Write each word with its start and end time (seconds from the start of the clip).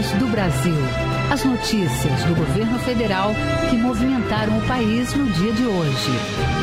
Do 0.00 0.26
Brasil. 0.28 1.09
As 1.30 1.44
notícias 1.44 2.24
do 2.24 2.34
governo 2.34 2.76
federal 2.80 3.30
que 3.70 3.76
movimentaram 3.76 4.58
o 4.58 4.62
país 4.62 5.14
no 5.14 5.26
dia 5.26 5.52
de 5.52 5.64
hoje. 5.64 6.10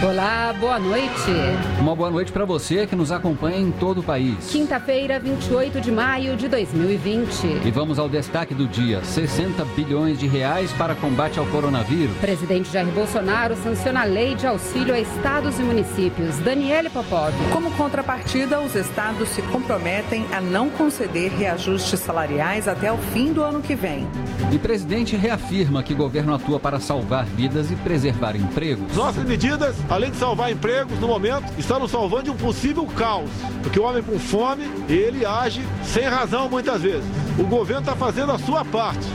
Olá, 0.06 0.54
boa 0.60 0.78
noite. 0.78 1.32
Uma 1.80 1.96
boa 1.96 2.12
noite 2.12 2.34
para 2.34 2.44
você 2.44 2.86
que 2.86 2.94
nos 2.94 3.10
acompanha 3.10 3.58
em 3.58 3.72
todo 3.72 4.02
o 4.02 4.04
país. 4.04 4.52
Quinta-feira, 4.52 5.22
28 5.22 5.80
de 5.80 5.90
maio 5.90 6.36
de 6.36 6.50
2020. 6.50 7.62
E 7.66 7.72
vamos 7.72 7.98
ao 7.98 8.10
destaque 8.10 8.54
do 8.54 8.68
dia: 8.68 9.02
60 9.06 9.64
bilhões 9.74 10.20
de 10.20 10.28
reais 10.28 10.74
para 10.74 10.94
combate 10.96 11.40
ao 11.40 11.46
coronavírus. 11.46 12.18
Presidente 12.18 12.70
Jair 12.70 12.88
Bolsonaro 12.88 13.56
sanciona 13.56 14.02
a 14.02 14.06
lei 14.06 14.36
de 14.36 14.46
auxílio 14.46 14.94
a 14.94 15.00
estados 15.00 15.58
e 15.60 15.64
municípios. 15.64 16.40
Daniele 16.40 16.90
Popov. 16.90 17.34
Como 17.54 17.72
contrapartida, 17.72 18.60
os 18.60 18.76
estados 18.76 19.30
se 19.30 19.42
comprometem 19.44 20.26
a 20.34 20.42
não 20.42 20.70
conceder 20.70 21.32
reajustes 21.32 22.02
salariais 22.02 22.68
até 22.68 22.92
o 22.92 22.98
fim 22.98 23.32
do 23.32 23.42
ano 23.42 23.62
que 23.62 23.74
vem. 23.74 24.06
E 24.52 24.57
presidente 24.60 25.16
reafirma 25.16 25.84
que 25.84 25.94
o 25.94 25.98
governo 25.98 26.34
atua 26.34 26.60
para 26.60 26.80
salvar 26.80 27.26
vidas 27.26 27.72
e 27.72 27.76
preservar 27.76 28.36
empregos. 28.36 28.96
Nossas 28.96 29.24
medidas, 29.24 29.76
além 29.90 30.12
de 30.12 30.18
salvar 30.18 30.52
empregos 30.52 31.00
no 31.00 31.08
momento, 31.08 31.46
estão 31.58 31.80
nos 31.80 31.92
salvando 31.92 32.24
de 32.24 32.32
um 32.32 32.38
possível 32.38 32.86
caos. 32.86 33.30
Porque 33.62 33.80
o 33.80 33.84
homem 33.84 34.02
com 34.04 34.18
fome, 34.20 34.64
ele 34.90 35.26
age 35.26 35.62
sem 35.84 36.04
razão 36.04 36.50
muitas 36.50 36.82
vezes. 36.82 37.27
O 37.40 37.44
governo 37.44 37.82
está 37.82 37.96
fazendo 37.96 38.32
a 38.32 38.40
sua 38.40 38.66
parte. 38.66 39.06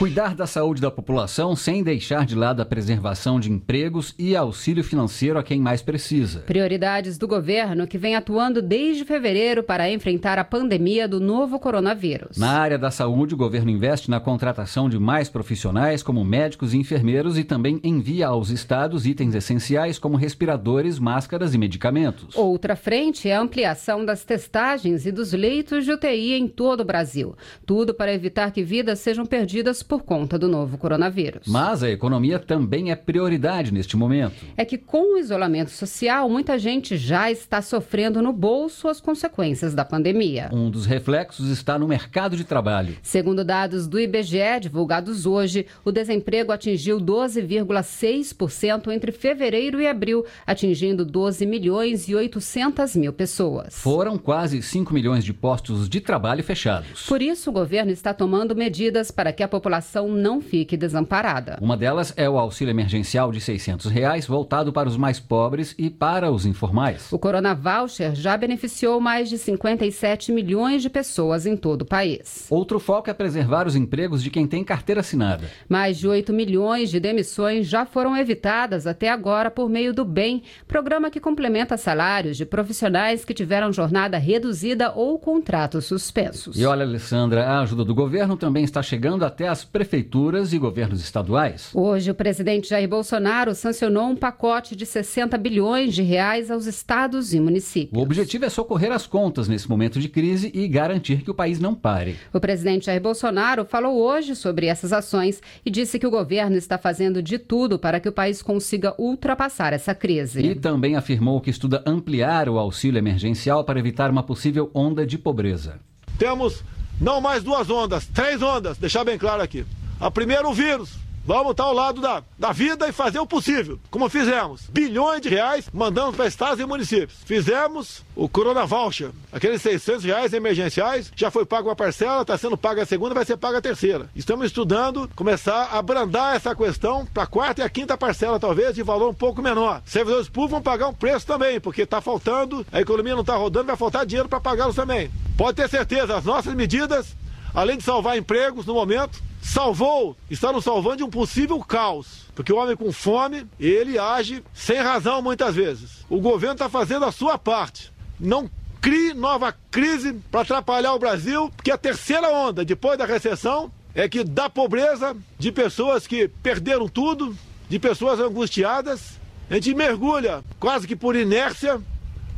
Cuidar 0.00 0.34
da 0.34 0.46
saúde 0.46 0.80
da 0.80 0.90
população 0.90 1.54
sem 1.54 1.82
deixar 1.82 2.24
de 2.24 2.34
lado 2.34 2.62
a 2.62 2.64
preservação 2.64 3.38
de 3.38 3.52
empregos 3.52 4.14
e 4.18 4.34
auxílio 4.34 4.82
financeiro 4.82 5.38
a 5.38 5.42
quem 5.42 5.60
mais 5.60 5.82
precisa. 5.82 6.40
Prioridades 6.40 7.18
do 7.18 7.28
governo 7.28 7.86
que 7.86 7.98
vem 7.98 8.16
atuando 8.16 8.62
desde 8.62 9.04
fevereiro 9.04 9.62
para 9.62 9.90
enfrentar 9.90 10.38
a 10.38 10.42
pandemia 10.42 11.06
do 11.06 11.20
novo 11.20 11.58
coronavírus. 11.58 12.38
Na 12.38 12.52
área 12.52 12.78
da 12.78 12.90
saúde, 12.90 13.34
o 13.34 13.36
governo 13.36 13.70
investe 13.70 14.08
na 14.08 14.18
contratação 14.18 14.88
de 14.88 14.98
mais 14.98 15.28
profissionais, 15.28 16.02
como 16.02 16.24
médicos 16.24 16.72
e 16.72 16.78
enfermeiros, 16.78 17.36
e 17.36 17.44
também 17.44 17.78
envia 17.84 18.28
aos 18.28 18.48
estados 18.48 19.04
itens 19.04 19.34
essenciais 19.34 19.98
como 19.98 20.16
respiradores, 20.16 20.98
máscaras 20.98 21.52
e 21.52 21.58
medicamentos. 21.58 22.34
Outra 22.34 22.74
frente 22.74 23.28
é 23.28 23.36
a 23.36 23.42
ampliação 23.42 24.02
das 24.02 24.24
testagens 24.24 25.04
e 25.04 25.12
dos 25.12 25.34
leitos 25.34 25.84
de 25.84 25.92
UTI 25.92 26.32
em 26.32 26.48
todo 26.48 26.80
o 26.80 26.86
Brasil. 26.86 27.36
Tudo 27.66 27.92
para 27.92 28.14
evitar 28.14 28.50
que 28.50 28.62
vidas 28.62 28.98
sejam 29.00 29.26
perdidas 29.26 29.89
por 29.90 30.04
conta 30.04 30.38
do 30.38 30.46
novo 30.46 30.78
coronavírus. 30.78 31.48
Mas 31.48 31.82
a 31.82 31.90
economia 31.90 32.38
também 32.38 32.92
é 32.92 32.94
prioridade 32.94 33.74
neste 33.74 33.96
momento. 33.96 34.36
É 34.56 34.64
que 34.64 34.78
com 34.78 35.14
o 35.14 35.18
isolamento 35.18 35.72
social, 35.72 36.30
muita 36.30 36.56
gente 36.60 36.96
já 36.96 37.28
está 37.28 37.60
sofrendo 37.60 38.22
no 38.22 38.32
bolso 38.32 38.86
as 38.86 39.00
consequências 39.00 39.74
da 39.74 39.84
pandemia. 39.84 40.48
Um 40.52 40.70
dos 40.70 40.86
reflexos 40.86 41.50
está 41.50 41.76
no 41.76 41.88
mercado 41.88 42.36
de 42.36 42.44
trabalho. 42.44 42.96
Segundo 43.02 43.44
dados 43.44 43.88
do 43.88 43.98
IBGE 43.98 44.60
divulgados 44.60 45.26
hoje, 45.26 45.66
o 45.84 45.90
desemprego 45.90 46.52
atingiu 46.52 47.00
12,6% 47.00 48.92
entre 48.92 49.10
fevereiro 49.10 49.80
e 49.80 49.88
abril, 49.88 50.24
atingindo 50.46 51.04
12 51.04 51.44
milhões 51.46 52.08
e 52.08 52.14
800 52.14 52.94
mil 52.94 53.12
pessoas. 53.12 53.74
Foram 53.76 54.16
quase 54.16 54.62
5 54.62 54.94
milhões 54.94 55.24
de 55.24 55.32
postos 55.32 55.88
de 55.88 56.00
trabalho 56.00 56.44
fechados. 56.44 57.06
Por 57.06 57.20
isso, 57.20 57.50
o 57.50 57.52
governo 57.52 57.90
está 57.90 58.14
tomando 58.14 58.54
medidas 58.54 59.10
para 59.10 59.32
que 59.32 59.42
a 59.42 59.48
população 59.48 59.79
não 60.08 60.40
fique 60.40 60.76
desamparada. 60.76 61.58
Uma 61.60 61.76
delas 61.76 62.12
é 62.16 62.28
o 62.28 62.38
auxílio 62.38 62.72
emergencial 62.72 63.32
de 63.32 63.40
600 63.40 63.90
reais, 63.90 64.26
voltado 64.26 64.72
para 64.72 64.88
os 64.88 64.96
mais 64.96 65.20
pobres 65.20 65.74
e 65.78 65.90
para 65.90 66.30
os 66.30 66.46
informais. 66.46 67.12
O 67.12 67.18
Corona 67.18 67.54
Voucher 67.54 68.14
já 68.14 68.36
beneficiou 68.36 69.00
mais 69.00 69.28
de 69.28 69.38
57 69.38 70.32
milhões 70.32 70.82
de 70.82 70.90
pessoas 70.90 71.46
em 71.46 71.56
todo 71.56 71.82
o 71.82 71.86
país. 71.86 72.46
Outro 72.50 72.78
foco 72.78 73.10
é 73.10 73.14
preservar 73.14 73.66
os 73.66 73.76
empregos 73.76 74.22
de 74.22 74.30
quem 74.30 74.46
tem 74.46 74.64
carteira 74.64 75.00
assinada. 75.00 75.44
Mais 75.68 75.98
de 75.98 76.08
8 76.08 76.32
milhões 76.32 76.90
de 76.90 77.00
demissões 77.00 77.66
já 77.66 77.84
foram 77.84 78.16
evitadas 78.16 78.86
até 78.86 79.08
agora 79.08 79.50
por 79.50 79.68
meio 79.68 79.92
do 79.92 80.04
BEM, 80.04 80.42
programa 80.66 81.10
que 81.10 81.20
complementa 81.20 81.76
salários 81.76 82.36
de 82.36 82.44
profissionais 82.44 83.24
que 83.24 83.34
tiveram 83.34 83.72
jornada 83.72 84.18
reduzida 84.18 84.92
ou 84.94 85.18
contratos 85.18 85.86
suspensos. 85.86 86.58
E 86.58 86.64
olha, 86.64 86.84
Alessandra, 86.84 87.46
a 87.46 87.60
ajuda 87.60 87.84
do 87.84 87.94
governo 87.94 88.36
também 88.36 88.64
está 88.64 88.82
chegando 88.82 89.24
até 89.24 89.48
as 89.48 89.64
prefeituras 89.72 90.52
e 90.52 90.58
governos 90.58 91.00
estaduais. 91.00 91.70
Hoje, 91.74 92.10
o 92.10 92.14
presidente 92.14 92.68
Jair 92.68 92.88
Bolsonaro 92.88 93.54
sancionou 93.54 94.08
um 94.08 94.16
pacote 94.16 94.74
de 94.74 94.84
60 94.84 95.36
bilhões 95.38 95.94
de 95.94 96.02
reais 96.02 96.50
aos 96.50 96.66
estados 96.66 97.32
e 97.32 97.40
municípios. 97.40 97.98
O 97.98 98.02
objetivo 98.02 98.44
é 98.44 98.48
socorrer 98.48 98.92
as 98.92 99.06
contas 99.06 99.48
nesse 99.48 99.68
momento 99.68 100.00
de 100.00 100.08
crise 100.08 100.50
e 100.52 100.66
garantir 100.66 101.22
que 101.22 101.30
o 101.30 101.34
país 101.34 101.60
não 101.60 101.74
pare. 101.74 102.16
O 102.32 102.40
presidente 102.40 102.86
Jair 102.86 103.00
Bolsonaro 103.00 103.64
falou 103.64 104.00
hoje 104.00 104.34
sobre 104.34 104.66
essas 104.66 104.92
ações 104.92 105.40
e 105.64 105.70
disse 105.70 105.98
que 105.98 106.06
o 106.06 106.10
governo 106.10 106.56
está 106.56 106.76
fazendo 106.76 107.22
de 107.22 107.38
tudo 107.38 107.78
para 107.78 108.00
que 108.00 108.08
o 108.08 108.12
país 108.12 108.42
consiga 108.42 108.94
ultrapassar 108.98 109.72
essa 109.72 109.94
crise. 109.94 110.40
E 110.40 110.54
também 110.54 110.96
afirmou 110.96 111.40
que 111.40 111.50
estuda 111.50 111.82
ampliar 111.86 112.48
o 112.48 112.58
auxílio 112.58 112.98
emergencial 112.98 113.64
para 113.64 113.78
evitar 113.78 114.10
uma 114.10 114.22
possível 114.22 114.70
onda 114.74 115.06
de 115.06 115.16
pobreza. 115.16 115.78
Temos 116.18 116.62
não 117.00 117.20
mais 117.20 117.42
duas 117.42 117.70
ondas, 117.70 118.06
três 118.06 118.42
ondas, 118.42 118.76
deixar 118.76 119.04
bem 119.04 119.16
claro 119.16 119.42
aqui. 119.42 119.64
A 119.98 120.10
primeira, 120.10 120.46
o 120.46 120.52
vírus. 120.52 120.90
Vamos 121.22 121.50
estar 121.50 121.64
ao 121.64 121.74
lado 121.74 122.00
da, 122.00 122.24
da 122.38 122.50
vida 122.50 122.88
e 122.88 122.92
fazer 122.92 123.18
o 123.18 123.26
possível, 123.26 123.78
como 123.90 124.08
fizemos. 124.08 124.62
Bilhões 124.70 125.20
de 125.20 125.28
reais 125.28 125.66
mandamos 125.72 126.16
para 126.16 126.26
estados 126.26 126.58
e 126.58 126.64
municípios. 126.64 127.18
Fizemos 127.26 128.02
o 128.16 128.26
Corona 128.26 128.64
Voucher, 128.64 129.10
aqueles 129.30 129.60
600 129.60 130.04
reais 130.04 130.32
emergenciais, 130.32 131.12
já 131.14 131.30
foi 131.30 131.44
pago 131.44 131.68
uma 131.68 131.76
parcela, 131.76 132.22
está 132.22 132.38
sendo 132.38 132.56
paga 132.56 132.82
a 132.82 132.86
segunda, 132.86 133.14
vai 133.14 133.26
ser 133.26 133.36
paga 133.36 133.58
a 133.58 133.62
terceira. 133.62 134.08
Estamos 134.16 134.46
estudando 134.46 135.10
começar 135.14 135.68
a 135.70 135.78
abrandar 135.78 136.36
essa 136.36 136.54
questão 136.54 137.04
para 137.04 137.24
a 137.24 137.26
quarta 137.26 137.60
e 137.60 137.64
a 137.64 137.68
quinta 137.68 137.98
parcela, 137.98 138.40
talvez, 138.40 138.74
de 138.74 138.82
valor 138.82 139.10
um 139.10 139.14
pouco 139.14 139.42
menor. 139.42 139.82
Servidores 139.84 140.26
públicos 140.26 140.52
vão 140.52 140.62
pagar 140.62 140.88
um 140.88 140.94
preço 140.94 141.26
também, 141.26 141.60
porque 141.60 141.82
está 141.82 142.00
faltando, 142.00 142.66
a 142.72 142.80
economia 142.80 143.14
não 143.14 143.20
está 143.20 143.36
rodando, 143.36 143.66
vai 143.66 143.76
faltar 143.76 144.06
dinheiro 144.06 144.28
para 144.28 144.40
pagá-los 144.40 144.74
também. 144.74 145.10
Pode 145.36 145.56
ter 145.56 145.68
certeza, 145.68 146.16
as 146.16 146.24
nossas 146.24 146.54
medidas, 146.54 147.14
além 147.54 147.76
de 147.76 147.84
salvar 147.84 148.16
empregos 148.16 148.64
no 148.64 148.72
momento, 148.72 149.20
salvou, 149.40 150.16
está 150.30 150.52
nos 150.52 150.64
salvando 150.64 150.98
de 150.98 151.04
um 151.04 151.10
possível 151.10 151.58
caos. 151.60 152.26
Porque 152.34 152.52
o 152.52 152.56
homem 152.56 152.76
com 152.76 152.92
fome, 152.92 153.46
ele 153.58 153.98
age 153.98 154.42
sem 154.54 154.78
razão 154.78 155.22
muitas 155.22 155.54
vezes. 155.54 156.04
O 156.08 156.20
governo 156.20 156.54
está 156.54 156.68
fazendo 156.68 157.04
a 157.04 157.12
sua 157.12 157.38
parte. 157.38 157.92
Não 158.18 158.50
crie 158.80 159.12
nova 159.12 159.54
crise 159.70 160.14
para 160.30 160.40
atrapalhar 160.40 160.94
o 160.94 160.98
Brasil, 160.98 161.50
porque 161.54 161.70
a 161.70 161.78
terceira 161.78 162.30
onda, 162.30 162.64
depois 162.64 162.98
da 162.98 163.04
recessão, 163.04 163.70
é 163.94 164.08
que 164.08 164.24
da 164.24 164.48
pobreza, 164.48 165.16
de 165.38 165.52
pessoas 165.52 166.06
que 166.06 166.28
perderam 166.28 166.88
tudo, 166.88 167.36
de 167.68 167.78
pessoas 167.78 168.20
angustiadas, 168.20 169.18
a 169.50 169.54
gente 169.54 169.74
mergulha, 169.74 170.42
quase 170.58 170.86
que 170.86 170.96
por 170.96 171.16
inércia, 171.16 171.80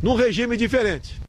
num 0.03 0.15
regime 0.15 0.57
diferente. 0.57 1.21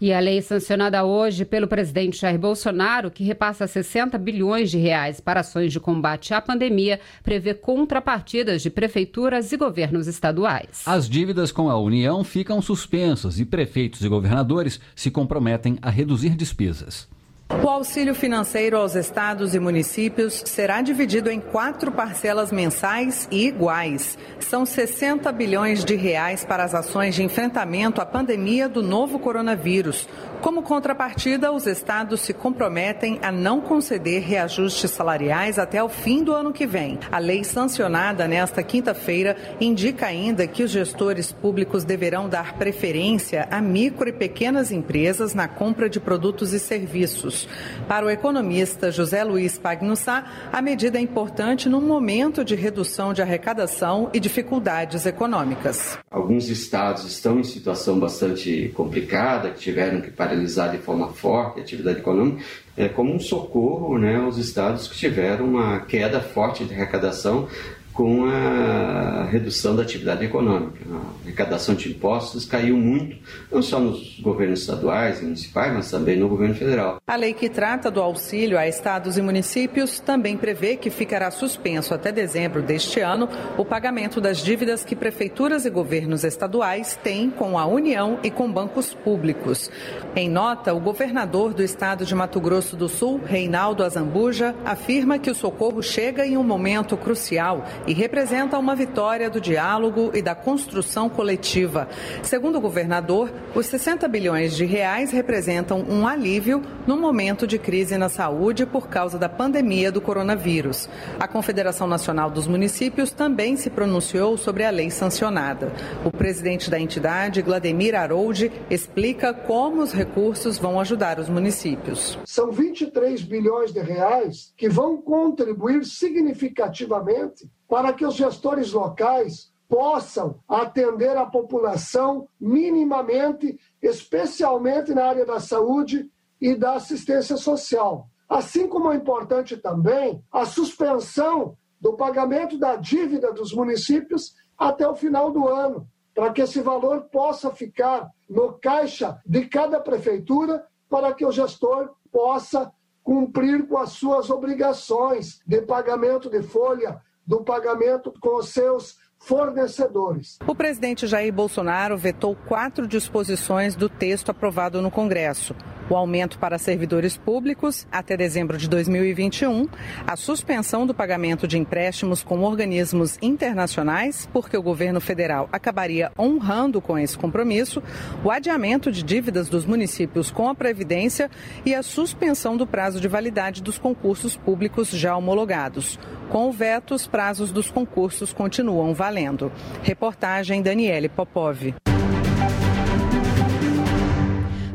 E 0.00 0.12
a 0.12 0.20
lei 0.20 0.42
sancionada 0.42 1.04
hoje 1.04 1.44
pelo 1.44 1.68
presidente 1.68 2.20
Jair 2.20 2.38
Bolsonaro, 2.38 3.10
que 3.10 3.22
repassa 3.22 3.66
60 3.66 4.18
bilhões 4.18 4.70
de 4.70 4.78
reais 4.78 5.20
para 5.20 5.40
ações 5.40 5.72
de 5.72 5.78
combate 5.78 6.34
à 6.34 6.40
pandemia, 6.40 7.00
prevê 7.22 7.54
contrapartidas 7.54 8.62
de 8.62 8.70
prefeituras 8.70 9.52
e 9.52 9.56
governos 9.56 10.06
estaduais. 10.06 10.82
As 10.84 11.08
dívidas 11.08 11.52
com 11.52 11.70
a 11.70 11.78
União 11.78 12.24
ficam 12.24 12.60
suspensas 12.60 13.38
e 13.38 13.44
prefeitos 13.44 14.02
e 14.04 14.08
governadores 14.08 14.80
se 14.94 15.10
comprometem 15.10 15.78
a 15.80 15.90
reduzir 15.90 16.30
despesas. 16.30 17.08
O 17.50 17.68
auxílio 17.68 18.14
financeiro 18.14 18.78
aos 18.78 18.94
estados 18.94 19.54
e 19.54 19.58
municípios 19.58 20.42
será 20.46 20.80
dividido 20.80 21.30
em 21.30 21.38
quatro 21.38 21.92
parcelas 21.92 22.50
mensais 22.50 23.28
e 23.30 23.46
iguais. 23.46 24.16
São 24.40 24.64
60 24.64 25.30
bilhões 25.30 25.84
de 25.84 25.94
reais 25.94 26.42
para 26.42 26.64
as 26.64 26.74
ações 26.74 27.14
de 27.14 27.22
enfrentamento 27.22 28.00
à 28.00 28.06
pandemia 28.06 28.66
do 28.66 28.82
novo 28.82 29.18
coronavírus. 29.18 30.08
Como 30.40 30.62
contrapartida, 30.62 31.50
os 31.50 31.66
estados 31.66 32.20
se 32.20 32.34
comprometem 32.34 33.18
a 33.22 33.32
não 33.32 33.60
conceder 33.60 34.22
reajustes 34.22 34.90
salariais 34.90 35.58
até 35.58 35.82
o 35.82 35.88
fim 35.88 36.22
do 36.22 36.34
ano 36.34 36.52
que 36.52 36.66
vem. 36.66 36.98
A 37.10 37.18
lei 37.18 37.42
sancionada 37.42 38.28
nesta 38.28 38.62
quinta-feira 38.62 39.36
indica 39.60 40.06
ainda 40.06 40.46
que 40.46 40.62
os 40.62 40.70
gestores 40.70 41.32
públicos 41.32 41.82
deverão 41.82 42.28
dar 42.28 42.54
preferência 42.58 43.48
a 43.50 43.60
micro 43.60 44.08
e 44.08 44.12
pequenas 44.12 44.70
empresas 44.70 45.32
na 45.32 45.48
compra 45.48 45.88
de 45.88 45.98
produtos 45.98 46.52
e 46.52 46.58
serviços. 46.58 47.48
Para 47.88 48.04
o 48.04 48.10
economista 48.10 48.90
José 48.90 49.24
Luiz 49.24 49.56
Pagnussá, 49.58 50.24
a 50.52 50.60
medida 50.60 50.98
é 50.98 51.00
importante 51.00 51.68
num 51.68 51.80
momento 51.80 52.44
de 52.44 52.54
redução 52.54 53.14
de 53.14 53.22
arrecadação 53.22 54.10
e 54.12 54.20
dificuldades 54.20 55.06
econômicas. 55.06 55.98
Alguns 56.10 56.48
estados 56.48 57.04
estão 57.04 57.38
em 57.38 57.44
situação 57.44 57.98
bastante 57.98 58.72
complicada, 58.74 59.50
que 59.50 59.60
tiveram 59.60 60.00
que 60.00 60.10
parar 60.10 60.23
paralisar 60.24 60.70
de 60.70 60.78
forma 60.78 61.08
forte 61.08 61.60
a 61.60 61.62
atividade 61.62 61.98
econômica, 61.98 62.42
é 62.76 62.88
como 62.88 63.14
um 63.14 63.20
socorro 63.20 63.98
né, 63.98 64.16
aos 64.16 64.38
estados 64.38 64.88
que 64.88 64.96
tiveram 64.96 65.46
uma 65.46 65.80
queda 65.80 66.20
forte 66.20 66.64
de 66.64 66.74
arrecadação 66.74 67.48
com 67.94 68.26
a 68.26 69.24
redução 69.30 69.74
da 69.76 69.82
atividade 69.82 70.24
econômica. 70.24 70.80
A 70.90 71.22
arrecadação 71.22 71.76
de 71.76 71.90
impostos 71.90 72.44
caiu 72.44 72.76
muito, 72.76 73.16
não 73.50 73.62
só 73.62 73.78
nos 73.78 74.18
governos 74.20 74.60
estaduais 74.60 75.20
e 75.20 75.24
municipais, 75.24 75.72
mas 75.72 75.90
também 75.90 76.18
no 76.18 76.28
governo 76.28 76.56
federal. 76.56 76.98
A 77.06 77.14
lei 77.14 77.32
que 77.32 77.48
trata 77.48 77.92
do 77.92 78.02
auxílio 78.02 78.58
a 78.58 78.66
estados 78.66 79.16
e 79.16 79.22
municípios 79.22 80.00
também 80.00 80.36
prevê 80.36 80.76
que 80.76 80.90
ficará 80.90 81.30
suspenso 81.30 81.94
até 81.94 82.10
dezembro 82.10 82.62
deste 82.62 82.98
ano 82.98 83.28
o 83.56 83.64
pagamento 83.64 84.20
das 84.20 84.38
dívidas 84.38 84.84
que 84.84 84.96
prefeituras 84.96 85.64
e 85.64 85.70
governos 85.70 86.24
estaduais 86.24 86.98
têm 87.02 87.30
com 87.30 87.56
a 87.56 87.64
União 87.64 88.18
e 88.24 88.30
com 88.30 88.50
bancos 88.50 88.92
públicos. 88.92 89.70
Em 90.16 90.28
nota, 90.28 90.74
o 90.74 90.80
governador 90.80 91.54
do 91.54 91.62
estado 91.62 92.04
de 92.04 92.14
Mato 92.14 92.40
Grosso 92.40 92.76
do 92.76 92.88
Sul, 92.88 93.20
Reinaldo 93.24 93.84
Azambuja, 93.84 94.54
afirma 94.64 95.18
que 95.18 95.30
o 95.30 95.34
socorro 95.34 95.80
chega 95.80 96.26
em 96.26 96.36
um 96.36 96.42
momento 96.42 96.96
crucial 96.96 97.64
e 97.86 97.92
representa 97.92 98.58
uma 98.58 98.74
vitória 98.74 99.28
do 99.28 99.40
diálogo 99.40 100.10
e 100.14 100.22
da 100.22 100.34
construção 100.34 101.08
coletiva. 101.08 101.88
Segundo 102.22 102.56
o 102.56 102.60
governador, 102.60 103.32
os 103.54 103.66
60 103.66 104.06
bilhões 104.08 104.56
de 104.56 104.64
reais 104.64 105.10
representam 105.10 105.84
um 105.88 106.06
alívio 106.06 106.62
no 106.86 106.96
momento 106.96 107.46
de 107.46 107.58
crise 107.58 107.96
na 107.96 108.08
saúde 108.08 108.66
por 108.66 108.88
causa 108.88 109.18
da 109.18 109.28
pandemia 109.28 109.90
do 109.90 110.00
coronavírus. 110.00 110.88
A 111.18 111.28
Confederação 111.28 111.86
Nacional 111.86 112.30
dos 112.30 112.46
Municípios 112.46 113.10
também 113.10 113.56
se 113.56 113.70
pronunciou 113.70 114.36
sobre 114.36 114.64
a 114.64 114.70
lei 114.70 114.90
sancionada. 114.90 115.72
O 116.04 116.10
presidente 116.10 116.70
da 116.70 116.78
entidade, 116.78 117.42
Glademir 117.42 117.94
Aroude, 117.94 118.50
explica 118.70 119.32
como 119.32 119.82
os 119.82 119.92
recursos 119.92 120.58
vão 120.58 120.80
ajudar 120.80 121.18
os 121.18 121.28
municípios. 121.28 122.18
São 122.24 122.50
23 122.50 123.22
bilhões 123.22 123.72
de 123.72 123.80
reais 123.80 124.52
que 124.56 124.68
vão 124.68 124.96
contribuir 125.00 125.84
significativamente 125.84 127.48
para 127.74 127.92
que 127.92 128.06
os 128.06 128.14
gestores 128.14 128.72
locais 128.72 129.52
possam 129.68 130.38
atender 130.48 131.16
a 131.16 131.26
população 131.26 132.28
minimamente, 132.40 133.58
especialmente 133.82 134.94
na 134.94 135.06
área 135.06 135.26
da 135.26 135.40
saúde 135.40 136.08
e 136.40 136.54
da 136.54 136.74
assistência 136.74 137.36
social. 137.36 138.06
Assim 138.28 138.68
como 138.68 138.92
é 138.92 138.94
importante 138.94 139.56
também 139.56 140.22
a 140.30 140.46
suspensão 140.46 141.56
do 141.80 141.94
pagamento 141.94 142.56
da 142.56 142.76
dívida 142.76 143.32
dos 143.32 143.52
municípios 143.52 144.36
até 144.56 144.86
o 144.86 144.94
final 144.94 145.32
do 145.32 145.48
ano, 145.48 145.84
para 146.14 146.32
que 146.32 146.42
esse 146.42 146.60
valor 146.60 147.08
possa 147.10 147.50
ficar 147.50 148.08
no 148.30 148.52
caixa 148.52 149.18
de 149.26 149.48
cada 149.48 149.80
prefeitura, 149.80 150.64
para 150.88 151.12
que 151.12 151.26
o 151.26 151.32
gestor 151.32 151.90
possa 152.12 152.72
cumprir 153.02 153.66
com 153.66 153.78
as 153.78 153.90
suas 153.90 154.30
obrigações 154.30 155.40
de 155.44 155.60
pagamento 155.62 156.30
de 156.30 156.40
folha 156.40 157.02
do 157.26 157.42
pagamento 157.42 158.12
com 158.20 158.38
os 158.38 158.50
seus 158.50 158.96
fornecedores. 159.18 160.38
O 160.46 160.54
presidente 160.54 161.06
Jair 161.06 161.32
Bolsonaro 161.32 161.96
vetou 161.96 162.36
quatro 162.36 162.86
disposições 162.86 163.74
do 163.74 163.88
texto 163.88 164.30
aprovado 164.30 164.82
no 164.82 164.90
Congresso 164.90 165.54
o 165.88 165.96
aumento 165.96 166.38
para 166.38 166.58
servidores 166.58 167.16
públicos 167.16 167.86
até 167.90 168.16
dezembro 168.16 168.56
de 168.56 168.68
2021, 168.68 169.68
a 170.06 170.16
suspensão 170.16 170.86
do 170.86 170.94
pagamento 170.94 171.46
de 171.46 171.58
empréstimos 171.58 172.22
com 172.22 172.40
organismos 172.40 173.18
internacionais, 173.20 174.28
porque 174.32 174.56
o 174.56 174.62
governo 174.62 175.00
federal 175.00 175.48
acabaria 175.52 176.10
honrando 176.18 176.80
com 176.80 176.98
esse 176.98 177.16
compromisso, 177.16 177.82
o 178.24 178.30
adiamento 178.30 178.90
de 178.90 179.02
dívidas 179.02 179.48
dos 179.48 179.64
municípios 179.64 180.30
com 180.30 180.48
a 180.48 180.54
Previdência 180.54 181.30
e 181.64 181.74
a 181.74 181.82
suspensão 181.82 182.56
do 182.56 182.66
prazo 182.66 183.00
de 183.00 183.08
validade 183.08 183.62
dos 183.62 183.78
concursos 183.78 184.36
públicos 184.36 184.88
já 184.90 185.16
homologados. 185.16 185.98
Com 186.30 186.48
o 186.48 186.52
veto, 186.52 186.94
os 186.94 187.06
prazos 187.06 187.52
dos 187.52 187.70
concursos 187.70 188.32
continuam 188.32 188.94
valendo. 188.94 189.52
Reportagem 189.82 190.62
Daniele 190.62 191.08
Popov. 191.08 191.83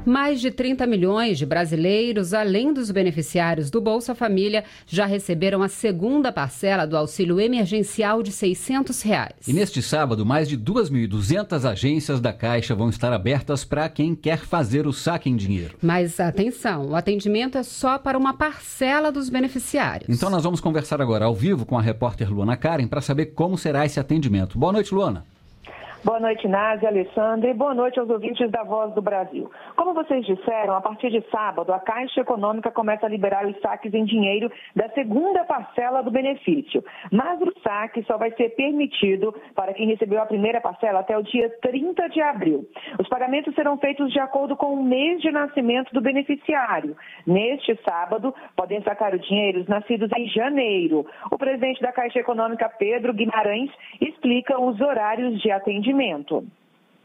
Mais 0.09 0.41
de 0.41 0.49
30 0.49 0.87
milhões 0.87 1.37
de 1.37 1.45
brasileiros, 1.45 2.33
além 2.33 2.73
dos 2.73 2.89
beneficiários 2.89 3.69
do 3.69 3.79
Bolsa 3.79 4.15
Família, 4.15 4.63
já 4.87 5.05
receberam 5.05 5.61
a 5.61 5.67
segunda 5.67 6.31
parcela 6.31 6.87
do 6.87 6.97
auxílio 6.97 7.39
emergencial 7.39 8.23
de 8.23 8.31
600 8.31 9.03
reais. 9.03 9.47
E 9.47 9.53
neste 9.53 9.83
sábado, 9.83 10.25
mais 10.25 10.49
de 10.49 10.57
2.200 10.57 11.63
agências 11.63 12.19
da 12.19 12.33
Caixa 12.33 12.73
vão 12.73 12.89
estar 12.89 13.13
abertas 13.13 13.63
para 13.63 13.87
quem 13.87 14.15
quer 14.15 14.39
fazer 14.39 14.87
o 14.87 14.91
saque 14.91 15.29
em 15.29 15.35
dinheiro. 15.35 15.77
Mas 15.79 16.19
atenção, 16.19 16.87
o 16.87 16.95
atendimento 16.95 17.59
é 17.59 17.61
só 17.61 17.99
para 17.99 18.17
uma 18.17 18.33
parcela 18.33 19.11
dos 19.11 19.29
beneficiários. 19.29 20.09
Então 20.09 20.31
nós 20.31 20.43
vamos 20.43 20.59
conversar 20.59 20.99
agora 20.99 21.25
ao 21.25 21.35
vivo 21.35 21.67
com 21.67 21.77
a 21.77 21.81
repórter 21.83 22.33
Luana 22.33 22.57
Karen 22.57 22.87
para 22.87 22.99
saber 22.99 23.27
como 23.27 23.59
será 23.59 23.85
esse 23.85 23.99
atendimento. 23.99 24.57
Boa 24.57 24.73
noite, 24.73 24.91
Luana. 24.91 25.23
Boa 26.01 26.17
noite, 26.17 26.47
Nádia, 26.47 26.87
Alessandra, 26.87 27.49
e 27.49 27.53
boa 27.53 27.73
noite 27.73 27.99
aos 27.99 28.09
ouvintes 28.09 28.49
da 28.49 28.63
Voz 28.63 28.93
do 28.93 29.01
Brasil. 29.01 29.51
Como 29.75 29.93
vocês 29.93 30.25
disseram, 30.25 30.73
a 30.73 30.79
partir 30.79 31.09
de 31.09 31.21
sábado, 31.29 31.73
a 31.73 31.79
Caixa 31.79 32.21
Econômica 32.21 32.71
começa 32.71 33.05
a 33.05 33.09
liberar 33.09 33.45
os 33.45 33.59
saques 33.59 33.93
em 33.93 34.05
dinheiro 34.05 34.49
da 34.73 34.87
segunda 34.91 35.43
parcela 35.43 36.01
do 36.01 36.09
benefício. 36.09 36.81
Mas 37.11 37.41
o 37.41 37.53
saque 37.61 38.01
só 38.03 38.17
vai 38.17 38.31
ser 38.31 38.55
permitido 38.55 39.35
para 39.53 39.73
quem 39.73 39.87
recebeu 39.87 40.21
a 40.21 40.25
primeira 40.25 40.61
parcela 40.61 41.01
até 41.01 41.17
o 41.17 41.21
dia 41.21 41.49
30 41.61 42.07
de 42.07 42.21
abril. 42.21 42.65
Os 42.97 43.09
pagamentos 43.09 43.53
serão 43.53 43.77
feitos 43.77 44.09
de 44.13 44.21
acordo 44.21 44.55
com 44.55 44.73
o 44.73 44.81
mês 44.81 45.21
de 45.21 45.29
nascimento 45.31 45.91
do 45.91 45.99
beneficiário. 45.99 46.95
Neste 47.27 47.77
sábado, 47.83 48.33
podem 48.55 48.81
sacar 48.83 49.13
o 49.13 49.19
dinheiro 49.19 49.59
os 49.59 49.67
nascidos 49.67 50.09
em 50.15 50.29
janeiro. 50.29 51.05
O 51.29 51.37
presidente 51.37 51.81
da 51.81 51.91
Caixa 51.91 52.19
Econômica, 52.19 52.69
Pedro 52.69 53.13
Guimarães, 53.13 53.69
explica 53.99 54.57
os 54.57 54.79
horários 54.79 55.41
de 55.41 55.51
atendimento 55.51 55.88
atendimento. 55.89 56.45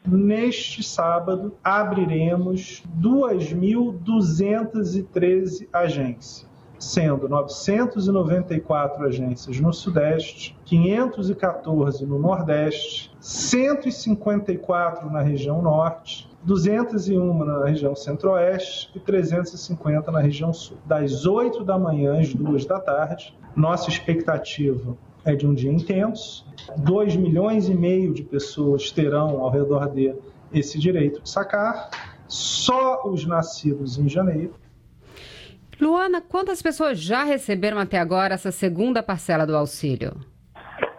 Neste 0.06 0.82
sábado, 0.82 1.54
abriremos 1.64 2.82
2.213 3.00 5.66
agências, 5.72 6.46
sendo 6.78 7.26
994 7.26 9.06
agências 9.06 9.58
no 9.58 9.72
Sudeste, 9.72 10.54
514 10.66 12.04
no 12.04 12.18
Nordeste, 12.18 13.10
154 13.18 15.10
na 15.10 15.22
região 15.22 15.62
Norte, 15.62 16.28
201 16.42 17.44
na 17.44 17.64
região 17.64 17.96
Centro-Oeste 17.96 18.90
e 18.94 19.00
350 19.00 20.12
na 20.12 20.20
região 20.20 20.52
Sul. 20.52 20.76
Das 20.84 21.24
8 21.24 21.64
da 21.64 21.78
manhã 21.78 22.20
às 22.20 22.34
2 22.34 22.66
da 22.66 22.78
tarde, 22.78 23.34
nossa 23.56 23.88
expectativa 23.88 24.94
é 25.24 25.34
de 25.34 25.46
um 25.46 25.54
dia 25.54 25.72
intenso. 25.72 26.46
2 26.78 27.16
milhões 27.16 27.68
e 27.68 27.74
meio 27.74 28.12
de 28.12 28.22
pessoas 28.22 28.90
terão 28.90 29.40
ao 29.40 29.50
redor 29.50 29.88
dele 29.88 30.18
esse 30.52 30.78
direito 30.78 31.22
de 31.22 31.30
sacar. 31.30 31.90
Só 32.26 33.02
os 33.04 33.26
nascidos 33.26 33.98
em 33.98 34.08
janeiro. 34.08 34.54
Luana, 35.80 36.20
quantas 36.20 36.62
pessoas 36.62 36.98
já 36.98 37.24
receberam 37.24 37.78
até 37.78 37.98
agora 37.98 38.34
essa 38.34 38.52
segunda 38.52 39.02
parcela 39.02 39.46
do 39.46 39.56
auxílio? 39.56 40.14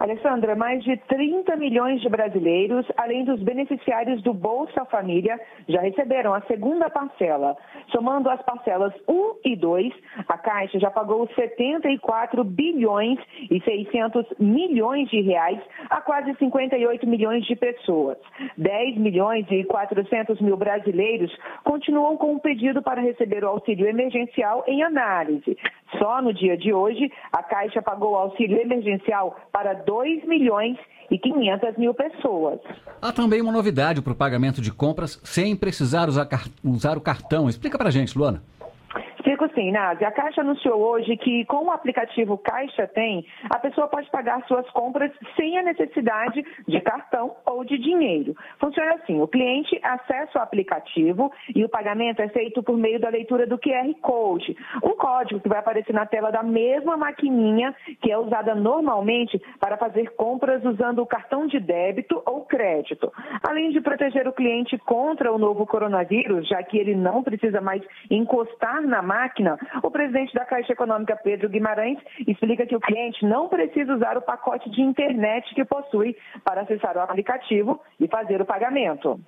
Alessandra, 0.06 0.54
mais 0.54 0.84
de 0.84 0.96
30 0.96 1.56
milhões 1.56 2.00
de 2.00 2.08
brasileiros, 2.08 2.86
além 2.96 3.24
dos 3.24 3.42
beneficiários 3.42 4.22
do 4.22 4.32
Bolsa 4.32 4.84
Família, 4.84 5.36
já 5.68 5.80
receberam 5.80 6.32
a 6.32 6.40
segunda 6.42 6.88
parcela. 6.88 7.56
Somando 7.90 8.30
as 8.30 8.40
parcelas 8.42 8.94
1 9.08 9.38
e 9.44 9.56
2, 9.56 9.92
a 10.28 10.38
Caixa 10.38 10.78
já 10.78 10.92
pagou 10.92 11.28
74 11.34 12.44
bilhões 12.44 13.18
e 13.50 13.60
600 13.60 14.26
milhões 14.38 15.10
de 15.10 15.22
reais 15.22 15.58
a 15.90 16.00
quase 16.00 16.36
58 16.36 17.04
milhões 17.04 17.44
de 17.44 17.56
pessoas. 17.56 18.16
10 18.56 18.98
milhões 18.98 19.44
e 19.50 19.64
400 19.64 20.40
mil 20.40 20.56
brasileiros 20.56 21.36
continuam 21.64 22.16
com 22.16 22.34
um 22.34 22.38
pedido 22.38 22.80
para 22.80 23.00
receber 23.00 23.42
o 23.42 23.48
auxílio 23.48 23.88
emergencial 23.88 24.62
em 24.68 24.84
análise. 24.84 25.58
Só 25.98 26.20
no 26.20 26.32
dia 26.32 26.56
de 26.56 26.72
hoje, 26.72 27.10
a 27.32 27.42
Caixa 27.42 27.80
pagou 27.82 28.12
o 28.12 28.16
auxílio 28.16 28.60
emergencial 28.60 29.36
para 29.52 29.74
2 29.96 30.26
milhões 30.26 30.76
e 31.10 31.18
500 31.18 31.78
mil 31.78 31.94
pessoas. 31.94 32.60
Há 33.00 33.12
também 33.12 33.40
uma 33.40 33.52
novidade 33.52 34.02
para 34.02 34.12
o 34.12 34.16
pagamento 34.16 34.60
de 34.60 34.70
compras 34.70 35.18
sem 35.24 35.56
precisar 35.56 36.06
usar, 36.06 36.28
usar 36.62 36.98
o 36.98 37.00
cartão. 37.00 37.48
Explica 37.48 37.78
para 37.78 37.90
gente, 37.90 38.16
Luana. 38.16 38.42
Explico 39.26 39.52
sim, 39.56 39.72
Nazi. 39.72 40.04
A 40.04 40.12
Caixa 40.12 40.40
anunciou 40.40 40.80
hoje 40.80 41.16
que 41.16 41.44
com 41.46 41.64
o 41.64 41.72
aplicativo 41.72 42.38
Caixa 42.38 42.86
Tem, 42.86 43.26
a 43.50 43.58
pessoa 43.58 43.88
pode 43.88 44.08
pagar 44.08 44.40
suas 44.46 44.70
compras 44.70 45.10
sem 45.34 45.58
a 45.58 45.64
necessidade 45.64 46.44
de 46.68 46.80
cartão 46.80 47.34
ou 47.44 47.64
de 47.64 47.76
dinheiro. 47.76 48.36
Funciona 48.60 48.94
assim, 48.94 49.20
o 49.20 49.26
cliente 49.26 49.80
acessa 49.82 50.38
o 50.38 50.42
aplicativo 50.42 51.32
e 51.52 51.64
o 51.64 51.68
pagamento 51.68 52.22
é 52.22 52.28
feito 52.28 52.62
por 52.62 52.78
meio 52.78 53.00
da 53.00 53.08
leitura 53.08 53.48
do 53.48 53.58
QR 53.58 53.92
Code, 54.00 54.56
um 54.84 54.94
código 54.94 55.40
que 55.40 55.48
vai 55.48 55.58
aparecer 55.58 55.92
na 55.92 56.06
tela 56.06 56.30
da 56.30 56.44
mesma 56.44 56.96
maquininha 56.96 57.74
que 58.00 58.12
é 58.12 58.16
usada 58.16 58.54
normalmente 58.54 59.42
para 59.58 59.76
fazer 59.76 60.14
compras 60.14 60.64
usando 60.64 61.02
o 61.02 61.06
cartão 61.06 61.48
de 61.48 61.58
débito 61.58 62.22
ou 62.24 62.44
crédito. 62.44 63.12
Além 63.42 63.70
de 63.70 63.80
proteger 63.80 64.28
o 64.28 64.32
cliente 64.32 64.78
contra 64.78 65.32
o 65.32 65.38
novo 65.38 65.66
coronavírus, 65.66 66.46
já 66.46 66.62
que 66.62 66.78
ele 66.78 66.94
não 66.94 67.24
precisa 67.24 67.60
mais 67.60 67.82
encostar 68.08 68.82
na 68.82 69.02
máquina, 69.02 69.15
máquina, 69.16 69.58
o 69.82 69.90
presidente 69.90 70.34
da 70.34 70.44
Caixa 70.44 70.72
Econômica, 70.72 71.16
Pedro 71.16 71.48
Guimarães, 71.48 71.98
explica 72.26 72.66
que 72.66 72.76
o 72.76 72.80
cliente 72.80 73.24
não 73.24 73.48
precisa 73.48 73.94
usar 73.94 74.18
o 74.18 74.22
pacote 74.22 74.68
de 74.70 74.82
internet 74.82 75.54
que 75.54 75.64
possui 75.64 76.14
para 76.44 76.60
acessar 76.60 76.96
o 76.96 77.00
aplicativo 77.00 77.80
e 77.98 78.06
fazer 78.06 78.42
o 78.42 78.44
pagamento. 78.44 79.18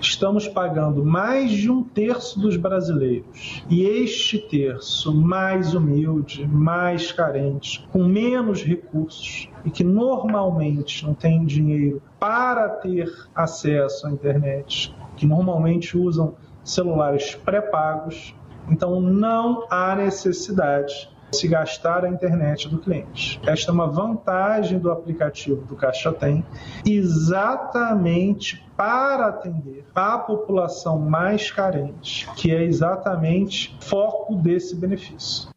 Estamos 0.00 0.48
pagando 0.48 1.04
mais 1.04 1.52
de 1.52 1.70
um 1.70 1.82
terço 1.82 2.40
dos 2.40 2.56
brasileiros. 2.56 3.64
E 3.70 3.84
este 3.84 4.38
terço 4.38 5.14
mais 5.14 5.72
humilde, 5.72 6.46
mais 6.46 7.12
carente, 7.12 7.86
com 7.92 8.02
menos 8.02 8.62
recursos 8.62 9.48
e 9.64 9.70
que 9.70 9.84
normalmente 9.84 11.06
não 11.06 11.14
tem 11.14 11.44
dinheiro 11.44 12.02
para 12.18 12.68
ter 12.68 13.08
acesso 13.34 14.06
à 14.06 14.10
internet, 14.10 14.94
que 15.16 15.26
normalmente 15.26 15.96
usam 15.96 16.34
celulares 16.64 17.34
pré-pagos, 17.36 18.34
então, 18.68 19.00
não 19.00 19.66
há 19.70 19.94
necessidade 19.94 21.10
de 21.30 21.36
se 21.38 21.48
gastar 21.48 22.04
a 22.04 22.08
internet 22.08 22.68
do 22.68 22.78
cliente. 22.78 23.40
Esta 23.46 23.70
é 23.70 23.74
uma 23.74 23.86
vantagem 23.86 24.78
do 24.78 24.90
aplicativo 24.90 25.64
do 25.64 25.76
Caixa 25.76 26.12
Tem, 26.12 26.44
exatamente 26.86 28.64
para 28.76 29.26
atender 29.26 29.84
a 29.94 30.18
população 30.18 30.98
mais 30.98 31.50
carente, 31.50 32.28
que 32.36 32.54
é 32.54 32.62
exatamente 32.62 33.76
foco 33.80 34.34
desse 34.36 34.74
benefício. 34.76 35.50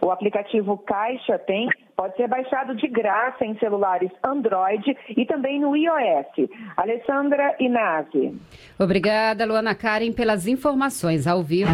O 0.00 0.10
aplicativo 0.10 0.78
Caixa 0.78 1.38
Tem 1.38 1.68
pode 2.00 2.16
ser 2.16 2.28
baixado 2.28 2.74
de 2.76 2.88
graça 2.88 3.44
em 3.44 3.54
celulares 3.58 4.10
Android 4.24 4.96
e 5.14 5.26
também 5.26 5.60
no 5.60 5.76
iOS. 5.76 6.48
Alessandra 6.74 7.54
Inazzi. 7.60 8.40
Obrigada, 8.78 9.44
Luana 9.44 9.74
Karen, 9.74 10.10
pelas 10.10 10.46
informações 10.46 11.26
ao 11.26 11.42
vivo. 11.42 11.70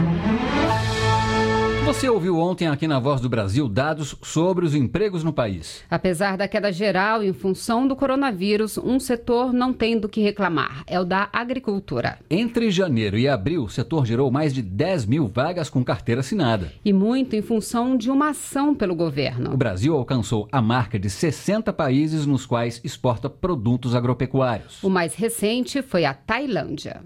Você 1.87 2.09
ouviu 2.09 2.37
ontem 2.37 2.66
aqui 2.66 2.88
na 2.88 2.99
Voz 2.99 3.21
do 3.21 3.28
Brasil 3.28 3.69
dados 3.69 4.16
sobre 4.21 4.66
os 4.66 4.75
empregos 4.75 5.23
no 5.23 5.33
país. 5.33 5.85
Apesar 5.88 6.37
da 6.37 6.49
queda 6.49 6.73
geral 6.73 7.23
em 7.23 7.33
função 7.33 7.87
do 7.87 7.95
coronavírus, 7.95 8.76
um 8.76 8.99
setor 8.99 9.52
não 9.52 9.73
tem 9.73 9.97
do 9.97 10.09
que 10.09 10.21
reclamar: 10.21 10.83
é 10.88 10.99
o 10.99 11.05
da 11.05 11.28
agricultura. 11.33 12.19
Entre 12.28 12.73
janeiro 12.73 13.16
e 13.16 13.28
abril, 13.28 13.62
o 13.62 13.69
setor 13.69 14.05
gerou 14.05 14.33
mais 14.33 14.52
de 14.52 14.62
10 14.62 15.07
mil 15.07 15.28
vagas 15.28 15.71
com 15.71 15.85
carteira 15.85 16.23
assinada. 16.23 16.73
E 16.85 16.93
muito 16.93 17.37
em 17.37 17.40
função 17.40 17.97
de 17.97 18.11
uma 18.11 18.31
ação 18.31 18.75
pelo 18.75 18.97
governo. 18.97 19.55
O 19.55 19.57
Brasil 19.57 19.97
alcançou 19.97 20.49
a 20.50 20.61
marca 20.61 20.99
de 20.99 21.09
60 21.09 21.73
países 21.73 22.26
nos 22.26 22.45
quais 22.45 22.81
exporta 22.83 23.31
produtos 23.31 23.95
agropecuários. 23.95 24.83
O 24.83 24.90
mais 24.90 25.14
recente 25.14 25.81
foi 25.83 26.05
a 26.05 26.12
Tailândia. 26.12 27.00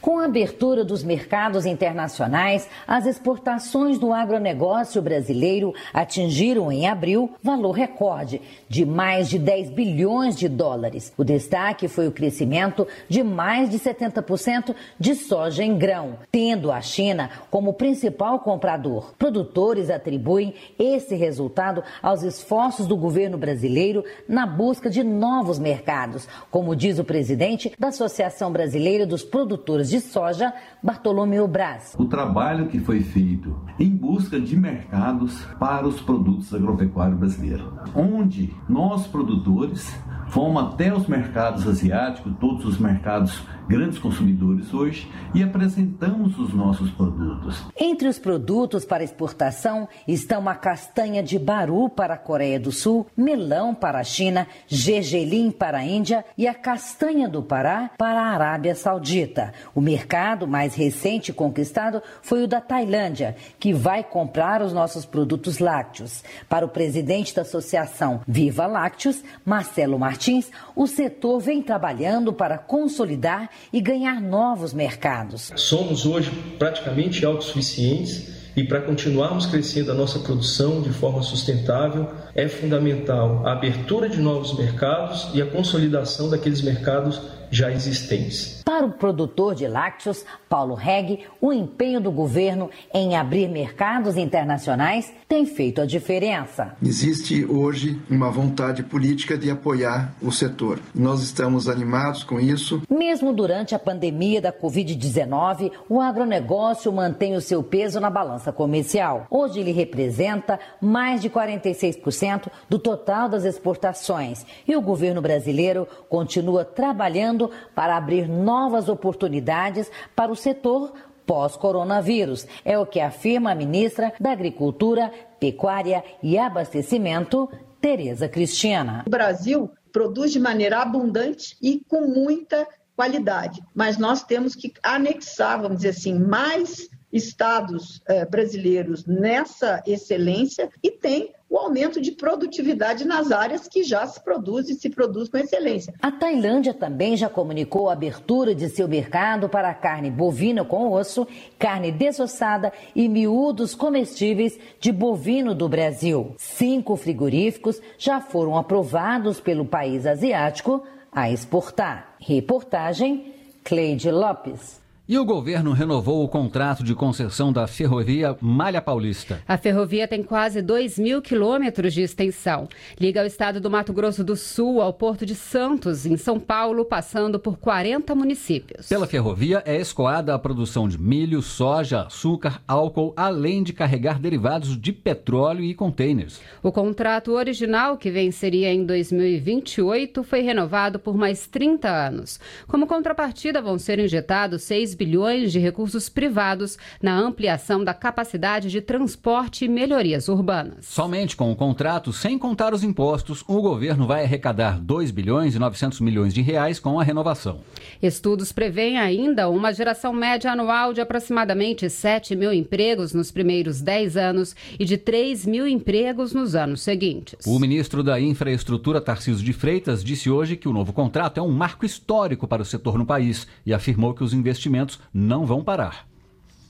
Com 0.00 0.18
a 0.18 0.24
abertura 0.24 0.82
dos 0.82 1.04
mercados 1.04 1.66
internacionais, 1.66 2.66
as 2.88 3.04
exportações 3.04 3.98
do 3.98 4.14
agronegócio 4.14 5.02
brasileiro 5.02 5.74
atingiram 5.92 6.72
em 6.72 6.88
abril 6.88 7.34
valor 7.42 7.72
recorde 7.72 8.40
de 8.66 8.86
mais 8.86 9.28
de 9.28 9.38
10 9.38 9.68
bilhões 9.70 10.36
de 10.36 10.48
dólares. 10.48 11.12
O 11.18 11.24
destaque 11.24 11.86
foi 11.86 12.08
o 12.08 12.12
crescimento 12.12 12.88
de 13.10 13.22
mais 13.22 13.68
de 13.68 13.78
70% 13.78 14.74
de 14.98 15.14
soja 15.14 15.62
em 15.62 15.76
grão, 15.76 16.16
tendo 16.32 16.72
a 16.72 16.80
China 16.80 17.28
como 17.50 17.74
principal 17.74 18.38
comprador. 18.38 19.12
Produtores 19.18 19.90
atribuem 19.90 20.54
esse 20.78 21.14
resultado 21.14 21.82
aos 22.02 22.22
esforços 22.22 22.86
do 22.86 22.96
governo 22.96 23.36
brasileiro 23.36 24.02
na 24.26 24.46
busca 24.46 24.88
de 24.88 25.02
novos 25.04 25.58
mercados, 25.58 26.26
como 26.50 26.74
diz 26.74 26.98
o 26.98 27.04
presidente 27.04 27.70
da 27.78 27.88
Associação 27.88 28.50
Brasileira 28.50 29.04
dos 29.04 29.22
Produtores 29.22 29.89
de 29.90 30.00
soja, 30.00 30.54
Bartolomeu 30.80 31.48
Braz. 31.48 31.96
O 31.98 32.04
trabalho 32.04 32.68
que 32.68 32.78
foi 32.78 33.00
feito 33.00 33.60
em 33.78 33.90
busca 33.90 34.40
de 34.40 34.56
mercados 34.56 35.44
para 35.58 35.86
os 35.86 36.00
produtos 36.00 36.54
agropecuários 36.54 37.18
brasileiros, 37.18 37.66
onde 37.94 38.54
nós 38.68 39.08
produtores 39.08 39.92
fomos 40.28 40.62
até 40.62 40.94
os 40.94 41.08
mercados 41.08 41.66
asiáticos, 41.66 42.32
todos 42.38 42.64
os 42.64 42.78
mercados 42.78 43.42
grandes 43.70 44.00
consumidores 44.00 44.74
hoje 44.74 45.08
e 45.32 45.44
apresentamos 45.44 46.36
os 46.36 46.52
nossos 46.52 46.90
produtos. 46.90 47.62
Entre 47.78 48.08
os 48.08 48.18
produtos 48.18 48.84
para 48.84 49.04
exportação 49.04 49.88
estão 50.08 50.48
a 50.48 50.56
castanha 50.56 51.22
de 51.22 51.38
baru 51.38 51.88
para 51.88 52.14
a 52.14 52.18
Coreia 52.18 52.58
do 52.58 52.72
Sul, 52.72 53.06
melão 53.16 53.72
para 53.72 54.00
a 54.00 54.04
China, 54.04 54.48
gergelim 54.66 55.52
para 55.52 55.78
a 55.78 55.84
Índia 55.84 56.24
e 56.36 56.48
a 56.48 56.54
castanha 56.54 57.28
do 57.28 57.44
Pará 57.44 57.92
para 57.96 58.20
a 58.20 58.34
Arábia 58.34 58.74
Saudita. 58.74 59.52
O 59.72 59.80
mercado 59.80 60.48
mais 60.48 60.74
recente 60.74 61.32
conquistado 61.32 62.02
foi 62.22 62.42
o 62.42 62.48
da 62.48 62.60
Tailândia, 62.60 63.36
que 63.60 63.72
vai 63.72 64.02
comprar 64.02 64.62
os 64.62 64.72
nossos 64.72 65.06
produtos 65.06 65.60
lácteos. 65.60 66.24
Para 66.48 66.66
o 66.66 66.68
presidente 66.68 67.36
da 67.36 67.42
Associação 67.42 68.20
Viva 68.26 68.66
Lácteos, 68.66 69.22
Marcelo 69.44 69.96
Martins, 69.96 70.50
o 70.74 70.88
setor 70.88 71.38
vem 71.38 71.62
trabalhando 71.62 72.32
para 72.32 72.58
consolidar 72.58 73.48
e 73.72 73.80
ganhar 73.80 74.20
novos 74.20 74.72
mercados. 74.72 75.52
Somos 75.56 76.06
hoje 76.06 76.30
praticamente 76.58 77.24
autossuficientes 77.24 78.40
e 78.56 78.64
para 78.64 78.80
continuarmos 78.80 79.46
crescendo 79.46 79.92
a 79.92 79.94
nossa 79.94 80.18
produção 80.18 80.82
de 80.82 80.90
forma 80.90 81.22
sustentável, 81.22 82.10
é 82.34 82.48
fundamental 82.48 83.46
a 83.46 83.52
abertura 83.52 84.08
de 84.08 84.18
novos 84.18 84.56
mercados 84.58 85.28
e 85.34 85.40
a 85.40 85.46
consolidação 85.46 86.28
daqueles 86.28 86.60
mercados 86.60 87.20
já 87.50 87.70
existentes. 87.70 88.59
Para 88.70 88.86
o 88.86 88.92
produtor 88.92 89.56
de 89.56 89.66
lácteos, 89.66 90.24
Paulo 90.48 90.76
Reg, 90.76 91.26
o 91.40 91.52
empenho 91.52 92.00
do 92.00 92.12
governo 92.12 92.70
em 92.94 93.16
abrir 93.16 93.48
mercados 93.48 94.16
internacionais 94.16 95.12
tem 95.28 95.44
feito 95.44 95.80
a 95.80 95.86
diferença. 95.86 96.76
Existe 96.80 97.44
hoje 97.44 98.00
uma 98.08 98.30
vontade 98.30 98.84
política 98.84 99.36
de 99.36 99.50
apoiar 99.50 100.14
o 100.22 100.30
setor. 100.30 100.78
Nós 100.94 101.20
estamos 101.20 101.68
animados 101.68 102.22
com 102.22 102.38
isso. 102.38 102.80
Mesmo 102.88 103.32
durante 103.32 103.74
a 103.74 103.78
pandemia 103.78 104.40
da 104.40 104.52
Covid-19, 104.52 105.72
o 105.88 106.00
agronegócio 106.00 106.92
mantém 106.92 107.34
o 107.34 107.40
seu 107.40 107.64
peso 107.64 107.98
na 107.98 108.08
balança 108.08 108.52
comercial. 108.52 109.26
Hoje 109.28 109.58
ele 109.58 109.72
representa 109.72 110.60
mais 110.80 111.20
de 111.20 111.28
46% 111.28 112.48
do 112.68 112.78
total 112.78 113.28
das 113.28 113.44
exportações 113.44 114.46
e 114.66 114.76
o 114.76 114.80
governo 114.80 115.20
brasileiro 115.20 115.88
continua 116.08 116.64
trabalhando 116.64 117.50
para 117.74 117.96
abrir 117.96 118.28
novas 118.28 118.59
oportunidades 118.88 119.90
para 120.14 120.32
o 120.32 120.36
setor 120.36 120.92
pós-coronavírus. 121.26 122.46
É 122.64 122.78
o 122.78 122.86
que 122.86 122.98
afirma 122.98 123.52
a 123.52 123.54
ministra 123.54 124.12
da 124.18 124.32
Agricultura, 124.32 125.12
Pecuária 125.38 126.02
e 126.22 126.36
Abastecimento, 126.36 127.48
Tereza 127.80 128.28
Cristina. 128.28 129.04
O 129.06 129.10
Brasil 129.10 129.70
produz 129.92 130.32
de 130.32 130.40
maneira 130.40 130.80
abundante 130.82 131.56
e 131.62 131.80
com 131.88 132.06
muita 132.06 132.66
qualidade, 132.96 133.62
mas 133.74 133.96
nós 133.96 134.22
temos 134.22 134.54
que 134.54 134.72
anexar, 134.82 135.62
vamos 135.62 135.78
dizer 135.78 135.90
assim, 135.90 136.18
mais 136.18 136.88
estados 137.12 138.02
eh, 138.06 138.26
brasileiros 138.26 139.06
nessa 139.06 139.82
excelência 139.86 140.68
e 140.82 140.90
tem 140.90 141.32
o 141.50 141.58
aumento 141.58 142.00
de 142.00 142.12
produtividade 142.12 143.04
nas 143.04 143.32
áreas 143.32 143.66
que 143.66 143.82
já 143.82 144.06
se 144.06 144.22
produz 144.22 144.68
e 144.70 144.74
se 144.74 144.88
produz 144.88 145.28
com 145.28 145.36
excelência. 145.36 145.92
A 146.00 146.12
Tailândia 146.12 146.72
também 146.72 147.16
já 147.16 147.28
comunicou 147.28 147.90
a 147.90 147.92
abertura 147.92 148.54
de 148.54 148.68
seu 148.68 148.86
mercado 148.86 149.48
para 149.48 149.74
carne 149.74 150.12
bovina 150.12 150.64
com 150.64 150.92
osso, 150.92 151.26
carne 151.58 151.90
desossada 151.90 152.72
e 152.94 153.08
miúdos 153.08 153.74
comestíveis 153.74 154.56
de 154.78 154.92
bovino 154.92 155.52
do 155.52 155.68
Brasil. 155.68 156.34
Cinco 156.38 156.94
frigoríficos 156.96 157.82
já 157.98 158.20
foram 158.20 158.56
aprovados 158.56 159.40
pelo 159.40 159.64
país 159.64 160.06
asiático 160.06 160.84
a 161.10 161.32
exportar. 161.32 162.14
Reportagem 162.20 163.34
Cleide 163.64 164.12
Lopes. 164.12 164.79
E 165.10 165.18
o 165.18 165.24
governo 165.24 165.72
renovou 165.72 166.22
o 166.22 166.28
contrato 166.28 166.84
de 166.84 166.94
concessão 166.94 167.52
da 167.52 167.66
ferrovia 167.66 168.36
Malha 168.40 168.80
Paulista. 168.80 169.42
A 169.48 169.58
ferrovia 169.58 170.06
tem 170.06 170.22
quase 170.22 170.62
2 170.62 171.00
mil 171.00 171.20
quilômetros 171.20 171.92
de 171.92 172.00
extensão. 172.00 172.68
Liga 172.96 173.24
o 173.24 173.26
estado 173.26 173.60
do 173.60 173.68
Mato 173.68 173.92
Grosso 173.92 174.22
do 174.22 174.36
Sul 174.36 174.80
ao 174.80 174.92
Porto 174.92 175.26
de 175.26 175.34
Santos, 175.34 176.06
em 176.06 176.16
São 176.16 176.38
Paulo, 176.38 176.84
passando 176.84 177.40
por 177.40 177.58
40 177.58 178.14
municípios. 178.14 178.86
Pela 178.86 179.04
ferrovia 179.04 179.64
é 179.66 179.80
escoada 179.80 180.32
a 180.32 180.38
produção 180.38 180.88
de 180.88 180.96
milho, 180.96 181.42
soja, 181.42 182.02
açúcar, 182.02 182.62
álcool, 182.68 183.12
além 183.16 183.64
de 183.64 183.72
carregar 183.72 184.20
derivados 184.20 184.80
de 184.80 184.92
petróleo 184.92 185.64
e 185.64 185.74
contêineres. 185.74 186.40
O 186.62 186.70
contrato 186.70 187.32
original, 187.32 187.96
que 187.98 188.12
venceria 188.12 188.72
em 188.72 188.86
2028, 188.86 190.22
foi 190.22 190.42
renovado 190.42 191.00
por 191.00 191.16
mais 191.16 191.48
30 191.48 191.88
anos. 191.88 192.38
Como 192.68 192.86
contrapartida, 192.86 193.60
vão 193.60 193.76
ser 193.76 193.98
injetados 193.98 194.62
6 194.62 194.99
bilhões 195.00 195.50
de 195.50 195.58
recursos 195.58 196.10
privados 196.10 196.76
na 197.02 197.18
ampliação 197.18 197.82
da 197.82 197.94
capacidade 197.94 198.68
de 198.68 198.82
transporte 198.82 199.64
e 199.64 199.68
melhorias 199.68 200.28
urbanas. 200.28 200.84
Somente 200.84 201.34
com 201.34 201.50
o 201.50 201.56
contrato, 201.56 202.12
sem 202.12 202.38
contar 202.38 202.74
os 202.74 202.84
impostos, 202.84 203.42
o 203.48 203.62
governo 203.62 204.06
vai 204.06 204.24
arrecadar 204.24 204.78
2 204.78 205.10
bilhões 205.10 205.54
e 205.54 205.58
900 205.58 206.00
milhões 206.00 206.34
de 206.34 206.42
reais 206.42 206.78
com 206.78 207.00
a 207.00 207.02
renovação. 207.02 207.60
Estudos 208.02 208.52
prevêem 208.52 208.98
ainda 208.98 209.48
uma 209.48 209.72
geração 209.72 210.12
média 210.12 210.52
anual 210.52 210.92
de 210.92 211.00
aproximadamente 211.00 211.88
7 211.88 212.36
mil 212.36 212.52
empregos 212.52 213.14
nos 213.14 213.30
primeiros 213.30 213.80
10 213.80 214.18
anos 214.18 214.54
e 214.78 214.84
de 214.84 214.98
3 214.98 215.46
mil 215.46 215.66
empregos 215.66 216.34
nos 216.34 216.54
anos 216.54 216.82
seguintes. 216.82 217.46
O 217.46 217.58
ministro 217.58 218.02
da 218.02 218.20
Infraestrutura, 218.20 219.00
Tarcísio 219.00 219.42
de 219.42 219.54
Freitas, 219.54 220.04
disse 220.04 220.28
hoje 220.28 220.56
que 220.56 220.68
o 220.68 220.74
novo 220.74 220.92
contrato 220.92 221.40
é 221.40 221.42
um 221.42 221.50
marco 221.50 221.86
histórico 221.86 222.46
para 222.46 222.60
o 222.60 222.66
setor 222.66 222.98
no 222.98 223.06
país 223.06 223.46
e 223.64 223.72
afirmou 223.72 224.12
que 224.12 224.22
os 224.22 224.34
investimentos 224.34 224.89
não 225.12 225.44
vão 225.44 225.62
parar. 225.62 226.08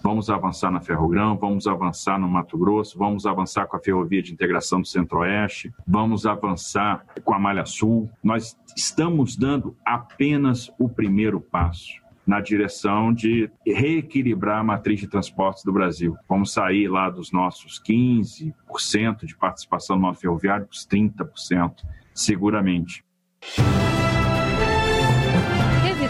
Vamos 0.03 0.31
avançar 0.31 0.71
na 0.71 0.81
Ferrogrão, 0.81 1.37
vamos 1.37 1.67
avançar 1.67 2.19
no 2.19 2.27
Mato 2.27 2.57
Grosso, 2.57 2.99
vamos 2.99 3.27
avançar 3.27 3.67
com 3.67 3.77
a 3.77 3.81
Ferrovia 3.81 4.23
de 4.23 4.33
Integração 4.33 4.81
do 4.81 4.87
Centro-Oeste, 4.87 5.71
vamos 5.87 6.25
avançar 6.25 7.05
com 7.23 7.35
a 7.35 7.39
Malha 7.39 7.67
Sul. 7.67 8.11
Nós 8.25 8.57
estamos 8.75 9.37
dando 9.37 9.77
apenas 9.85 10.73
o 10.79 10.89
primeiro 10.89 11.39
passo 11.39 12.01
na 12.27 12.41
direção 12.41 13.13
de 13.13 13.51
reequilibrar 13.67 14.61
a 14.61 14.65
matriz 14.65 15.01
de 15.01 15.07
transportes 15.07 15.65
do 15.65 15.73
Brasil. 15.73 16.17
Vamos 16.29 16.53
sair 16.53 16.89
lá 16.89 17.11
dos 17.11 17.31
nossos 17.31 17.83
15% 17.83 19.27
de 19.27 19.37
participação 19.37 19.99
no 19.99 20.15
ferroviário 20.15 20.67
para 20.67 20.73
os 20.73 20.87
30%, 20.87 21.85
seguramente 22.15 23.05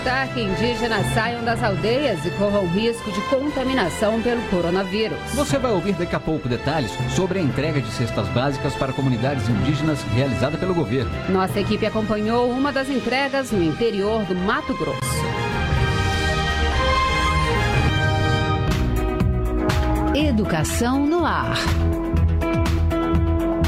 evitar 0.01 0.29
que 0.33 0.41
indígenas 0.41 1.07
saiam 1.13 1.45
das 1.45 1.63
aldeias 1.63 2.25
e 2.25 2.31
corram 2.31 2.67
risco 2.69 3.11
de 3.13 3.21
contaminação 3.23 4.21
pelo 4.23 4.41
coronavírus. 4.49 5.19
Você 5.35 5.59
vai 5.59 5.73
ouvir 5.73 5.93
daqui 5.93 6.17
a 6.17 6.21
pouco 6.21 6.49
detalhes 6.49 6.91
sobre 7.15 7.39
a 7.39 7.43
entrega 7.43 7.81
de 7.83 7.91
cestas 7.91 8.27
básicas 8.29 8.75
para 8.75 8.95
comunidades 8.95 9.47
indígenas 9.49 10.03
realizada 10.15 10.57
pelo 10.57 10.75
governo. 10.75 11.11
Nossa 11.29 11.61
equipe 11.61 11.85
acompanhou 11.85 12.51
uma 12.51 12.73
das 12.73 12.89
entregas 12.89 13.51
no 13.51 13.63
interior 13.63 14.25
do 14.25 14.35
Mato 14.35 14.75
Grosso. 14.75 15.01
Educação 20.15 21.05
no 21.07 21.27
ar. 21.27 21.57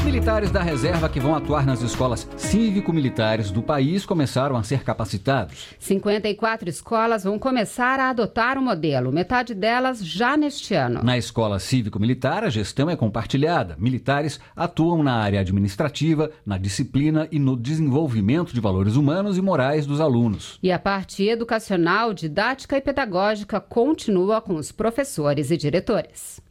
Militares 0.03 0.51
da 0.51 0.61
reserva 0.61 1.07
que 1.07 1.17
vão 1.17 1.33
atuar 1.33 1.65
nas 1.65 1.81
escolas 1.81 2.27
cívico-militares 2.35 3.49
do 3.49 3.63
país 3.63 4.05
começaram 4.05 4.57
a 4.57 4.61
ser 4.61 4.83
capacitados. 4.83 5.67
54 5.79 6.67
escolas 6.67 7.23
vão 7.23 7.39
começar 7.39 8.01
a 8.01 8.09
adotar 8.09 8.57
o 8.57 8.61
modelo, 8.61 9.13
metade 9.13 9.53
delas 9.53 10.05
já 10.05 10.35
neste 10.35 10.73
ano. 10.73 11.01
Na 11.01 11.17
escola 11.17 11.57
cívico-militar, 11.57 12.43
a 12.43 12.49
gestão 12.49 12.89
é 12.89 12.97
compartilhada. 12.97 13.77
Militares 13.79 14.41
atuam 14.53 15.01
na 15.01 15.15
área 15.15 15.39
administrativa, 15.39 16.31
na 16.45 16.57
disciplina 16.57 17.29
e 17.31 17.39
no 17.39 17.55
desenvolvimento 17.55 18.53
de 18.53 18.59
valores 18.59 18.97
humanos 18.97 19.37
e 19.37 19.41
morais 19.41 19.85
dos 19.85 20.01
alunos. 20.01 20.59
E 20.61 20.69
a 20.69 20.77
parte 20.77 21.25
educacional, 21.25 22.13
didática 22.13 22.75
e 22.75 22.81
pedagógica 22.81 23.61
continua 23.61 24.41
com 24.41 24.55
os 24.55 24.69
professores 24.69 25.49
e 25.49 25.55
diretores. 25.55 26.41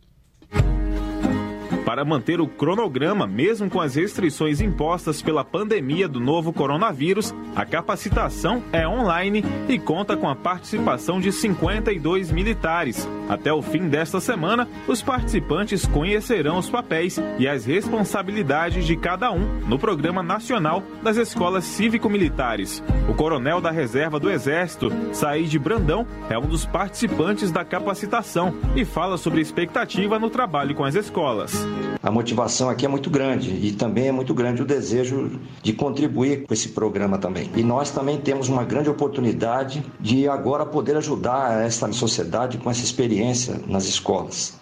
Para 1.85 2.05
manter 2.05 2.41
o 2.41 2.47
cronograma, 2.47 3.27
mesmo 3.27 3.69
com 3.69 3.81
as 3.81 3.97
restrições 3.97 4.61
impostas 4.61 5.21
pela 5.21 5.45
pandemia 5.45 6.07
do 6.09 6.21
novo 6.21 6.53
coronavírus, 6.53 7.35
a 7.57 7.67
capacitação 7.67 8.63
é 8.73 8.87
online 8.87 9.45
e 9.69 9.79
conta 9.79 10.17
com 10.17 10.29
a 10.29 10.37
participação 10.37 11.21
de 11.21 11.33
52 11.33 12.31
militares. 12.31 13.09
Até 13.29 13.53
o 13.53 13.61
fim 13.61 13.89
desta 13.89 14.21
semana, 14.21 14.69
os 14.87 15.03
participantes 15.03 15.85
conhecerão 15.85 16.59
os 16.59 16.71
papéis 16.71 17.19
e 17.39 17.49
as 17.49 17.67
responsabilidades 17.67 18.87
de 18.87 18.97
cada 18.97 19.33
um 19.33 19.61
no 19.67 19.79
Programa 19.79 20.23
Nacional 20.23 20.83
das 21.03 21.17
Escolas 21.17 21.65
Cívico-Militares. 21.65 22.83
O 23.09 23.15
coronel 23.15 23.61
da 23.61 23.71
Reserva 23.71 24.21
do 24.21 24.31
Exército, 24.31 24.91
Said 25.13 25.59
Brandão, 25.59 26.07
é 26.31 26.39
um 26.39 26.47
dos 26.47 26.65
participantes 26.65 27.51
da 27.51 27.65
capacitação 27.65 28.55
e 28.77 28.85
fala 28.85 29.19
sobre 29.19 29.41
expectativa 29.41 30.19
no 30.19 30.31
trabalho 30.31 30.75
com 30.75 30.85
as 30.85 30.95
escolas. 30.95 31.72
A 32.03 32.11
motivação 32.11 32.69
aqui 32.69 32.85
é 32.85 32.89
muito 32.89 33.09
grande 33.09 33.51
e 33.51 33.71
também 33.71 34.09
é 34.09 34.13
muito 34.13 34.35
grande 34.35 34.61
o 34.61 34.65
desejo 34.65 35.39
de 35.63 35.73
contribuir 35.73 36.45
com 36.45 36.53
esse 36.53 36.71
programa 36.71 37.17
também. 37.17 37.49
E 37.55 37.63
nós 37.63 37.93
também 37.93 38.19
temos 38.19 38.49
uma 38.49 38.65
grande 38.65 38.91
oportunidade 38.91 39.85
de 40.01 40.29
agora 40.29 40.67
poder 40.67 40.97
ajudar 40.97 41.65
essa 41.65 41.93
sociedade 41.93 42.59
com 42.59 42.69
essa 42.69 42.83
experiência 42.83 43.61
nas 43.69 43.85
escolas. 43.85 44.61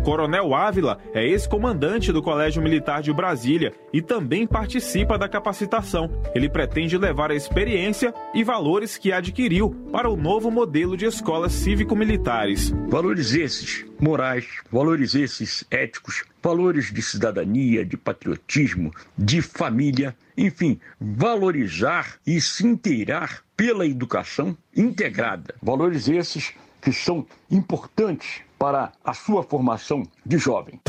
O 0.00 0.02
Coronel 0.02 0.54
Ávila 0.54 0.98
é 1.12 1.26
ex-comandante 1.26 2.10
do 2.10 2.22
Colégio 2.22 2.62
Militar 2.62 3.02
de 3.02 3.12
Brasília 3.12 3.74
e 3.92 4.00
também 4.00 4.46
participa 4.46 5.18
da 5.18 5.28
capacitação. 5.28 6.10
Ele 6.34 6.48
pretende 6.48 6.96
levar 6.96 7.30
a 7.30 7.34
experiência 7.34 8.14
e 8.32 8.42
valores 8.42 8.96
que 8.96 9.12
adquiriu 9.12 9.76
para 9.92 10.08
o 10.08 10.16
novo 10.16 10.50
modelo 10.50 10.96
de 10.96 11.04
escolas 11.04 11.52
cívico-militares. 11.52 12.72
Valores 12.88 13.34
esses 13.34 13.84
morais, 14.00 14.46
valores 14.72 15.14
esses 15.14 15.66
éticos, 15.70 16.24
valores 16.42 16.92
de 16.92 17.02
cidadania, 17.02 17.84
de 17.84 17.96
patriotismo, 17.96 18.92
de 19.16 19.42
família, 19.42 20.16
enfim, 20.36 20.80
valorizar 21.00 22.18
e 22.26 22.40
se 22.40 22.66
inteirar 22.66 23.42
pela 23.56 23.86
educação 23.86 24.56
integrada. 24.74 25.54
Valores 25.62 26.08
esses 26.08 26.52
que 26.80 26.92
são 26.92 27.26
importantes 27.50 28.40
para 28.58 28.92
a 29.04 29.12
sua 29.12 29.42
formação 29.42 30.02
de 30.24 30.38
jovem. 30.38 30.80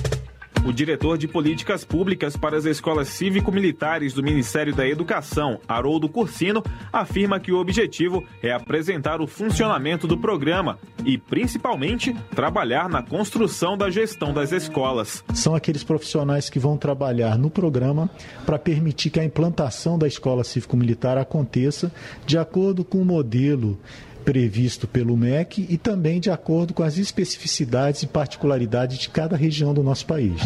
O 0.63 0.71
diretor 0.71 1.17
de 1.17 1.28
políticas 1.28 1.84
públicas 1.84 2.38
para 2.38 2.56
as 2.56 2.65
escolas 2.65 3.08
cívico-militares 3.08 4.13
do 4.13 4.21
Ministério 4.21 4.76
da 4.76 4.88
Educação, 4.88 5.60
Haroldo 5.67 6.08
Cursino, 6.08 6.62
afirma 6.93 7.39
que 7.39 7.52
o 7.52 7.60
objetivo 7.60 8.24
é 8.43 8.52
apresentar 8.52 9.21
o 9.21 9.28
funcionamento 9.28 10.06
do 10.06 10.15
programa 10.15 10.78
e, 11.04 11.17
principalmente, 11.17 12.13
trabalhar 12.36 12.88
na 12.88 13.02
construção 13.02 13.76
da 13.76 13.89
gestão 13.89 14.32
das 14.32 14.52
escolas. 14.52 15.24
São 15.34 15.56
aqueles 15.56 15.84
profissionais 15.84 16.47
que 16.47 16.60
vão 16.60 16.78
trabalhar 16.78 17.39
no 17.39 17.50
programa 17.50 18.08
para 18.45 18.60
permitir 18.60 19.10
que 19.10 19.19
a 19.19 19.26
implantação 19.26 19.97
da 19.97 20.08
escola 20.08 20.43
cívico-militar 20.43 21.17
aconteça 21.17 21.91
de 22.24 22.38
acordo 22.38 22.86
com 22.86 23.00
o 23.00 23.06
modelo 23.06 23.80
previsto 24.21 24.88
pelo 24.88 25.17
MEC 25.17 25.65
e 25.69 25.77
também 25.77 26.19
de 26.19 26.29
acordo 26.29 26.73
com 26.73 26.84
as 26.84 26.97
especificidades 26.97 28.03
e 28.03 28.07
particularidades 28.07 28.97
de 28.97 29.10
cada 29.10 29.36
região 29.36 29.73
do 29.73 29.84
nosso 29.84 30.05
país. 30.05 30.41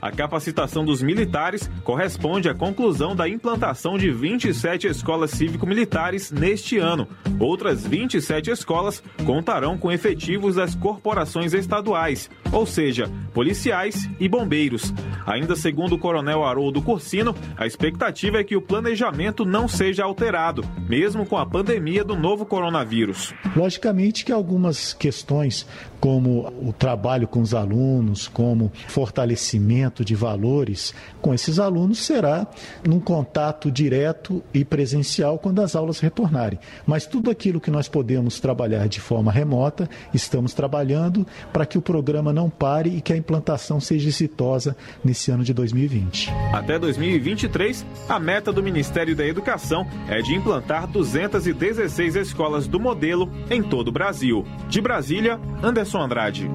A 0.00 0.10
capacitação 0.10 0.84
dos 0.84 1.02
militares 1.02 1.70
corresponde 1.82 2.48
à 2.48 2.54
conclusão 2.54 3.16
da 3.16 3.28
implantação 3.28 3.96
de 3.96 4.10
27 4.10 4.86
escolas 4.86 5.30
cívico-militares 5.30 6.30
neste 6.30 6.78
ano. 6.78 7.08
Outras 7.40 7.86
27 7.86 8.50
escolas 8.50 9.02
contarão 9.24 9.78
com 9.78 9.90
efetivos 9.90 10.56
das 10.56 10.74
corporações 10.74 11.54
estaduais, 11.54 12.30
ou 12.52 12.66
seja, 12.66 13.10
policiais 13.32 14.08
e 14.20 14.28
bombeiros. 14.28 14.92
Ainda 15.26 15.56
segundo 15.56 15.94
o 15.94 15.98
coronel 15.98 16.44
Haroldo 16.44 16.82
Cursino, 16.82 17.34
a 17.56 17.66
expectativa 17.66 18.38
é 18.38 18.44
que 18.44 18.56
o 18.56 18.62
planejamento 18.62 19.44
não 19.44 19.66
seja 19.66 20.04
alterado, 20.04 20.62
mesmo 20.88 21.26
com 21.26 21.36
a 21.36 21.46
pandemia 21.46 22.04
do 22.04 22.14
novo 22.14 22.46
coronavírus. 22.46 23.34
Logicamente 23.56 24.24
que 24.24 24.32
algumas 24.32 24.92
questões, 24.92 25.66
como 26.00 26.46
o 26.60 26.72
trabalho 26.72 27.26
com 27.26 27.40
os 27.40 27.54
alunos, 27.54 28.28
como 28.28 28.70
fortalecimento 28.88 29.95
de 30.04 30.14
valores 30.14 30.94
com 31.20 31.34
esses 31.34 31.58
alunos 31.58 31.98
será 31.98 32.46
num 32.86 33.00
contato 33.00 33.70
direto 33.70 34.42
e 34.52 34.64
presencial 34.64 35.38
quando 35.38 35.60
as 35.60 35.74
aulas 35.74 36.00
retornarem. 36.00 36.58
Mas 36.86 37.06
tudo 37.06 37.30
aquilo 37.30 37.60
que 37.60 37.70
nós 37.70 37.88
podemos 37.88 38.40
trabalhar 38.40 38.88
de 38.88 39.00
forma 39.00 39.32
remota, 39.32 39.88
estamos 40.12 40.52
trabalhando 40.52 41.26
para 41.52 41.66
que 41.66 41.78
o 41.78 41.82
programa 41.82 42.32
não 42.32 42.48
pare 42.48 42.96
e 42.96 43.00
que 43.00 43.12
a 43.12 43.16
implantação 43.16 43.80
seja 43.80 44.08
exitosa 44.08 44.76
nesse 45.04 45.30
ano 45.30 45.44
de 45.44 45.52
2020. 45.52 46.30
Até 46.52 46.78
2023, 46.78 47.84
a 48.08 48.18
meta 48.18 48.52
do 48.52 48.62
Ministério 48.62 49.14
da 49.16 49.26
Educação 49.26 49.86
é 50.08 50.20
de 50.22 50.34
implantar 50.34 50.86
216 50.86 52.16
escolas 52.16 52.66
do 52.66 52.80
modelo 52.80 53.30
em 53.50 53.62
todo 53.62 53.88
o 53.88 53.92
Brasil. 53.92 54.44
De 54.68 54.80
Brasília, 54.80 55.40
Anderson 55.62 56.00
Andrade. 56.00 56.50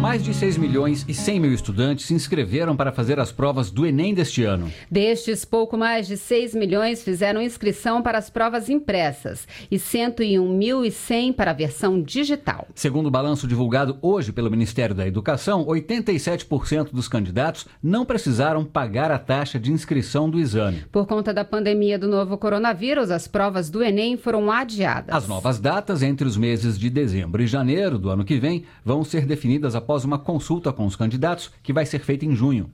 Mais 0.00 0.22
de 0.22 0.32
6 0.32 0.56
milhões 0.58 1.04
e 1.08 1.12
100 1.12 1.40
mil 1.40 1.52
estudantes 1.52 2.06
se 2.06 2.14
inscreveram 2.14 2.76
para 2.76 2.92
fazer 2.92 3.18
as 3.18 3.32
provas 3.32 3.68
do 3.68 3.84
Enem 3.84 4.14
deste 4.14 4.44
ano. 4.44 4.70
Destes, 4.88 5.44
pouco 5.44 5.76
mais 5.76 6.06
de 6.06 6.16
6 6.16 6.54
milhões 6.54 7.02
fizeram 7.02 7.42
inscrição 7.42 8.00
para 8.00 8.16
as 8.16 8.30
provas 8.30 8.68
impressas 8.68 9.48
e 9.68 9.76
101.100 9.76 11.34
para 11.34 11.50
a 11.50 11.54
versão 11.54 12.00
digital. 12.00 12.68
Segundo 12.76 13.08
o 13.08 13.10
balanço 13.10 13.48
divulgado 13.48 13.98
hoje 14.00 14.30
pelo 14.30 14.48
Ministério 14.48 14.94
da 14.94 15.04
Educação, 15.04 15.66
87% 15.66 16.92
dos 16.92 17.08
candidatos 17.08 17.66
não 17.82 18.06
precisaram 18.06 18.64
pagar 18.64 19.10
a 19.10 19.18
taxa 19.18 19.58
de 19.58 19.72
inscrição 19.72 20.30
do 20.30 20.38
exame. 20.38 20.84
Por 20.92 21.08
conta 21.08 21.34
da 21.34 21.44
pandemia 21.44 21.98
do 21.98 22.06
novo 22.06 22.38
coronavírus, 22.38 23.10
as 23.10 23.26
provas 23.26 23.68
do 23.68 23.82
Enem 23.82 24.16
foram 24.16 24.48
adiadas. 24.48 25.12
As 25.12 25.26
novas 25.26 25.58
datas 25.58 26.04
entre 26.04 26.26
os 26.26 26.36
meses 26.36 26.78
de 26.78 26.88
dezembro 26.88 27.42
e 27.42 27.48
janeiro 27.48 27.98
do 27.98 28.10
ano 28.10 28.24
que 28.24 28.38
vem 28.38 28.62
vão 28.84 29.02
ser 29.02 29.26
definidas 29.26 29.74
a 29.74 29.87
após 29.88 30.04
uma 30.04 30.18
consulta 30.18 30.70
com 30.70 30.84
os 30.84 30.94
candidatos 30.94 31.50
que 31.62 31.72
vai 31.72 31.86
ser 31.86 32.00
feita 32.00 32.26
em 32.26 32.36
junho. 32.36 32.70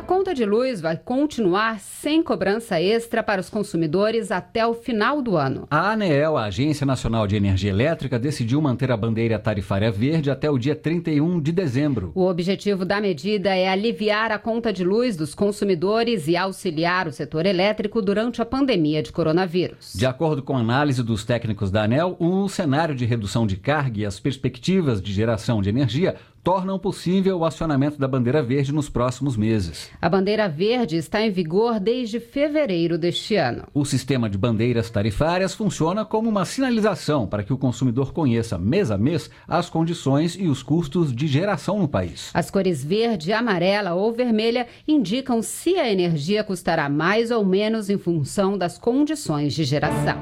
A 0.00 0.02
conta 0.02 0.32
de 0.32 0.46
luz 0.46 0.80
vai 0.80 0.96
continuar 0.96 1.78
sem 1.78 2.22
cobrança 2.22 2.80
extra 2.80 3.22
para 3.22 3.38
os 3.38 3.50
consumidores 3.50 4.32
até 4.32 4.66
o 4.66 4.72
final 4.72 5.20
do 5.20 5.36
ano. 5.36 5.68
A 5.70 5.92
ANEEL, 5.92 6.38
a 6.38 6.44
Agência 6.44 6.86
Nacional 6.86 7.26
de 7.26 7.36
Energia 7.36 7.68
Elétrica, 7.68 8.18
decidiu 8.18 8.62
manter 8.62 8.90
a 8.90 8.96
bandeira 8.96 9.38
tarifária 9.38 9.92
verde 9.92 10.30
até 10.30 10.50
o 10.50 10.56
dia 10.56 10.74
31 10.74 11.38
de 11.38 11.52
dezembro. 11.52 12.12
O 12.14 12.24
objetivo 12.24 12.86
da 12.86 12.98
medida 12.98 13.54
é 13.54 13.68
aliviar 13.68 14.32
a 14.32 14.38
conta 14.38 14.72
de 14.72 14.82
luz 14.82 15.18
dos 15.18 15.34
consumidores 15.34 16.26
e 16.26 16.34
auxiliar 16.34 17.06
o 17.06 17.12
setor 17.12 17.44
elétrico 17.44 18.00
durante 18.00 18.40
a 18.40 18.46
pandemia 18.46 19.02
de 19.02 19.12
coronavírus. 19.12 19.92
De 19.94 20.06
acordo 20.06 20.42
com 20.42 20.56
a 20.56 20.60
análise 20.60 21.02
dos 21.02 21.26
técnicos 21.26 21.70
da 21.70 21.82
ANEL, 21.82 22.16
um 22.18 22.48
cenário 22.48 22.94
de 22.94 23.04
redução 23.04 23.46
de 23.46 23.58
carga 23.58 24.00
e 24.00 24.06
as 24.06 24.18
perspectivas 24.18 25.02
de 25.02 25.12
geração 25.12 25.60
de 25.60 25.68
energia 25.68 26.16
tornam 26.42 26.78
possível 26.78 27.38
o 27.38 27.44
acionamento 27.44 27.98
da 27.98 28.08
bandeira 28.08 28.42
verde 28.42 28.72
nos 28.72 28.88
próximos 28.88 29.36
meses. 29.36 29.90
A 30.00 30.08
bandeira 30.08 30.48
verde 30.48 30.96
está 30.96 31.20
em 31.20 31.30
vigor 31.30 31.78
desde 31.78 32.18
fevereiro 32.18 32.96
deste 32.98 33.36
ano. 33.36 33.64
O 33.74 33.84
sistema 33.84 34.28
de 34.28 34.38
bandeiras 34.38 34.90
tarifárias 34.90 35.54
funciona 35.54 36.04
como 36.04 36.28
uma 36.28 36.44
sinalização 36.44 37.26
para 37.26 37.42
que 37.42 37.52
o 37.52 37.58
consumidor 37.58 38.12
conheça 38.12 38.58
mês 38.58 38.90
a 38.90 38.98
mês 38.98 39.30
as 39.46 39.68
condições 39.68 40.34
e 40.34 40.48
os 40.48 40.62
custos 40.62 41.14
de 41.14 41.26
geração 41.26 41.78
no 41.78 41.88
país. 41.88 42.30
As 42.32 42.50
cores 42.50 42.82
verde, 42.82 43.32
amarela 43.32 43.94
ou 43.94 44.12
vermelha 44.12 44.66
indicam 44.86 45.42
se 45.42 45.76
a 45.76 45.90
energia 45.90 46.42
custará 46.42 46.88
mais 46.88 47.30
ou 47.30 47.44
menos 47.44 47.90
em 47.90 47.98
função 47.98 48.56
das 48.56 48.78
condições 48.78 49.52
de 49.52 49.64
geração. 49.64 50.18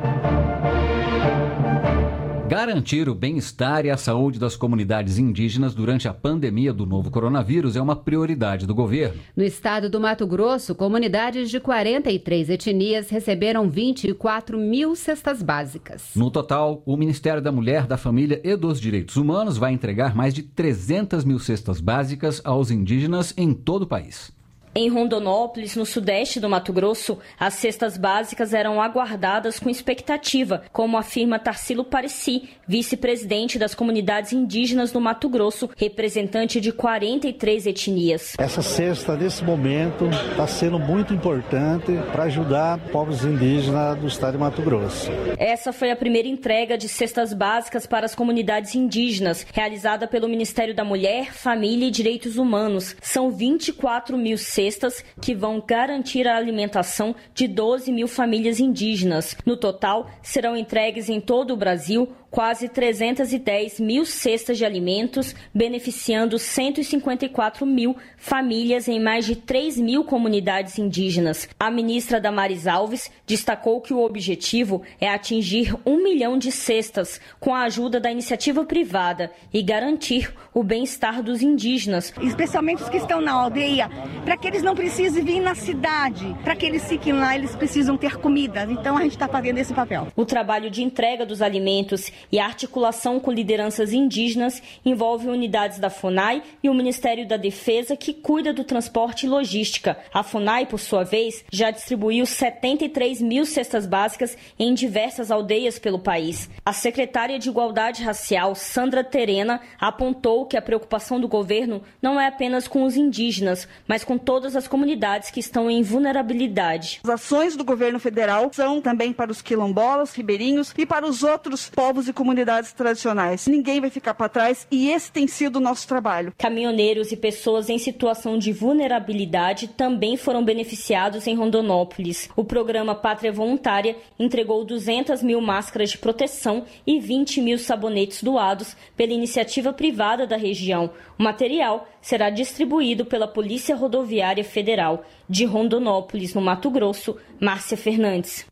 Garantir 2.59 3.09
o 3.09 3.15
bem-estar 3.15 3.87
e 3.87 3.91
a 3.91 3.97
saúde 3.97 4.37
das 4.37 4.57
comunidades 4.57 5.17
indígenas 5.17 5.77
durante 5.77 6.09
a 6.09 6.13
pandemia 6.13 6.73
do 6.73 6.85
novo 6.85 7.09
coronavírus 7.09 7.77
é 7.77 7.81
uma 7.81 7.95
prioridade 7.95 8.67
do 8.67 8.75
governo. 8.75 9.21
No 9.37 9.45
estado 9.45 9.89
do 9.89 10.01
Mato 10.01 10.27
Grosso, 10.27 10.75
comunidades 10.75 11.51
de 11.51 11.61
43 11.61 12.51
etnias 12.51 13.11
receberam 13.11 13.71
24 13.71 14.59
mil 14.59 14.97
cestas 14.97 15.41
básicas. 15.41 16.11
No 16.17 16.33
total, 16.33 16.83
o 16.85 16.97
Ministério 16.97 17.41
da 17.41 17.53
Mulher, 17.53 17.87
da 17.87 17.97
Família 17.97 18.41
e 18.43 18.57
dos 18.57 18.81
Direitos 18.81 19.17
Humanos 19.17 19.57
vai 19.57 19.73
entregar 19.73 20.13
mais 20.13 20.35
de 20.35 20.43
300 20.43 21.25
mil 21.25 21.39
cestas 21.39 21.81
básicas 21.81 22.43
aos 22.45 22.73
indígenas 22.73 23.33
em 23.37 23.55
todo 23.55 23.83
o 23.83 23.87
país. 23.87 24.37
Em 24.81 24.89
Rondonópolis, 24.89 25.75
no 25.75 25.85
sudeste 25.85 26.39
do 26.39 26.49
Mato 26.49 26.73
Grosso, 26.73 27.19
as 27.37 27.55
cestas 27.55 27.99
básicas 27.99 28.55
eram 28.55 28.81
aguardadas 28.81 29.59
com 29.59 29.69
expectativa, 29.69 30.63
como 30.73 30.97
afirma 30.97 31.37
Tarsilo 31.37 31.83
Pareci, 31.83 32.51
vice-presidente 32.65 33.59
das 33.59 33.75
comunidades 33.75 34.33
indígenas 34.33 34.93
do 34.93 35.01
Mato 35.01 35.29
Grosso, 35.29 35.69
representante 35.77 36.61
de 36.61 36.71
43 36.71 37.67
etnias. 37.67 38.35
Essa 38.39 38.63
cesta, 38.63 39.17
nesse 39.17 39.43
momento, 39.43 40.05
está 40.31 40.47
sendo 40.47 40.79
muito 40.79 41.13
importante 41.13 41.99
para 42.13 42.23
ajudar 42.27 42.79
povos 42.93 43.25
indígenas 43.25 43.99
do 43.99 44.07
estado 44.07 44.35
de 44.35 44.39
Mato 44.39 44.63
Grosso. 44.63 45.11
Essa 45.39 45.73
foi 45.73 45.91
a 45.91 45.97
primeira 45.97 46.29
entrega 46.29 46.79
de 46.79 46.89
cestas 46.89 47.33
básicas 47.33 47.85
para 47.85 48.07
as 48.07 48.15
comunidades 48.15 48.77
indígenas, 48.77 49.45
realizada 49.53 50.07
pelo 50.07 50.29
Ministério 50.29 50.73
da 50.73 50.85
Mulher, 50.85 51.33
Família 51.33 51.89
e 51.89 51.91
Direitos 51.91 52.37
Humanos. 52.37 52.95
São 53.03 53.33
24 53.33 54.17
mil 54.17 54.39
cestas 54.39 54.68
cestas 54.69 55.05
que 55.21 55.35
vão 55.35 55.63
garantir 55.67 56.29
a 56.29 56.37
alimentação 56.37 57.15
de 57.35 57.49
12 57.49 57.91
mil 57.91 58.07
famílias 58.07 58.61
indígenas. 58.61 59.37
No 59.45 59.57
total, 59.57 60.11
serão 60.23 60.57
entregues 60.57 61.09
em 61.09 61.21
todo 61.21 61.55
o 61.55 61.57
Brasil 61.57 62.09
quase 62.31 62.69
310 62.69 63.81
mil 63.81 64.05
cestas 64.05 64.59
de 64.59 64.65
alimentos, 64.65 65.35
beneficiando 65.53 66.39
154 66.39 67.65
mil 67.65 67.97
famílias 68.17 68.89
em 68.89 69.01
mais 69.01 69.25
de 69.25 69.37
3 69.37 69.79
mil 69.79 70.05
comunidades 70.05 70.79
indígenas. 70.79 71.49
A 71.59 71.71
ministra 71.71 72.21
Damares 72.21 72.67
Alves 72.67 73.11
destacou 73.27 73.81
que 73.81 73.95
o 73.95 74.03
objetivo 74.05 74.83
é 75.01 75.09
atingir 75.09 75.75
um 75.87 76.03
milhão 76.03 76.39
de 76.39 76.53
cestas 76.53 77.21
com 77.41 77.55
a 77.55 77.63
ajuda 77.63 77.99
da 77.99 78.11
iniciativa 78.11 78.65
privada 78.65 79.31
e 79.53 79.63
garantir 79.63 80.33
o 80.53 80.63
bem-estar 80.63 81.23
dos 81.23 81.43
indígenas. 81.43 82.13
Especialmente 82.21 82.83
os 82.83 82.89
que 82.89 82.97
estão 82.97 83.21
na 83.21 83.33
aldeia, 83.33 83.89
para 84.25 84.37
que 84.37 84.48
eles 84.49 84.63
não 84.63 84.75
precisem 84.75 85.23
vir 85.23 85.41
na 85.41 85.55
cidade, 85.55 86.35
para 86.43 86.57
que 86.57 86.65
eles 86.65 86.89
fiquem 86.89 87.13
lá, 87.13 87.35
eles 87.35 87.55
precisam 87.55 87.99
ter 87.99 88.17
comida. 88.17 88.67
Então 88.71 88.97
a 88.97 89.03
gente 89.03 89.13
está 89.13 89.29
fazendo 89.29 89.59
esse 89.59 89.75
papel. 89.75 90.09
O 90.17 90.25
trabalho 90.25 90.71
de 90.71 90.83
entrega 90.83 91.27
dos 91.27 91.43
alimentos 91.43 92.11
e 92.33 92.39
a 92.39 92.47
articulação 92.47 93.21
com 93.21 93.31
lideranças 93.31 93.93
indígenas 93.93 94.63
envolve 94.85 95.29
unidades 95.29 95.79
da 95.79 95.91
FUNAI 95.91 96.43
e 96.63 96.71
o 96.71 96.75
Ministério 96.75 97.29
da 97.29 97.37
Defesa, 97.37 97.95
que 97.95 98.15
cuida 98.15 98.53
do 98.53 98.65
transporte 98.65 99.27
e 99.27 99.29
logística. 99.29 99.99
A 100.15 100.23
FUNAI, 100.23 100.65
por 100.65 100.81
sua 100.81 101.05
vez, 101.05 101.45
já 101.53 101.71
distribuiu 101.71 102.25
73 102.25 103.21
mil 103.21 103.45
cestas 103.45 103.85
básicas 103.85 104.37
em 104.59 104.73
diversas 104.73 105.31
aldeias 105.31 105.79
pelo 105.79 105.99
país. 105.99 106.49
A 106.65 106.73
secretária 106.73 107.39
de 107.39 107.51
Igualdade 107.51 108.03
Racial, 108.03 108.55
Sandra 108.55 109.05
Terena, 109.05 109.61
apontou 109.79 110.47
que 110.47 110.57
a 110.57 110.63
preocupação 110.63 111.21
do 111.21 111.29
governo 111.29 111.83
não 112.01 112.19
é 112.19 112.27
apenas 112.27 112.67
com 112.67 112.85
os 112.85 112.97
indígenas, 112.97 113.69
mas 113.87 114.05
com 114.05 114.17
todas 114.39 114.55
as 114.55 114.69
comunidades 114.69 115.33
que 115.33 115.41
estão 115.41 115.69
em 115.69 115.83
vulnerabilidade. 115.83 117.01
As 117.03 117.11
ações 117.11 117.57
do 117.57 117.65
governo 117.65 117.99
federal 117.99 118.49
são 118.53 118.81
também 118.81 119.13
para 119.13 119.33
os 119.33 119.43
quilombolas, 119.43 120.15
ribeirinhos 120.15 120.73
e 120.79 120.87
para 120.87 121.05
os 121.05 121.25
outros 121.25 121.69
povos 121.69 122.07
e 122.07 122.13
comunidades 122.13 122.73
tradicionais. 122.73 123.49
Ninguém 123.49 123.81
vai 123.81 123.91
ficar 123.91 124.15
para 124.15 124.29
trás 124.29 124.65
e 124.71 124.91
esse 124.91 125.11
tem 125.11 125.27
sido 125.27 125.57
o 125.57 125.61
nosso 125.61 125.89
trabalho. 125.89 126.33
Caminhoneiros 126.39 127.11
e 127.11 127.17
pessoas 127.17 127.69
em 127.69 127.79
situação 127.79 128.39
de 128.39 128.53
vulnerabilidade 128.53 129.67
também 129.67 130.17
foram 130.17 130.45
beneficiados 130.45 131.27
em 131.27 131.35
Rondonópolis. 131.35 132.31
O 132.37 132.45
programa 132.45 132.95
Pátria 132.95 133.33
Voluntária 133.33 133.97
entregou 134.21 134.65
200 134.65 135.21
mil 135.21 135.41
máscaras 135.41 135.91
de 135.91 135.99
proteção 135.99 136.65
e 136.87 137.01
20 137.01 137.41
mil 137.41 137.59
sabonetes 137.59 138.23
doados 138.23 138.77
pela 138.97 139.13
iniciativa 139.13 139.73
privada 139.73 140.29
da 140.29 140.37
região. 140.37 140.93
O 141.19 141.25
material 141.25 141.89
será 142.01 142.31
distribuído 142.31 143.05
pela 143.05 143.27
Polícia 143.27 143.75
Rodoviária 143.75 144.28
Federal 144.45 145.05
de 145.29 145.45
Rondonópolis, 145.45 146.35
no 146.35 146.41
Mato 146.41 146.71
Grosso. 146.71 147.17
Márcia 147.41 147.77
Fernandes. 147.77 148.47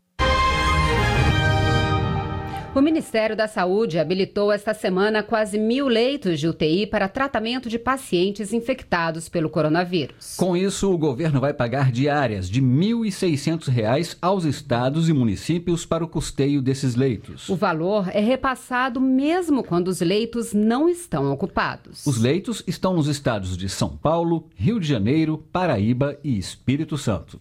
O 2.76 2.82
Ministério 2.82 3.34
da 3.34 3.48
Saúde 3.48 3.98
habilitou 3.98 4.52
esta 4.52 4.74
semana 4.74 5.22
quase 5.22 5.58
mil 5.58 5.88
leitos 5.88 6.38
de 6.38 6.46
UTI 6.46 6.86
para 6.86 7.08
tratamento 7.08 7.70
de 7.70 7.78
pacientes 7.78 8.52
infectados 8.52 9.30
pelo 9.30 9.48
coronavírus. 9.48 10.36
Com 10.36 10.54
isso, 10.54 10.92
o 10.92 10.98
governo 10.98 11.40
vai 11.40 11.54
pagar 11.54 11.90
diárias 11.90 12.50
de 12.50 12.60
R$ 12.60 12.66
1.600 12.66 14.18
aos 14.20 14.44
estados 14.44 15.08
e 15.08 15.14
municípios 15.14 15.86
para 15.86 16.04
o 16.04 16.08
custeio 16.08 16.60
desses 16.60 16.94
leitos. 16.94 17.48
O 17.48 17.56
valor 17.56 18.10
é 18.12 18.20
repassado 18.20 19.00
mesmo 19.00 19.64
quando 19.64 19.88
os 19.88 20.02
leitos 20.02 20.52
não 20.52 20.86
estão 20.86 21.32
ocupados. 21.32 22.06
Os 22.06 22.18
leitos 22.18 22.62
estão 22.66 22.92
nos 22.92 23.08
estados 23.08 23.56
de 23.56 23.70
São 23.70 23.96
Paulo, 23.96 24.50
Rio 24.54 24.78
de 24.78 24.86
Janeiro, 24.86 25.42
Paraíba 25.50 26.18
e 26.22 26.36
Espírito 26.36 26.98
Santo. 26.98 27.40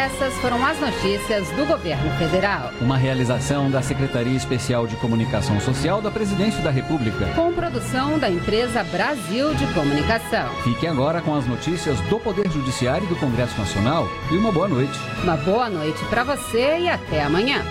Essas 0.00 0.32
foram 0.38 0.64
as 0.64 0.80
notícias 0.80 1.50
do 1.50 1.66
governo 1.66 2.10
federal. 2.16 2.72
Uma 2.80 2.96
realização 2.96 3.70
da 3.70 3.82
Secretaria 3.82 4.34
Especial 4.34 4.86
de 4.86 4.96
Comunicação 4.96 5.60
Social 5.60 6.00
da 6.00 6.10
Presidência 6.10 6.62
da 6.62 6.70
República. 6.70 7.26
Com 7.36 7.52
produção 7.52 8.18
da 8.18 8.30
empresa 8.30 8.82
Brasil 8.82 9.54
de 9.54 9.66
Comunicação. 9.74 10.48
Fique 10.64 10.86
agora 10.86 11.20
com 11.20 11.34
as 11.34 11.46
notícias 11.46 12.00
do 12.08 12.18
Poder 12.18 12.50
Judiciário 12.50 13.06
do 13.08 13.16
Congresso 13.16 13.58
Nacional 13.58 14.08
e 14.32 14.38
uma 14.38 14.50
boa 14.50 14.68
noite. 14.68 14.98
Uma 15.22 15.36
boa 15.36 15.68
noite 15.68 16.02
para 16.06 16.24
você 16.24 16.78
e 16.78 16.88
até 16.88 17.22
amanhã. 17.22 17.62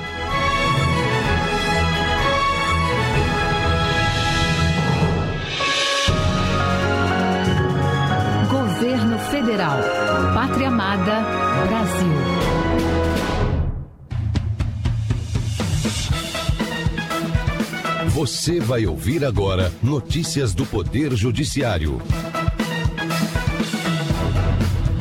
Federal. 9.39 9.79
Pátria 10.33 10.67
Amada, 10.67 11.21
Brasil. 11.69 12.09
Você 18.09 18.59
vai 18.59 18.85
ouvir 18.85 19.23
agora 19.23 19.71
notícias 19.81 20.53
do 20.53 20.65
Poder 20.65 21.15
Judiciário. 21.15 22.01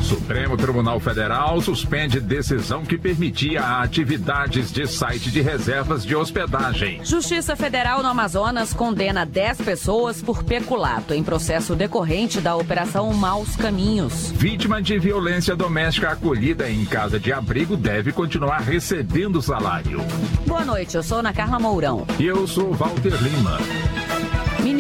Supremo 0.09 0.57
Tribunal 0.57 0.99
Federal 0.99 1.61
suspende 1.61 2.19
decisão 2.19 2.83
que 2.83 2.97
permitia 2.97 3.83
atividades 3.83 4.73
de 4.73 4.87
site 4.87 5.31
de 5.31 5.43
reservas 5.43 6.03
de 6.03 6.17
hospedagem. 6.17 7.05
Justiça 7.05 7.55
Federal 7.55 8.03
no 8.03 8.09
Amazonas 8.09 8.73
condena 8.73 9.27
10 9.27 9.61
pessoas 9.61 10.23
por 10.23 10.43
peculato 10.43 11.13
em 11.13 11.23
processo 11.23 11.75
decorrente 11.75 12.41
da 12.41 12.57
Operação 12.57 13.13
Maus 13.13 13.55
Caminhos. 13.55 14.33
Vítima 14.33 14.81
de 14.81 14.99
violência 14.99 15.55
doméstica 15.55 16.13
acolhida 16.13 16.71
em 16.71 16.87
casa 16.87 17.21
de 17.21 17.31
abrigo 17.31 17.77
deve 17.77 18.11
continuar 18.11 18.61
recebendo 18.61 19.43
salário. 19.43 20.01
Boa 20.47 20.65
noite, 20.65 20.97
eu 20.97 21.03
sou 21.03 21.19
Ana 21.19 21.35
Carla 21.35 21.59
Mourão. 21.59 22.07
E 22.19 22.25
eu 22.25 22.47
sou 22.47 22.73
Walter 22.73 23.13
Lima. 23.23 23.59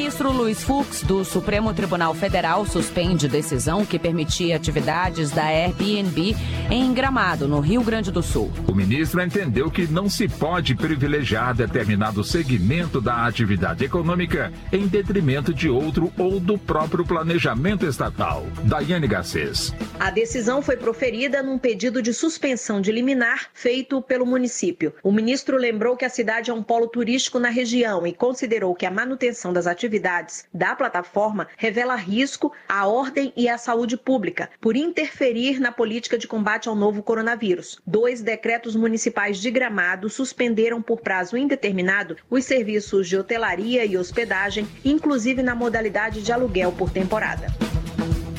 Ministro 0.08 0.32
Luiz 0.32 0.62
Fux, 0.62 1.02
do 1.02 1.22
Supremo 1.22 1.74
Tribunal 1.74 2.14
Federal, 2.14 2.64
suspende 2.64 3.28
decisão 3.28 3.84
que 3.84 3.98
permitia 3.98 4.56
atividades 4.56 5.30
da 5.30 5.44
Airbnb 5.44 6.34
em 6.70 6.94
Gramado, 6.94 7.46
no 7.46 7.60
Rio 7.60 7.82
Grande 7.82 8.10
do 8.10 8.22
Sul. 8.22 8.50
O 8.66 8.74
ministro 8.74 9.22
entendeu 9.22 9.70
que 9.70 9.86
não 9.86 10.08
se 10.08 10.26
pode 10.26 10.74
privilegiar 10.74 11.54
determinado 11.54 12.24
segmento 12.24 13.02
da 13.02 13.26
atividade 13.26 13.84
econômica 13.84 14.50
em 14.72 14.86
detrimento 14.86 15.52
de 15.52 15.68
outro 15.68 16.10
ou 16.16 16.40
do 16.40 16.56
próprio 16.56 17.04
planejamento 17.04 17.84
estatal. 17.84 18.46
Daiane 18.64 19.06
Garcês. 19.06 19.74
A 20.00 20.10
decisão 20.10 20.62
foi 20.62 20.78
proferida 20.78 21.42
num 21.42 21.58
pedido 21.58 22.00
de 22.00 22.14
suspensão 22.14 22.80
de 22.80 22.90
liminar 22.90 23.50
feito 23.52 24.00
pelo 24.00 24.24
município. 24.24 24.94
O 25.02 25.12
ministro 25.12 25.58
lembrou 25.58 25.98
que 25.98 26.06
a 26.06 26.10
cidade 26.10 26.50
é 26.50 26.54
um 26.54 26.62
polo 26.62 26.86
turístico 26.88 27.38
na 27.38 27.50
região 27.50 28.06
e 28.06 28.14
considerou 28.14 28.74
que 28.74 28.86
a 28.86 28.90
manutenção 28.90 29.52
das 29.52 29.66
atividades 29.66 29.97
da 30.00 30.74
plataforma 30.76 31.48
revela 31.56 31.94
risco 31.94 32.52
à 32.68 32.86
ordem 32.86 33.32
e 33.36 33.48
à 33.48 33.58
saúde 33.58 33.96
pública 33.96 34.50
por 34.60 34.76
interferir 34.76 35.60
na 35.60 35.72
política 35.72 36.18
de 36.18 36.28
combate 36.28 36.68
ao 36.68 36.74
novo 36.74 37.02
coronavírus. 37.02 37.80
Dois 37.86 38.22
decretos 38.22 38.74
municipais 38.74 39.38
de 39.38 39.50
Gramado 39.50 40.08
suspenderam 40.08 40.80
por 40.80 41.00
prazo 41.00 41.36
indeterminado 41.36 42.16
os 42.30 42.44
serviços 42.44 43.08
de 43.08 43.16
hotelaria 43.16 43.84
e 43.84 43.96
hospedagem, 43.96 44.66
inclusive 44.84 45.42
na 45.42 45.54
modalidade 45.54 46.22
de 46.22 46.32
aluguel 46.32 46.72
por 46.72 46.90
temporada. 46.90 47.67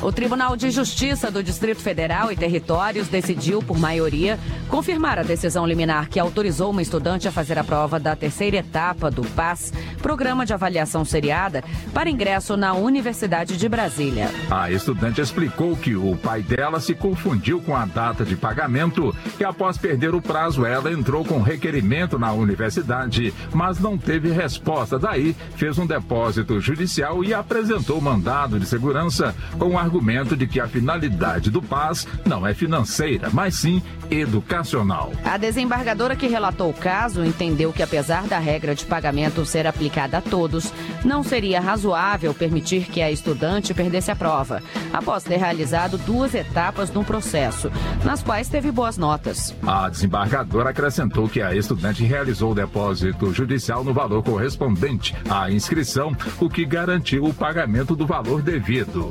O 0.02 0.10
Tribunal 0.10 0.56
de 0.56 0.70
Justiça 0.70 1.30
do 1.30 1.42
Distrito 1.42 1.82
Federal 1.82 2.32
e 2.32 2.36
Territórios 2.36 3.08
decidiu, 3.08 3.62
por 3.62 3.78
maioria, 3.78 4.38
confirmar 4.66 5.18
a 5.18 5.22
decisão 5.22 5.66
liminar 5.66 6.08
que 6.08 6.18
autorizou 6.18 6.70
uma 6.70 6.80
estudante 6.80 7.28
a 7.28 7.32
fazer 7.32 7.58
a 7.58 7.64
prova 7.64 8.00
da 8.00 8.16
terceira 8.16 8.56
etapa 8.56 9.10
do 9.10 9.22
PAS, 9.22 9.74
Programa 10.00 10.46
de 10.46 10.54
Avaliação 10.54 11.04
Seriada, 11.04 11.62
para 11.92 12.08
ingresso 12.08 12.56
na 12.56 12.72
Universidade 12.72 13.58
de 13.58 13.68
Brasília. 13.68 14.30
A 14.50 14.70
estudante 14.70 15.20
explicou 15.20 15.76
que 15.76 15.94
o 15.94 16.16
pai 16.16 16.40
dela 16.40 16.80
se 16.80 16.94
confundiu 16.94 17.60
com 17.60 17.76
a 17.76 17.84
data 17.84 18.24
de 18.24 18.36
pagamento 18.36 19.14
e, 19.38 19.44
após 19.44 19.76
perder 19.76 20.14
o 20.14 20.22
prazo, 20.22 20.64
ela 20.64 20.90
entrou 20.90 21.26
com 21.26 21.42
requerimento 21.42 22.18
na 22.18 22.32
universidade, 22.32 23.34
mas 23.52 23.78
não 23.78 23.98
teve 23.98 24.30
resposta. 24.32 24.98
Daí, 24.98 25.36
fez 25.56 25.76
um 25.76 25.86
depósito 25.86 26.58
judicial 26.58 27.22
e 27.22 27.34
apresentou 27.34 28.00
mandado 28.00 28.58
de 28.58 28.64
segurança 28.64 29.34
com 29.58 29.78
a 29.78 29.89
argumento 29.90 30.36
de 30.36 30.46
que 30.46 30.60
a 30.60 30.68
finalidade 30.68 31.50
do 31.50 31.60
PAS 31.60 32.06
não 32.24 32.46
é 32.46 32.54
financeira, 32.54 33.28
mas 33.32 33.56
sim 33.56 33.82
educacional. 34.08 35.12
A 35.24 35.36
desembargadora 35.36 36.14
que 36.14 36.28
relatou 36.28 36.70
o 36.70 36.74
caso 36.74 37.24
entendeu 37.24 37.72
que, 37.72 37.82
apesar 37.82 38.28
da 38.28 38.38
regra 38.38 38.72
de 38.72 38.84
pagamento 38.84 39.44
ser 39.44 39.66
aplicada 39.66 40.18
a 40.18 40.20
todos, 40.20 40.72
não 41.04 41.24
seria 41.24 41.60
razoável 41.60 42.32
permitir 42.32 42.84
que 42.84 43.02
a 43.02 43.10
estudante 43.10 43.74
perdesse 43.74 44.12
a 44.12 44.16
prova, 44.16 44.62
após 44.92 45.24
ter 45.24 45.38
realizado 45.38 45.98
duas 45.98 46.34
etapas 46.34 46.92
no 46.92 47.04
processo, 47.04 47.70
nas 48.04 48.22
quais 48.22 48.48
teve 48.48 48.70
boas 48.70 48.96
notas. 48.96 49.54
A 49.66 49.88
desembargadora 49.88 50.70
acrescentou 50.70 51.28
que 51.28 51.42
a 51.42 51.54
estudante 51.54 52.04
realizou 52.04 52.52
o 52.52 52.54
depósito 52.54 53.32
judicial 53.32 53.82
no 53.82 53.92
valor 53.92 54.22
correspondente 54.22 55.16
à 55.28 55.50
inscrição, 55.50 56.16
o 56.38 56.48
que 56.48 56.64
garantiu 56.64 57.24
o 57.24 57.34
pagamento 57.34 57.96
do 57.96 58.06
valor 58.06 58.40
devido. 58.40 59.10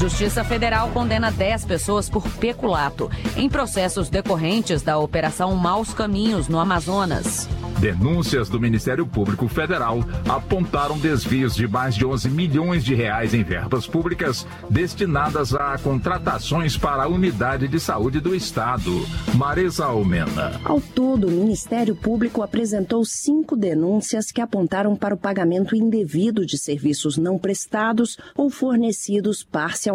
Justiça 0.00 0.42
Federal 0.42 0.88
condena 0.92 1.30
10 1.30 1.66
pessoas 1.66 2.08
por 2.08 2.26
peculato 2.26 3.10
em 3.36 3.50
processos 3.50 4.08
decorrentes 4.08 4.80
da 4.80 4.96
Operação 4.96 5.54
Maus 5.54 5.92
Caminhos 5.92 6.48
no 6.48 6.58
Amazonas. 6.58 7.46
Denúncias 7.78 8.48
do 8.48 8.60
Ministério 8.60 9.06
Público 9.06 9.46
Federal 9.46 10.00
apontaram 10.28 10.98
desvios 10.98 11.54
de 11.54 11.66
mais 11.66 11.94
de 11.94 12.04
11 12.04 12.30
milhões 12.30 12.84
de 12.84 12.94
reais 12.94 13.32
em 13.32 13.42
verbas 13.42 13.86
públicas 13.86 14.46
destinadas 14.68 15.54
a 15.54 15.78
contratações 15.78 16.76
para 16.76 17.04
a 17.04 17.08
unidade 17.08 17.68
de 17.68 17.80
saúde 17.80 18.20
do 18.20 18.34
Estado. 18.34 18.90
Marisa 19.34 19.86
Almena. 19.86 20.60
Ao 20.64 20.80
todo, 20.80 21.28
o 21.28 21.30
Ministério 21.30 21.94
Público 21.94 22.42
apresentou 22.42 23.02
cinco 23.04 23.56
denúncias 23.56 24.30
que 24.30 24.42
apontaram 24.42 24.94
para 24.94 25.14
o 25.14 25.18
pagamento 25.18 25.74
indevido 25.74 26.44
de 26.44 26.58
serviços 26.58 27.16
não 27.16 27.38
prestados 27.38 28.18
ou 28.34 28.50
fornecidos 28.50 29.42
parcialmente. 29.42 29.89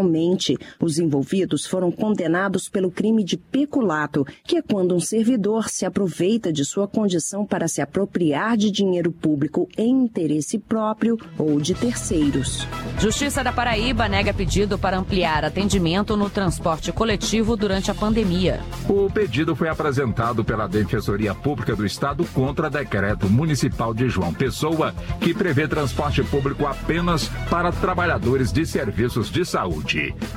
Os 0.80 0.98
envolvidos 1.00 1.66
foram 1.66 1.92
condenados 1.92 2.68
pelo 2.70 2.92
crime 2.92 3.24
de 3.24 3.38
peculato, 3.38 4.26
que 4.44 4.58
é 4.58 4.62
quando 4.62 4.96
um 4.96 5.00
servidor 5.00 5.70
se 5.70 5.86
aproveita 5.86 6.52
de 6.52 6.66
sua 6.66 6.88
condição 6.88 7.46
para 7.46 7.68
se 7.68 7.82
apropriar 7.82 8.58
de 8.58 8.72
dinheiro 8.72 9.12
público 9.12 9.68
em 9.78 10.04
interesse 10.04 10.58
próprio 10.60 11.18
ou 11.38 11.60
de 11.60 11.74
terceiros. 11.74 12.68
Justiça 13.00 13.44
da 13.44 13.52
Paraíba 13.52 14.08
nega 14.08 14.34
pedido 14.34 14.78
para 14.78 14.98
ampliar 14.98 15.44
atendimento 15.44 16.16
no 16.16 16.30
transporte 16.30 16.92
coletivo 16.92 17.56
durante 17.56 17.92
a 17.92 17.96
pandemia. 17.96 18.62
O 18.90 19.10
pedido 19.10 19.56
foi 19.56 19.70
apresentado 19.70 20.44
pela 20.44 20.68
Defensoria 20.68 21.34
Pública 21.34 21.76
do 21.76 21.86
Estado 21.86 22.26
contra 22.34 22.70
decreto 22.70 23.30
municipal 23.30 23.94
de 23.94 24.08
João 24.10 24.34
Pessoa, 24.34 24.94
que 25.20 25.34
prevê 25.34 25.68
transporte 25.68 26.24
público 26.24 26.66
apenas 26.66 27.30
para 27.50 27.72
trabalhadores 27.72 28.52
de 28.52 28.66
serviços 28.66 29.30
de 29.30 29.46
saúde. 29.46 29.85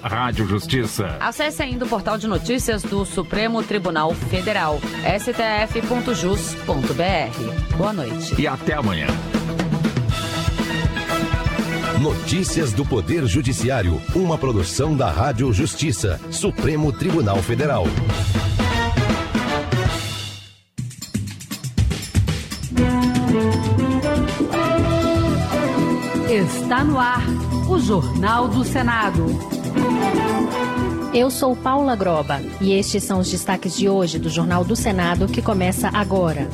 Justiça. 0.47 1.15
Acesse 1.19 1.61
ainda 1.61 1.85
o 1.85 1.87
portal 1.87 2.17
de 2.17 2.27
notícias 2.27 2.81
do 2.81 3.05
Supremo 3.05 3.61
Tribunal 3.61 4.13
Federal, 4.15 4.79
stf.jus.br. 5.15 5.77
Boa 7.77 7.93
noite. 7.93 8.41
E 8.41 8.47
até 8.47 8.73
amanhã. 8.73 9.05
Notícias 12.01 12.73
do 12.73 12.83
Poder 12.83 13.27
Judiciário, 13.27 14.01
uma 14.15 14.37
produção 14.37 14.97
da 14.97 15.09
Rádio 15.09 15.53
Justiça, 15.53 16.19
Supremo 16.31 16.91
Tribunal 16.91 17.37
Federal. 17.37 17.85
Está 26.27 26.83
no 26.83 26.97
ar 26.99 27.23
o 27.69 27.77
Jornal 27.79 28.47
do 28.47 28.63
Senado. 28.63 29.56
Eu 31.13 31.31
sou 31.31 31.55
Paula 31.55 31.95
Groba 31.95 32.41
e 32.61 32.73
estes 32.73 33.03
são 33.03 33.19
os 33.19 33.31
destaques 33.31 33.75
de 33.75 33.89
hoje 33.89 34.19
do 34.19 34.29
Jornal 34.29 34.63
do 34.63 34.75
Senado 34.75 35.27
que 35.27 35.41
começa 35.41 35.89
agora. 35.89 36.47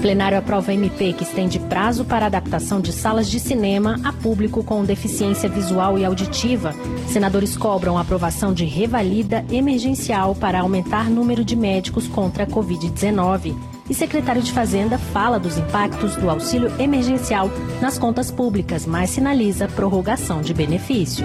Plenário 0.00 0.38
aprova 0.38 0.72
MP 0.72 1.12
que 1.12 1.24
estende 1.24 1.58
prazo 1.58 2.04
para 2.04 2.26
adaptação 2.26 2.80
de 2.80 2.92
salas 2.92 3.28
de 3.28 3.40
cinema 3.40 4.00
a 4.04 4.12
público 4.12 4.62
com 4.62 4.84
deficiência 4.84 5.48
visual 5.48 5.98
e 5.98 6.04
auditiva. 6.04 6.74
Senadores 7.08 7.56
cobram 7.56 7.98
aprovação 7.98 8.52
de 8.52 8.64
revalida 8.64 9.44
emergencial 9.50 10.34
para 10.34 10.60
aumentar 10.60 11.10
número 11.10 11.44
de 11.44 11.56
médicos 11.56 12.06
contra 12.06 12.44
a 12.44 12.46
Covid-19. 12.46 13.75
E 13.88 13.94
secretário 13.94 14.42
de 14.42 14.52
Fazenda 14.52 14.98
fala 14.98 15.38
dos 15.38 15.58
impactos 15.58 16.16
do 16.16 16.28
auxílio 16.28 16.72
emergencial 16.80 17.48
nas 17.80 17.96
contas 17.98 18.30
públicas, 18.30 18.84
mas 18.84 19.10
sinaliza 19.10 19.68
prorrogação 19.68 20.40
de 20.40 20.52
benefício. 20.52 21.24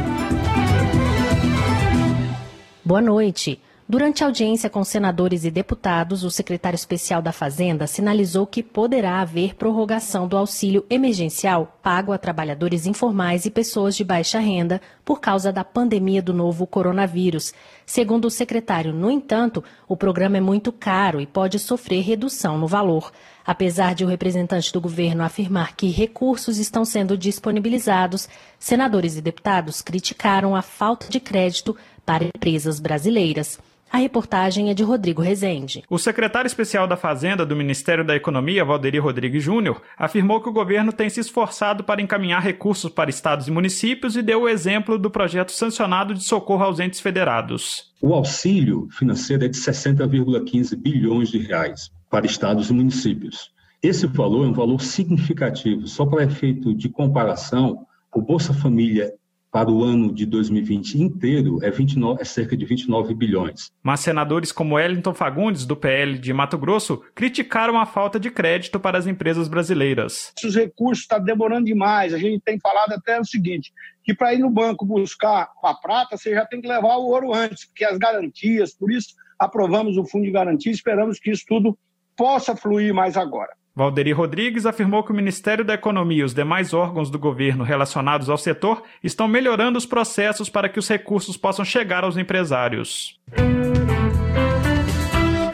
Boa 2.86 3.02
noite. 3.02 3.60
Durante 3.92 4.24
a 4.24 4.28
audiência 4.28 4.70
com 4.70 4.86
senadores 4.86 5.44
e 5.44 5.52
deputados, 5.52 6.24
o 6.24 6.32
secretário 6.32 6.78
especial 6.78 7.22
da 7.22 7.34
Fazenda 7.34 7.86
sinalizou 7.86 8.48
que 8.48 8.64
poderá 8.64 9.20
haver 9.20 9.54
prorrogação 9.54 10.30
do 10.30 10.38
auxílio 10.38 10.86
emergencial 10.90 11.78
pago 11.84 12.14
a 12.14 12.18
trabalhadores 12.18 12.86
informais 12.86 13.46
e 13.46 13.52
pessoas 13.52 13.94
de 13.94 14.06
baixa 14.06 14.40
renda 14.40 14.80
por 15.04 15.20
causa 15.20 15.52
da 15.52 15.66
pandemia 15.66 16.22
do 16.22 16.32
novo 16.32 16.66
coronavírus. 16.66 17.54
Segundo 17.86 18.28
o 18.28 18.32
secretário, 18.32 18.94
no 18.94 19.12
entanto, 19.12 19.62
o 19.90 19.98
programa 19.98 20.38
é 20.38 20.42
muito 20.42 20.72
caro 20.72 21.20
e 21.20 21.28
pode 21.28 21.60
sofrer 21.60 22.02
redução 22.02 22.58
no 22.58 22.68
valor. 22.68 23.12
Apesar 23.46 23.94
de 23.94 24.06
o 24.06 24.08
representante 24.08 24.72
do 24.72 24.80
governo 24.80 25.22
afirmar 25.22 25.76
que 25.76 25.90
recursos 25.90 26.60
estão 26.60 26.86
sendo 26.86 27.18
disponibilizados, 27.18 28.30
senadores 28.58 29.18
e 29.18 29.22
deputados 29.22 29.82
criticaram 29.82 30.56
a 30.56 30.62
falta 30.62 31.10
de 31.10 31.20
crédito 31.20 31.76
para 32.06 32.24
empresas 32.24 32.80
brasileiras. 32.80 33.60
A 33.92 33.98
reportagem 33.98 34.70
é 34.70 34.74
de 34.74 34.84
Rodrigo 34.84 35.22
Rezende. 35.22 35.84
O 35.90 35.98
secretário 35.98 36.48
especial 36.48 36.88
da 36.88 36.96
Fazenda 36.96 37.46
do 37.46 37.58
Ministério 37.58 38.06
da 38.06 38.16
Economia, 38.16 38.64
Valderi 38.64 38.98
Rodrigues 38.98 39.44
Júnior, 39.44 39.82
afirmou 39.98 40.40
que 40.40 40.48
o 40.48 40.54
governo 40.54 40.94
tem 40.94 41.10
se 41.10 41.20
esforçado 41.20 41.84
para 41.84 42.02
encaminhar 42.02 42.42
recursos 42.42 42.90
para 42.90 43.10
estados 43.10 43.50
e 43.50 43.52
municípios 43.52 44.16
e 44.16 44.22
deu 44.22 44.44
o 44.44 44.48
exemplo 44.48 44.98
do 44.98 45.12
projeto 45.12 45.52
sancionado 45.52 46.14
de 46.14 46.24
socorro 46.24 46.64
aos 46.64 46.80
entes 46.80 47.02
federados. 47.02 47.92
O 48.02 48.14
auxílio 48.14 48.88
financeiro 48.92 49.44
é 49.44 49.50
de 49.50 49.58
60,15 49.58 50.74
bilhões 50.78 51.28
de 51.28 51.40
reais 51.40 51.92
para 52.10 52.26
estados 52.26 52.70
e 52.70 52.74
municípios. 52.74 53.52
Esse 53.84 54.08
valor 54.08 54.46
é 54.46 54.48
um 54.48 54.54
valor 54.54 54.80
significativo. 54.80 55.86
Só 55.86 56.06
para 56.06 56.24
efeito 56.24 56.74
de 56.74 56.88
comparação, 56.88 57.86
o 58.16 58.22
Bolsa 58.22 58.54
Família 58.54 59.12
para 59.52 59.70
o 59.70 59.84
ano 59.84 60.14
de 60.14 60.26
2020 60.26 60.96
inteiro 61.02 61.64
é, 61.64 61.70
29, 61.70 62.22
é 62.22 62.26
cerca 62.26 62.56
de 62.56 62.66
29 62.66 63.14
bilhões. 63.14 63.70
Mas 63.84 64.00
senadores 64.00 64.52
como 64.52 64.76
Wellington 64.76 65.14
Fagundes, 65.14 65.66
do 65.66 65.76
PL 65.76 66.18
de 66.18 66.32
Mato 66.32 66.58
Grosso, 66.58 67.04
criticaram 67.14 67.78
a 67.78 67.86
falta 67.86 68.20
de 68.20 68.32
crédito 68.32 68.80
para 68.80 68.98
as 68.98 69.06
empresas 69.06 69.50
brasileiras. 69.50 70.32
Os 70.44 70.56
recursos 70.56 71.04
estão 71.04 71.22
demorando 71.22 71.66
demais. 71.66 72.14
A 72.14 72.18
gente 72.18 72.42
tem 72.42 72.58
falado 72.60 72.94
até 72.94 73.20
o 73.20 73.26
seguinte, 73.26 73.74
que 74.04 74.16
para 74.16 74.34
ir 74.34 74.40
no 74.40 74.50
banco 74.50 74.86
buscar 74.86 75.50
a 75.64 75.74
prata, 75.74 76.16
você 76.16 76.34
já 76.34 76.46
tem 76.46 76.62
que 76.62 76.68
levar 76.68 76.96
o 76.96 77.08
ouro 77.08 77.34
antes, 77.34 77.66
porque 77.66 77.84
as 77.84 77.98
garantias, 77.98 78.74
por 78.74 78.90
isso 78.92 79.10
aprovamos 79.38 79.98
o 79.98 80.06
fundo 80.06 80.26
de 80.26 80.32
garantia, 80.32 80.72
esperamos 80.72 81.20
que 81.20 81.32
isso 81.32 81.44
tudo 81.48 81.78
possa 82.16 82.56
fluir 82.56 82.94
mais 82.94 83.18
agora. 83.18 83.52
Valderi 83.74 84.12
Rodrigues 84.12 84.66
afirmou 84.66 85.02
que 85.02 85.14
o 85.14 85.16
Ministério 85.16 85.64
da 85.64 85.76
Economia 85.76 86.20
e 86.20 86.24
os 86.24 86.34
demais 86.34 86.74
órgãos 86.74 87.10
do 87.10 87.18
governo 87.18 87.64
relacionados 87.64 88.30
ao 88.30 88.38
setor 88.38 88.84
estão 89.02 89.30
melhorando 89.30 89.78
os 89.78 89.86
processos 89.86 90.50
para 90.50 90.68
que 90.68 90.78
os 90.78 90.90
recursos 90.90 91.38
possam 91.38 91.64
chegar 91.64 92.04
aos 92.04 92.18
empresários. 92.18 93.18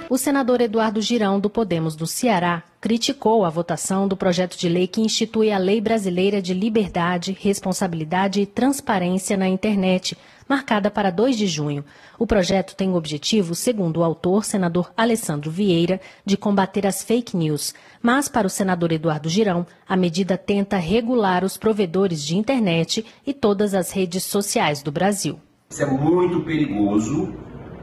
O 0.10 0.18
senador 0.18 0.62
Eduardo 0.62 1.00
Girão, 1.00 1.40
do 1.40 1.48
Podemos 1.48 1.96
do 1.96 2.08
Ceará, 2.08 2.64
criticou 2.82 3.46
a 3.46 3.52
votação 3.52 4.08
do 4.08 4.18
projeto 4.18 4.58
de 4.58 4.68
lei 4.68 4.88
que 4.88 5.02
institui 5.02 5.52
a 5.52 5.60
Lei 5.60 5.80
Brasileira 5.80 6.42
de 6.42 6.56
Liberdade, 6.56 7.38
Responsabilidade 7.40 8.42
e 8.42 8.48
Transparência 8.48 9.38
na 9.38 9.48
Internet, 9.48 10.18
marcada 10.48 10.90
para 10.90 11.10
2 11.10 11.38
de 11.38 11.48
junho. 11.48 11.84
O 12.18 12.26
projeto 12.26 12.76
tem 12.76 12.90
o 12.90 12.96
objetivo, 12.96 13.56
segundo 13.56 13.98
o 13.98 14.04
autor, 14.04 14.46
senador 14.46 14.92
Alessandro 14.96 15.52
Vieira, 15.52 16.00
de 16.26 16.38
combater 16.38 16.86
as 16.86 17.04
fake 17.04 17.36
news. 17.36 17.74
Mas, 18.02 18.28
para 18.28 18.48
o 18.48 18.50
senador 18.50 18.92
Eduardo 18.92 19.30
Girão, 19.30 19.66
a 19.88 19.96
medida 19.96 20.38
tenta 20.38 20.78
regular 20.78 21.44
os 21.44 21.58
provedores 21.58 22.24
de 22.24 22.38
internet 22.38 23.06
e 23.26 23.34
todas 23.34 23.74
as 23.74 23.92
redes 23.92 24.24
sociais 24.24 24.82
do 24.82 24.92
Brasil. 24.92 25.40
Isso 25.70 25.84
é 25.84 25.86
muito 25.86 26.42
perigoso 26.42 27.34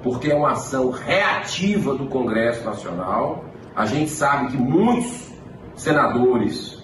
porque 0.03 0.31
é 0.31 0.35
uma 0.35 0.53
ação 0.53 0.91
reativa 0.91 1.95
do 1.95 2.07
Congresso 2.07 2.65
Nacional. 2.65 3.45
A 3.75 3.87
gente 3.87 4.11
sabe 4.11 4.53
que 4.53 4.57
muitos 4.57 5.33
senadores 5.75 6.84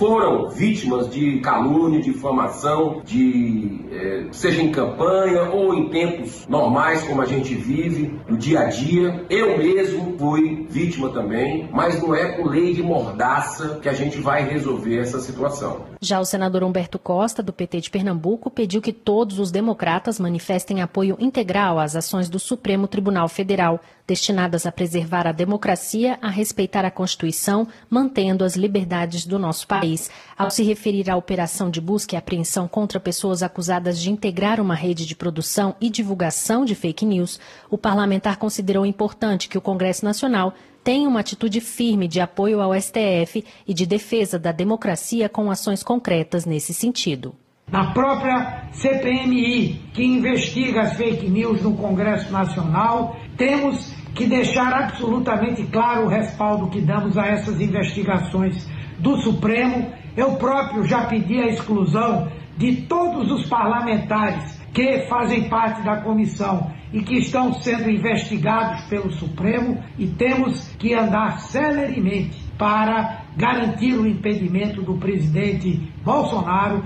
foram 0.00 0.48
vítimas 0.48 1.10
de 1.10 1.40
calúnia, 1.40 2.00
de 2.00 2.10
difamação, 2.10 3.02
de 3.04 3.84
eh, 3.92 4.28
seja 4.32 4.62
em 4.62 4.72
campanha 4.72 5.42
ou 5.42 5.74
em 5.74 5.90
tempos 5.90 6.46
normais 6.48 7.02
como 7.02 7.20
a 7.20 7.26
gente 7.26 7.54
vive 7.54 8.18
no 8.26 8.38
dia 8.38 8.60
a 8.60 8.64
dia. 8.64 9.26
Eu 9.28 9.58
mesmo 9.58 10.16
fui 10.18 10.66
vítima 10.70 11.10
também, 11.10 11.68
mas 11.70 12.00
não 12.02 12.14
é 12.14 12.32
com 12.32 12.48
lei 12.48 12.72
de 12.72 12.82
mordaça 12.82 13.78
que 13.82 13.90
a 13.90 13.92
gente 13.92 14.16
vai 14.16 14.42
resolver 14.48 15.00
essa 15.00 15.20
situação. 15.20 15.89
Já 16.02 16.18
o 16.18 16.24
senador 16.24 16.64
Humberto 16.64 16.98
Costa, 16.98 17.42
do 17.42 17.52
PT 17.52 17.82
de 17.82 17.90
Pernambuco, 17.90 18.50
pediu 18.50 18.80
que 18.80 18.90
todos 18.90 19.38
os 19.38 19.50
democratas 19.50 20.18
manifestem 20.18 20.80
apoio 20.80 21.14
integral 21.20 21.78
às 21.78 21.94
ações 21.94 22.30
do 22.30 22.38
Supremo 22.38 22.88
Tribunal 22.88 23.28
Federal, 23.28 23.78
destinadas 24.06 24.64
a 24.64 24.72
preservar 24.72 25.26
a 25.26 25.32
democracia, 25.32 26.18
a 26.22 26.30
respeitar 26.30 26.86
a 26.86 26.90
Constituição, 26.90 27.68
mantendo 27.90 28.44
as 28.44 28.56
liberdades 28.56 29.26
do 29.26 29.38
nosso 29.38 29.66
país. 29.66 30.10
Ao 30.38 30.50
se 30.50 30.62
referir 30.62 31.10
à 31.10 31.16
operação 31.16 31.68
de 31.68 31.82
busca 31.82 32.14
e 32.14 32.18
apreensão 32.18 32.66
contra 32.66 32.98
pessoas 32.98 33.42
acusadas 33.42 34.00
de 34.00 34.10
integrar 34.10 34.58
uma 34.58 34.74
rede 34.74 35.04
de 35.04 35.14
produção 35.14 35.76
e 35.82 35.90
divulgação 35.90 36.64
de 36.64 36.74
fake 36.74 37.04
news, 37.04 37.38
o 37.68 37.76
parlamentar 37.76 38.38
considerou 38.38 38.86
importante 38.86 39.50
que 39.50 39.58
o 39.58 39.60
Congresso 39.60 40.06
Nacional 40.06 40.54
tem 40.82 41.06
uma 41.06 41.20
atitude 41.20 41.60
firme 41.60 42.08
de 42.08 42.20
apoio 42.20 42.60
ao 42.60 42.74
STF 42.74 43.44
e 43.66 43.74
de 43.74 43.86
defesa 43.86 44.38
da 44.38 44.52
democracia 44.52 45.28
com 45.28 45.50
ações 45.50 45.82
concretas 45.82 46.44
nesse 46.44 46.72
sentido. 46.72 47.34
Na 47.70 47.92
própria 47.92 48.68
CPMI, 48.72 49.80
que 49.94 50.02
investiga 50.02 50.82
as 50.82 50.96
fake 50.96 51.28
news 51.28 51.62
no 51.62 51.76
Congresso 51.76 52.32
Nacional, 52.32 53.16
temos 53.36 53.94
que 54.14 54.26
deixar 54.26 54.72
absolutamente 54.72 55.62
claro 55.64 56.06
o 56.06 56.08
respaldo 56.08 56.68
que 56.68 56.80
damos 56.80 57.16
a 57.16 57.26
essas 57.26 57.60
investigações 57.60 58.68
do 58.98 59.16
Supremo. 59.18 59.92
Eu 60.16 60.34
próprio 60.34 60.84
já 60.84 61.04
pedi 61.04 61.38
a 61.38 61.46
exclusão 61.46 62.30
de 62.56 62.82
todos 62.82 63.30
os 63.30 63.48
parlamentares 63.48 64.59
que 64.72 65.06
fazem 65.08 65.48
parte 65.48 65.82
da 65.82 66.00
comissão 66.00 66.72
e 66.92 67.02
que 67.02 67.18
estão 67.18 67.54
sendo 67.54 67.90
investigados 67.90 68.84
pelo 68.84 69.10
Supremo 69.12 69.82
e 69.98 70.06
temos 70.06 70.68
que 70.78 70.94
andar 70.94 71.40
celeremente 71.40 72.40
para 72.56 73.24
garantir 73.36 73.94
o 73.94 74.06
impedimento 74.06 74.82
do 74.82 74.96
presidente 74.96 75.92
Bolsonaro. 76.04 76.84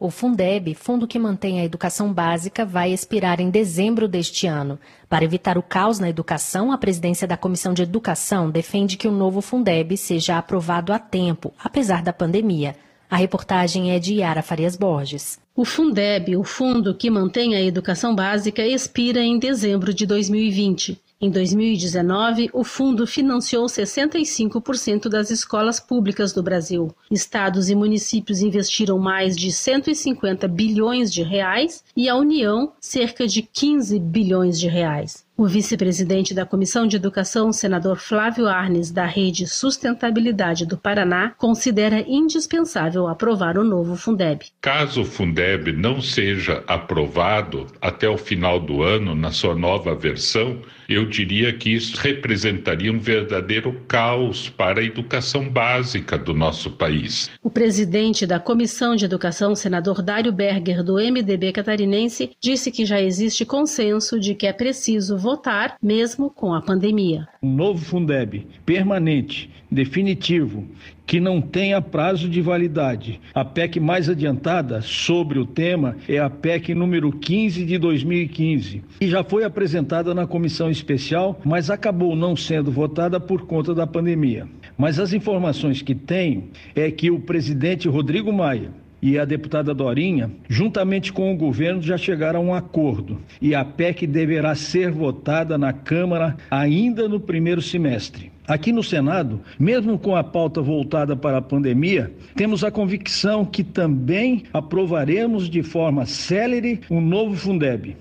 O 0.00 0.10
Fundeb, 0.10 0.74
fundo 0.74 1.08
que 1.08 1.18
mantém 1.18 1.60
a 1.60 1.64
educação 1.64 2.12
básica, 2.12 2.64
vai 2.64 2.92
expirar 2.92 3.40
em 3.40 3.50
dezembro 3.50 4.06
deste 4.06 4.46
ano. 4.46 4.78
Para 5.08 5.24
evitar 5.24 5.58
o 5.58 5.62
caos 5.62 5.98
na 5.98 6.08
educação, 6.08 6.70
a 6.70 6.78
presidência 6.78 7.26
da 7.26 7.36
Comissão 7.36 7.74
de 7.74 7.82
Educação 7.82 8.48
defende 8.48 8.96
que 8.96 9.08
o 9.08 9.12
novo 9.12 9.40
Fundeb 9.40 9.96
seja 9.96 10.38
aprovado 10.38 10.92
a 10.92 11.00
tempo, 11.00 11.52
apesar 11.62 12.00
da 12.00 12.12
pandemia. 12.12 12.76
A 13.10 13.16
reportagem 13.16 13.92
é 13.92 13.98
de 13.98 14.16
Yara 14.16 14.42
Farias 14.42 14.76
Borges. 14.76 15.40
O 15.56 15.64
Fundeb, 15.64 16.36
o 16.36 16.44
fundo 16.44 16.94
que 16.94 17.08
mantém 17.08 17.56
a 17.56 17.62
educação 17.62 18.14
básica, 18.14 18.66
expira 18.66 19.20
em 19.20 19.38
dezembro 19.38 19.94
de 19.94 20.04
2020. 20.04 21.00
Em 21.20 21.30
2019, 21.30 22.50
o 22.52 22.62
fundo 22.62 23.06
financiou 23.06 23.64
65% 23.64 25.08
das 25.08 25.30
escolas 25.30 25.80
públicas 25.80 26.32
do 26.34 26.42
Brasil. 26.42 26.94
Estados 27.10 27.70
e 27.70 27.74
municípios 27.74 28.40
investiram 28.40 28.98
mais 28.98 29.36
de 29.36 29.50
150 29.50 30.46
bilhões 30.46 31.12
de 31.12 31.22
reais 31.22 31.82
e 31.96 32.08
a 32.08 32.14
União 32.14 32.72
cerca 32.78 33.26
de 33.26 33.42
15 33.42 33.98
bilhões 33.98 34.60
de 34.60 34.68
reais. 34.68 35.26
O 35.40 35.46
vice-presidente 35.46 36.34
da 36.34 36.44
Comissão 36.44 36.84
de 36.84 36.96
Educação, 36.96 37.52
senador 37.52 37.98
Flávio 38.00 38.48
Arnes, 38.48 38.90
da 38.90 39.06
Rede 39.06 39.46
Sustentabilidade 39.46 40.66
do 40.66 40.76
Paraná, 40.76 41.32
considera 41.38 42.04
indispensável 42.08 43.06
aprovar 43.06 43.56
o 43.56 43.62
novo 43.62 43.94
Fundeb. 43.94 44.46
Caso 44.60 45.02
o 45.02 45.04
Fundeb 45.04 45.70
não 45.70 46.02
seja 46.02 46.64
aprovado 46.66 47.68
até 47.80 48.08
o 48.08 48.18
final 48.18 48.58
do 48.58 48.82
ano, 48.82 49.14
na 49.14 49.30
sua 49.30 49.54
nova 49.54 49.94
versão, 49.94 50.60
eu 50.88 51.04
diria 51.04 51.52
que 51.52 51.70
isso 51.70 51.96
representaria 51.98 52.90
um 52.90 52.98
verdadeiro 52.98 53.82
caos 53.86 54.48
para 54.48 54.80
a 54.80 54.84
educação 54.84 55.48
básica 55.48 56.16
do 56.16 56.32
nosso 56.32 56.70
país. 56.70 57.30
O 57.42 57.50
presidente 57.50 58.26
da 58.26 58.40
Comissão 58.40 58.96
de 58.96 59.04
Educação, 59.04 59.54
senador 59.54 60.02
Dário 60.02 60.32
Berger, 60.32 60.82
do 60.82 60.94
MDB 60.94 61.52
catarinense, 61.52 62.30
disse 62.40 62.72
que 62.72 62.86
já 62.86 63.00
existe 63.00 63.44
consenso 63.44 64.18
de 64.18 64.34
que 64.34 64.46
é 64.46 64.52
preciso 64.52 65.16
votar, 65.28 65.76
mesmo 65.82 66.30
com 66.30 66.54
a 66.54 66.62
pandemia. 66.62 67.28
Um 67.42 67.54
novo 67.54 67.84
Fundeb 67.84 68.46
permanente, 68.64 69.50
definitivo, 69.70 70.66
que 71.04 71.20
não 71.20 71.38
tenha 71.38 71.82
prazo 71.82 72.30
de 72.30 72.40
validade. 72.40 73.20
A 73.34 73.44
PEC 73.44 73.78
mais 73.78 74.08
adiantada 74.08 74.80
sobre 74.80 75.38
o 75.38 75.44
tema 75.44 75.98
é 76.08 76.18
a 76.18 76.30
PEC 76.30 76.74
número 76.74 77.12
15 77.12 77.66
de 77.66 77.76
2015, 77.76 78.82
e 79.02 79.06
já 79.06 79.22
foi 79.22 79.44
apresentada 79.44 80.14
na 80.14 80.26
comissão 80.26 80.70
especial, 80.70 81.38
mas 81.44 81.68
acabou 81.68 82.16
não 82.16 82.34
sendo 82.34 82.72
votada 82.72 83.20
por 83.20 83.42
conta 83.42 83.74
da 83.74 83.86
pandemia. 83.86 84.48
Mas 84.78 84.98
as 84.98 85.12
informações 85.12 85.82
que 85.82 85.94
tenho 85.94 86.48
é 86.74 86.90
que 86.90 87.10
o 87.10 87.20
presidente 87.20 87.86
Rodrigo 87.86 88.32
Maia 88.32 88.70
e 89.00 89.18
a 89.18 89.24
deputada 89.24 89.74
Dorinha, 89.74 90.30
juntamente 90.48 91.12
com 91.12 91.32
o 91.32 91.36
governo, 91.36 91.82
já 91.82 91.96
chegaram 91.96 92.40
a 92.40 92.42
um 92.42 92.54
acordo. 92.54 93.18
E 93.40 93.54
a 93.54 93.64
PEC 93.64 94.06
deverá 94.06 94.54
ser 94.54 94.90
votada 94.90 95.56
na 95.56 95.72
Câmara 95.72 96.36
ainda 96.50 97.08
no 97.08 97.20
primeiro 97.20 97.62
semestre. 97.62 98.30
Aqui 98.46 98.72
no 98.72 98.82
Senado, 98.82 99.40
mesmo 99.60 99.98
com 99.98 100.16
a 100.16 100.24
pauta 100.24 100.62
voltada 100.62 101.14
para 101.14 101.36
a 101.36 101.42
pandemia, 101.42 102.10
temos 102.34 102.64
a 102.64 102.70
convicção 102.70 103.44
que 103.44 103.62
também 103.62 104.44
aprovaremos 104.54 105.50
de 105.50 105.62
forma 105.62 106.06
célere 106.06 106.80
um 106.90 107.00
novo 107.00 107.36
Fundeb. 107.36 107.94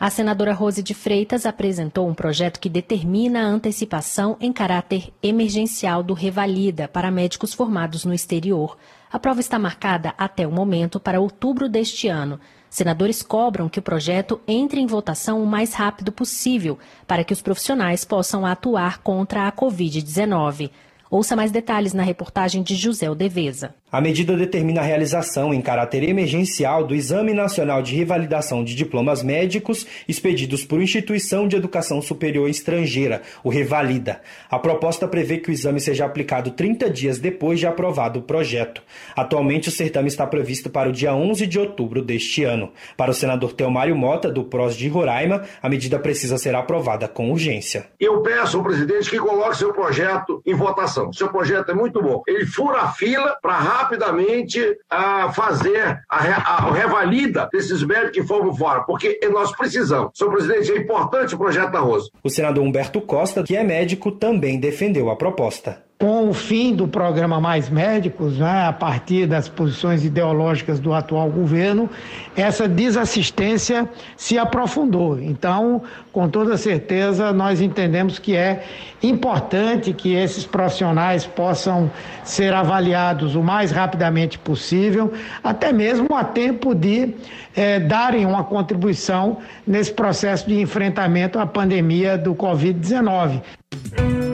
A 0.00 0.10
senadora 0.10 0.52
Rose 0.52 0.80
de 0.80 0.94
Freitas 0.94 1.44
apresentou 1.44 2.08
um 2.08 2.14
projeto 2.14 2.60
que 2.60 2.68
determina 2.68 3.40
a 3.40 3.48
antecipação 3.48 4.36
em 4.40 4.52
caráter 4.52 5.12
emergencial 5.20 6.04
do 6.04 6.14
Revalida 6.14 6.86
para 6.86 7.10
médicos 7.10 7.52
formados 7.52 8.04
no 8.04 8.14
exterior. 8.14 8.78
A 9.10 9.18
prova 9.18 9.40
está 9.40 9.58
marcada 9.58 10.14
até 10.16 10.46
o 10.46 10.52
momento 10.52 11.00
para 11.00 11.20
outubro 11.20 11.68
deste 11.68 12.06
ano. 12.06 12.38
Senadores 12.70 13.24
cobram 13.24 13.68
que 13.68 13.80
o 13.80 13.82
projeto 13.82 14.40
entre 14.46 14.80
em 14.80 14.86
votação 14.86 15.42
o 15.42 15.46
mais 15.46 15.74
rápido 15.74 16.12
possível 16.12 16.78
para 17.04 17.24
que 17.24 17.32
os 17.32 17.42
profissionais 17.42 18.04
possam 18.04 18.46
atuar 18.46 18.98
contra 18.98 19.48
a 19.48 19.52
Covid-19. 19.52 20.70
Ouça 21.10 21.34
mais 21.34 21.50
detalhes 21.50 21.94
na 21.94 22.02
reportagem 22.02 22.62
de 22.62 22.74
José 22.74 23.10
Odeveza. 23.10 23.74
A 23.90 24.02
medida 24.02 24.36
determina 24.36 24.82
a 24.82 24.84
realização 24.84 25.54
em 25.54 25.62
caráter 25.62 26.06
emergencial 26.06 26.84
do 26.84 26.94
Exame 26.94 27.32
Nacional 27.32 27.80
de 27.80 27.96
Revalidação 27.96 28.62
de 28.62 28.74
Diplomas 28.74 29.22
Médicos 29.22 29.86
expedidos 30.06 30.62
por 30.62 30.82
instituição 30.82 31.48
de 31.48 31.56
educação 31.56 32.02
superior 32.02 32.50
estrangeira, 32.50 33.22
o 33.42 33.48
Revalida. 33.48 34.20
A 34.50 34.58
proposta 34.58 35.08
prevê 35.08 35.38
que 35.38 35.48
o 35.48 35.52
exame 35.52 35.80
seja 35.80 36.04
aplicado 36.04 36.50
30 36.50 36.90
dias 36.90 37.18
depois 37.18 37.58
de 37.58 37.66
aprovado 37.66 38.18
o 38.18 38.22
projeto. 38.22 38.82
Atualmente, 39.16 39.70
o 39.70 39.72
certame 39.72 40.08
está 40.08 40.26
previsto 40.26 40.68
para 40.68 40.90
o 40.90 40.92
dia 40.92 41.14
11 41.14 41.46
de 41.46 41.58
outubro 41.58 42.02
deste 42.02 42.44
ano. 42.44 42.70
Para 42.94 43.10
o 43.10 43.14
senador 43.14 43.54
Teomário 43.54 43.96
Mota, 43.96 44.30
do 44.30 44.44
PROS 44.44 44.76
de 44.76 44.86
Roraima, 44.86 45.44
a 45.62 45.68
medida 45.70 45.98
precisa 45.98 46.36
ser 46.36 46.54
aprovada 46.54 47.08
com 47.08 47.30
urgência. 47.30 47.86
Eu 47.98 48.20
peço 48.20 48.58
ao 48.58 48.62
presidente 48.62 49.08
que 49.08 49.18
coloque 49.18 49.56
seu 49.56 49.72
projeto 49.72 50.42
em 50.44 50.52
votação. 50.54 50.97
Seu 51.12 51.28
projeto 51.28 51.70
é 51.70 51.74
muito 51.74 52.02
bom. 52.02 52.22
Ele 52.26 52.46
fura 52.46 52.82
a 52.82 52.92
fila 52.92 53.36
para 53.40 53.54
rapidamente 53.54 54.60
a 54.88 55.32
fazer 55.32 56.02
a, 56.08 56.16
a, 56.16 56.68
a, 56.68 56.72
revalida 56.72 57.48
desses 57.52 57.82
médicos 57.82 58.12
que 58.12 58.22
foram 58.24 58.54
fora, 58.54 58.80
porque 58.82 59.18
nós 59.32 59.54
precisamos. 59.56 60.12
Senhor 60.14 60.30
presidente, 60.30 60.72
é 60.72 60.78
importante 60.78 61.34
o 61.34 61.38
projeto 61.38 61.70
da 61.70 61.80
Rosa. 61.80 62.10
O 62.22 62.30
senador 62.30 62.64
Humberto 62.64 63.00
Costa, 63.00 63.42
que 63.42 63.56
é 63.56 63.62
médico, 63.62 64.12
também 64.12 64.58
defendeu 64.58 65.10
a 65.10 65.16
proposta 65.16 65.87
com 65.98 66.28
o 66.28 66.32
fim 66.32 66.76
do 66.76 66.86
programa 66.86 67.40
Mais 67.40 67.68
Médicos, 67.68 68.38
né, 68.38 68.66
a 68.66 68.72
partir 68.72 69.26
das 69.26 69.48
posições 69.48 70.04
ideológicas 70.04 70.78
do 70.78 70.94
atual 70.94 71.28
governo, 71.28 71.90
essa 72.36 72.68
desassistência 72.68 73.88
se 74.16 74.38
aprofundou. 74.38 75.18
Então, 75.18 75.82
com 76.12 76.28
toda 76.28 76.56
certeza, 76.56 77.32
nós 77.32 77.60
entendemos 77.60 78.16
que 78.16 78.36
é 78.36 78.64
importante 79.02 79.92
que 79.92 80.14
esses 80.14 80.46
profissionais 80.46 81.26
possam 81.26 81.90
ser 82.22 82.54
avaliados 82.54 83.34
o 83.34 83.42
mais 83.42 83.72
rapidamente 83.72 84.38
possível, 84.38 85.12
até 85.42 85.72
mesmo 85.72 86.14
a 86.14 86.22
tempo 86.22 86.76
de 86.76 87.12
eh, 87.56 87.80
darem 87.80 88.24
uma 88.24 88.44
contribuição 88.44 89.38
nesse 89.66 89.92
processo 89.92 90.46
de 90.48 90.60
enfrentamento 90.60 91.40
à 91.40 91.46
pandemia 91.46 92.16
do 92.16 92.36
Covid-19. 92.36 94.27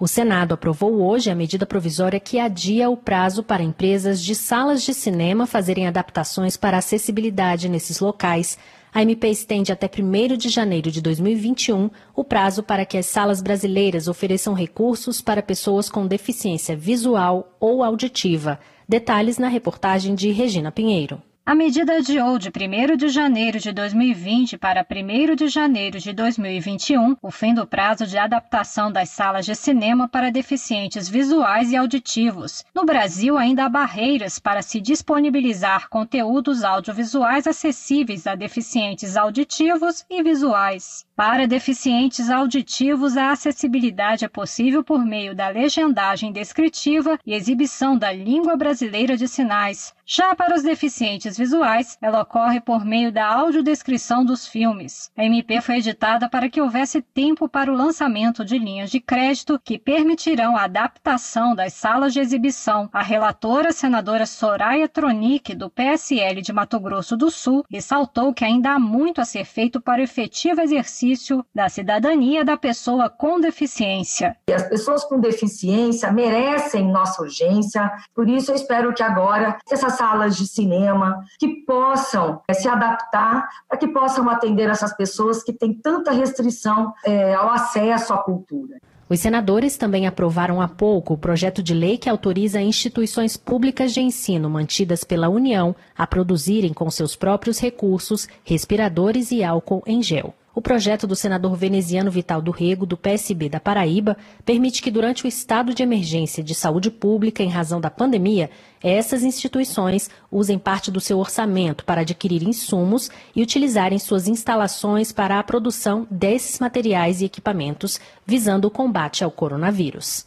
O 0.00 0.06
Senado 0.06 0.54
aprovou 0.54 1.02
hoje 1.02 1.28
a 1.28 1.34
medida 1.34 1.66
provisória 1.66 2.20
que 2.20 2.38
adia 2.38 2.88
o 2.88 2.96
prazo 2.96 3.42
para 3.42 3.64
empresas 3.64 4.22
de 4.22 4.32
salas 4.32 4.84
de 4.84 4.94
cinema 4.94 5.44
fazerem 5.44 5.88
adaptações 5.88 6.56
para 6.56 6.78
acessibilidade 6.78 7.68
nesses 7.68 7.98
locais. 7.98 8.56
A 8.94 9.02
MP 9.02 9.28
estende 9.28 9.72
até 9.72 9.90
1 9.90 10.36
de 10.36 10.48
janeiro 10.48 10.88
de 10.88 11.02
2021 11.02 11.90
o 12.14 12.22
prazo 12.22 12.62
para 12.62 12.86
que 12.86 12.96
as 12.96 13.06
salas 13.06 13.42
brasileiras 13.42 14.06
ofereçam 14.06 14.54
recursos 14.54 15.20
para 15.20 15.42
pessoas 15.42 15.90
com 15.90 16.06
deficiência 16.06 16.76
visual 16.76 17.56
ou 17.58 17.82
auditiva. 17.82 18.60
Detalhes 18.88 19.36
na 19.36 19.48
reportagem 19.48 20.14
de 20.14 20.30
Regina 20.30 20.70
Pinheiro. 20.70 21.20
A 21.48 21.54
medida 21.54 21.96
adiou 21.96 22.38
de 22.38 22.50
1 22.50 22.94
de 22.94 23.08
janeiro 23.08 23.58
de 23.58 23.72
2020 23.72 24.58
para 24.58 24.84
1 24.84 25.34
de 25.34 25.48
janeiro 25.48 25.98
de 25.98 26.12
2021 26.12 27.16
o 27.22 27.30
fim 27.30 27.54
do 27.54 27.66
prazo 27.66 28.06
de 28.06 28.18
adaptação 28.18 28.92
das 28.92 29.08
salas 29.08 29.46
de 29.46 29.54
cinema 29.54 30.06
para 30.06 30.30
deficientes 30.30 31.08
visuais 31.08 31.72
e 31.72 31.76
auditivos. 31.76 32.62
No 32.74 32.84
Brasil, 32.84 33.38
ainda 33.38 33.64
há 33.64 33.68
barreiras 33.70 34.38
para 34.38 34.60
se 34.60 34.78
disponibilizar 34.78 35.88
conteúdos 35.88 36.62
audiovisuais 36.62 37.46
acessíveis 37.46 38.26
a 38.26 38.34
deficientes 38.34 39.16
auditivos 39.16 40.04
e 40.10 40.22
visuais. 40.22 41.07
Para 41.18 41.48
deficientes 41.48 42.30
auditivos, 42.30 43.16
a 43.16 43.32
acessibilidade 43.32 44.24
é 44.24 44.28
possível 44.28 44.84
por 44.84 45.04
meio 45.04 45.34
da 45.34 45.48
legendagem 45.48 46.30
descritiva 46.30 47.18
e 47.26 47.34
exibição 47.34 47.98
da 47.98 48.12
língua 48.12 48.56
brasileira 48.56 49.16
de 49.16 49.26
sinais. 49.26 49.92
Já 50.06 50.32
para 50.36 50.54
os 50.54 50.62
deficientes 50.62 51.36
visuais, 51.36 51.98
ela 52.00 52.22
ocorre 52.22 52.60
por 52.60 52.84
meio 52.84 53.10
da 53.10 53.26
audiodescrição 53.26 54.24
dos 54.24 54.46
filmes. 54.46 55.10
A 55.16 55.24
MP 55.24 55.60
foi 55.60 55.78
editada 55.78 56.28
para 56.28 56.48
que 56.48 56.60
houvesse 56.60 57.02
tempo 57.02 57.48
para 57.48 57.70
o 57.70 57.74
lançamento 57.76 58.44
de 58.44 58.56
linhas 58.56 58.88
de 58.88 59.00
crédito 59.00 59.60
que 59.62 59.76
permitirão 59.76 60.56
a 60.56 60.64
adaptação 60.64 61.52
das 61.52 61.74
salas 61.74 62.12
de 62.12 62.20
exibição. 62.20 62.88
A 62.92 63.02
relatora, 63.02 63.72
senadora 63.72 64.24
Soraya 64.24 64.88
Tronic, 64.88 65.52
do 65.56 65.68
PSL 65.68 66.40
de 66.42 66.52
Mato 66.52 66.78
Grosso 66.78 67.16
do 67.16 67.28
Sul, 67.28 67.64
ressaltou 67.68 68.32
que 68.32 68.44
ainda 68.44 68.74
há 68.74 68.78
muito 68.78 69.20
a 69.20 69.24
ser 69.24 69.44
feito 69.44 69.80
para 69.80 70.00
o 70.00 70.04
efetivo 70.04 70.60
exercício 70.60 71.07
exercício 71.08 71.44
da 71.54 71.68
cidadania 71.68 72.44
da 72.44 72.56
pessoa 72.56 73.08
com 73.08 73.40
deficiência. 73.40 74.36
E 74.48 74.52
as 74.52 74.68
pessoas 74.68 75.04
com 75.04 75.18
deficiência 75.18 76.12
merecem 76.12 76.90
nossa 76.90 77.22
urgência, 77.22 77.90
por 78.14 78.28
isso 78.28 78.50
eu 78.50 78.56
espero 78.56 78.92
que 78.92 79.02
agora 79.02 79.58
essa 79.70 79.90
salas 79.90 80.36
de 80.36 80.46
cinema, 80.46 81.24
que 81.38 81.48
possam 81.64 82.42
é, 82.48 82.54
se 82.54 82.68
adaptar, 82.68 83.48
para 83.68 83.78
que 83.78 83.88
possam 83.88 84.28
atender 84.28 84.68
essas 84.68 84.94
pessoas 84.96 85.42
que 85.42 85.52
têm 85.52 85.72
tanta 85.72 86.12
restrição 86.12 86.92
é, 87.04 87.34
ao 87.34 87.50
acesso 87.50 88.12
à 88.12 88.18
cultura. 88.18 88.78
Os 89.10 89.20
senadores 89.20 89.78
também 89.78 90.06
aprovaram 90.06 90.60
há 90.60 90.68
pouco 90.68 91.14
o 91.14 91.18
projeto 91.18 91.62
de 91.62 91.72
lei 91.72 91.96
que 91.96 92.10
autoriza 92.10 92.60
instituições 92.60 93.38
públicas 93.38 93.94
de 93.94 94.00
ensino 94.02 94.50
mantidas 94.50 95.02
pela 95.02 95.30
União 95.30 95.74
a 95.96 96.06
produzirem 96.06 96.74
com 96.74 96.90
seus 96.90 97.16
próprios 97.16 97.58
recursos 97.58 98.28
respiradores 98.44 99.30
e 99.32 99.42
álcool 99.42 99.82
em 99.86 100.02
gel. 100.02 100.34
O 100.54 100.60
projeto 100.60 101.06
do 101.06 101.14
senador 101.14 101.54
veneziano 101.54 102.10
Vital 102.10 102.42
do 102.42 102.50
Rego, 102.50 102.84
do 102.84 102.96
PSB 102.96 103.48
da 103.48 103.60
Paraíba, 103.60 104.16
permite 104.44 104.82
que 104.82 104.90
durante 104.90 105.24
o 105.24 105.28
estado 105.28 105.72
de 105.72 105.82
emergência 105.82 106.42
de 106.42 106.54
saúde 106.54 106.90
pública 106.90 107.42
em 107.42 107.48
razão 107.48 107.80
da 107.80 107.90
pandemia, 107.90 108.50
essas 108.82 109.22
instituições 109.22 110.10
usem 110.32 110.58
parte 110.58 110.90
do 110.90 111.00
seu 111.00 111.18
orçamento 111.18 111.84
para 111.84 112.00
adquirir 112.00 112.42
insumos 112.42 113.10
e 113.36 113.42
utilizarem 113.42 113.98
suas 113.98 114.26
instalações 114.26 115.12
para 115.12 115.38
a 115.38 115.42
produção 115.44 116.06
desses 116.10 116.58
materiais 116.58 117.20
e 117.20 117.24
equipamentos, 117.24 118.00
visando 118.26 118.66
o 118.66 118.70
combate 118.70 119.22
ao 119.22 119.30
coronavírus. 119.30 120.26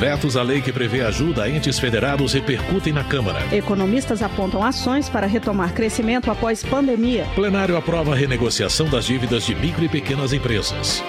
Vetos 0.00 0.34
à 0.34 0.42
lei 0.42 0.62
que 0.62 0.72
prevê 0.72 1.02
ajuda 1.02 1.42
a 1.42 1.50
entes 1.50 1.78
federados 1.78 2.32
repercutem 2.32 2.90
na 2.90 3.04
Câmara. 3.04 3.54
Economistas 3.54 4.22
apontam 4.22 4.64
ações 4.64 5.10
para 5.10 5.26
retomar 5.26 5.74
crescimento 5.74 6.30
após 6.30 6.64
pandemia. 6.64 7.26
Plenário 7.34 7.76
aprova 7.76 8.14
a 8.14 8.16
renegociação 8.16 8.88
das 8.88 9.04
dívidas 9.04 9.44
de 9.44 9.54
micro 9.54 9.84
e 9.84 9.90
pequenas 9.90 10.32
empresas. 10.32 11.04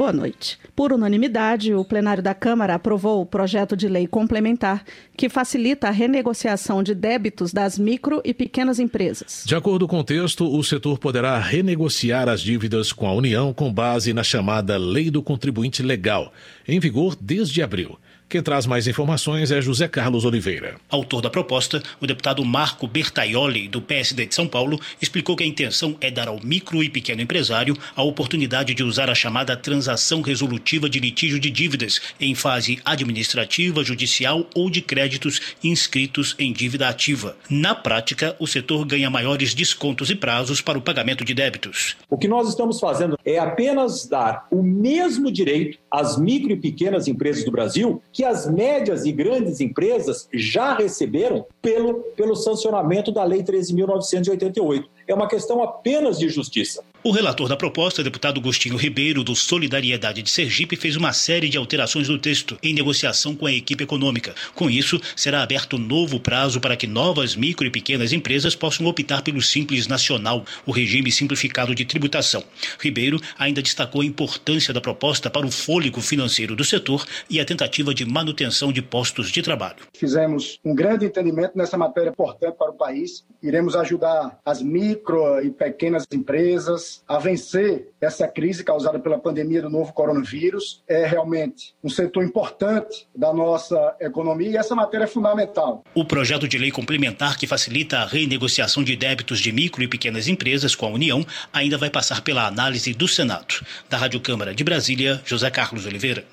Boa 0.00 0.14
noite. 0.14 0.58
Por 0.74 0.94
unanimidade, 0.94 1.74
o 1.74 1.84
plenário 1.84 2.22
da 2.22 2.32
Câmara 2.32 2.74
aprovou 2.74 3.20
o 3.20 3.26
projeto 3.26 3.76
de 3.76 3.86
lei 3.86 4.06
complementar 4.06 4.82
que 5.14 5.28
facilita 5.28 5.88
a 5.88 5.90
renegociação 5.90 6.82
de 6.82 6.94
débitos 6.94 7.52
das 7.52 7.78
micro 7.78 8.22
e 8.24 8.32
pequenas 8.32 8.78
empresas. 8.78 9.44
De 9.44 9.54
acordo 9.54 9.86
com 9.86 9.98
o 9.98 10.02
texto, 10.02 10.50
o 10.50 10.64
setor 10.64 10.98
poderá 10.98 11.38
renegociar 11.38 12.30
as 12.30 12.40
dívidas 12.40 12.94
com 12.94 13.06
a 13.06 13.12
União 13.12 13.52
com 13.52 13.70
base 13.70 14.14
na 14.14 14.22
chamada 14.22 14.78
Lei 14.78 15.10
do 15.10 15.22
Contribuinte 15.22 15.82
Legal, 15.82 16.32
em 16.66 16.80
vigor 16.80 17.14
desde 17.20 17.62
abril. 17.62 17.98
Quem 18.30 18.40
traz 18.40 18.64
mais 18.64 18.86
informações 18.86 19.50
é 19.50 19.60
José 19.60 19.88
Carlos 19.88 20.24
Oliveira. 20.24 20.76
Autor 20.88 21.20
da 21.20 21.28
proposta, 21.28 21.82
o 22.00 22.06
deputado 22.06 22.44
Marco 22.44 22.86
Bertaioli, 22.86 23.66
do 23.66 23.82
PSD 23.82 24.26
de 24.26 24.36
São 24.36 24.46
Paulo, 24.46 24.78
explicou 25.02 25.34
que 25.34 25.42
a 25.42 25.46
intenção 25.46 25.96
é 26.00 26.12
dar 26.12 26.28
ao 26.28 26.38
micro 26.40 26.80
e 26.80 26.88
pequeno 26.88 27.20
empresário 27.20 27.76
a 27.96 28.04
oportunidade 28.04 28.72
de 28.72 28.84
usar 28.84 29.10
a 29.10 29.16
chamada 29.16 29.56
transação 29.56 30.22
resolutiva 30.22 30.88
de 30.88 31.00
litígio 31.00 31.40
de 31.40 31.50
dívidas 31.50 32.00
em 32.20 32.32
fase 32.36 32.78
administrativa, 32.84 33.82
judicial 33.82 34.46
ou 34.54 34.70
de 34.70 34.80
créditos 34.80 35.40
inscritos 35.64 36.36
em 36.38 36.52
dívida 36.52 36.88
ativa. 36.88 37.36
Na 37.50 37.74
prática, 37.74 38.36
o 38.38 38.46
setor 38.46 38.86
ganha 38.86 39.10
maiores 39.10 39.54
descontos 39.54 40.08
e 40.08 40.14
prazos 40.14 40.60
para 40.60 40.78
o 40.78 40.82
pagamento 40.82 41.24
de 41.24 41.34
débitos. 41.34 41.96
O 42.08 42.16
que 42.16 42.28
nós 42.28 42.48
estamos 42.48 42.78
fazendo 42.78 43.18
é 43.24 43.40
apenas 43.40 44.06
dar 44.06 44.46
o 44.52 44.62
mesmo 44.62 45.32
direito 45.32 45.78
às 45.90 46.16
micro 46.16 46.52
e 46.52 46.56
pequenas 46.56 47.08
empresas 47.08 47.44
do 47.44 47.50
Brasil 47.50 48.00
que 48.19 48.19
as 48.24 48.46
médias 48.46 49.04
e 49.04 49.12
grandes 49.12 49.60
empresas 49.60 50.28
já 50.32 50.74
receberam 50.74 51.46
pelo, 51.60 51.94
pelo 52.16 52.34
sancionamento 52.34 53.12
da 53.12 53.24
Lei 53.24 53.42
13.988. 53.42 54.84
É 55.06 55.14
uma 55.14 55.28
questão 55.28 55.62
apenas 55.62 56.18
de 56.18 56.28
justiça. 56.28 56.82
O 57.02 57.12
relator 57.12 57.48
da 57.48 57.56
proposta, 57.56 58.04
deputado 58.04 58.40
Agostinho 58.40 58.76
Ribeiro, 58.76 59.24
do 59.24 59.34
Solidariedade 59.34 60.20
de 60.20 60.28
Sergipe, 60.28 60.76
fez 60.76 60.96
uma 60.96 61.14
série 61.14 61.48
de 61.48 61.56
alterações 61.56 62.10
no 62.10 62.18
texto, 62.18 62.58
em 62.62 62.74
negociação 62.74 63.34
com 63.34 63.46
a 63.46 63.52
equipe 63.52 63.82
econômica. 63.82 64.34
Com 64.54 64.68
isso, 64.68 65.00
será 65.16 65.42
aberto 65.42 65.78
novo 65.78 66.20
prazo 66.20 66.60
para 66.60 66.76
que 66.76 66.86
novas 66.86 67.34
micro 67.34 67.66
e 67.66 67.70
pequenas 67.70 68.12
empresas 68.12 68.54
possam 68.54 68.84
optar 68.84 69.22
pelo 69.22 69.40
Simples 69.40 69.88
Nacional, 69.88 70.44
o 70.66 70.72
regime 70.72 71.10
simplificado 71.10 71.74
de 71.74 71.86
tributação. 71.86 72.44
Ribeiro 72.78 73.18
ainda 73.38 73.62
destacou 73.62 74.02
a 74.02 74.04
importância 74.04 74.74
da 74.74 74.80
proposta 74.82 75.30
para 75.30 75.46
o 75.46 75.50
fôlego 75.50 76.02
financeiro 76.02 76.54
do 76.54 76.64
setor 76.64 77.06
e 77.30 77.40
a 77.40 77.46
tentativa 77.46 77.94
de 77.94 78.04
manutenção 78.04 78.70
de 78.70 78.82
postos 78.82 79.32
de 79.32 79.40
trabalho. 79.40 79.78
Fizemos 79.94 80.60
um 80.62 80.74
grande 80.74 81.06
entendimento 81.06 81.56
nessa 81.56 81.78
matéria 81.78 82.10
importante 82.10 82.56
para 82.58 82.70
o 82.70 82.74
país. 82.74 83.24
Iremos 83.42 83.74
ajudar 83.74 84.38
as 84.44 84.60
micro 84.60 85.40
e 85.42 85.48
pequenas 85.48 86.06
empresas 86.12 86.89
a 87.06 87.18
vencer 87.18 87.88
essa 88.00 88.26
crise 88.26 88.64
causada 88.64 88.98
pela 88.98 89.18
pandemia 89.18 89.62
do 89.62 89.70
novo 89.70 89.92
coronavírus. 89.92 90.82
É 90.88 91.06
realmente 91.06 91.74
um 91.82 91.88
setor 91.88 92.24
importante 92.24 93.06
da 93.14 93.32
nossa 93.32 93.96
economia 94.00 94.50
e 94.50 94.56
essa 94.56 94.74
matéria 94.74 95.04
é 95.04 95.08
fundamental. 95.08 95.84
O 95.94 96.04
projeto 96.04 96.48
de 96.48 96.58
lei 96.58 96.70
complementar 96.70 97.36
que 97.36 97.46
facilita 97.46 97.98
a 97.98 98.06
renegociação 98.06 98.82
de 98.82 98.96
débitos 98.96 99.40
de 99.40 99.52
micro 99.52 99.82
e 99.82 99.88
pequenas 99.88 100.28
empresas 100.28 100.74
com 100.74 100.86
a 100.86 100.90
União 100.90 101.24
ainda 101.52 101.76
vai 101.76 101.90
passar 101.90 102.22
pela 102.22 102.46
análise 102.46 102.92
do 102.94 103.08
Senado. 103.08 103.64
Da 103.88 103.96
Rádio 103.96 104.20
Câmara 104.20 104.54
de 104.54 104.64
Brasília, 104.64 105.20
José 105.24 105.50
Carlos 105.50 105.86
Oliveira. 105.86 106.24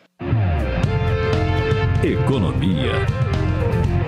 Economia. 2.03 2.91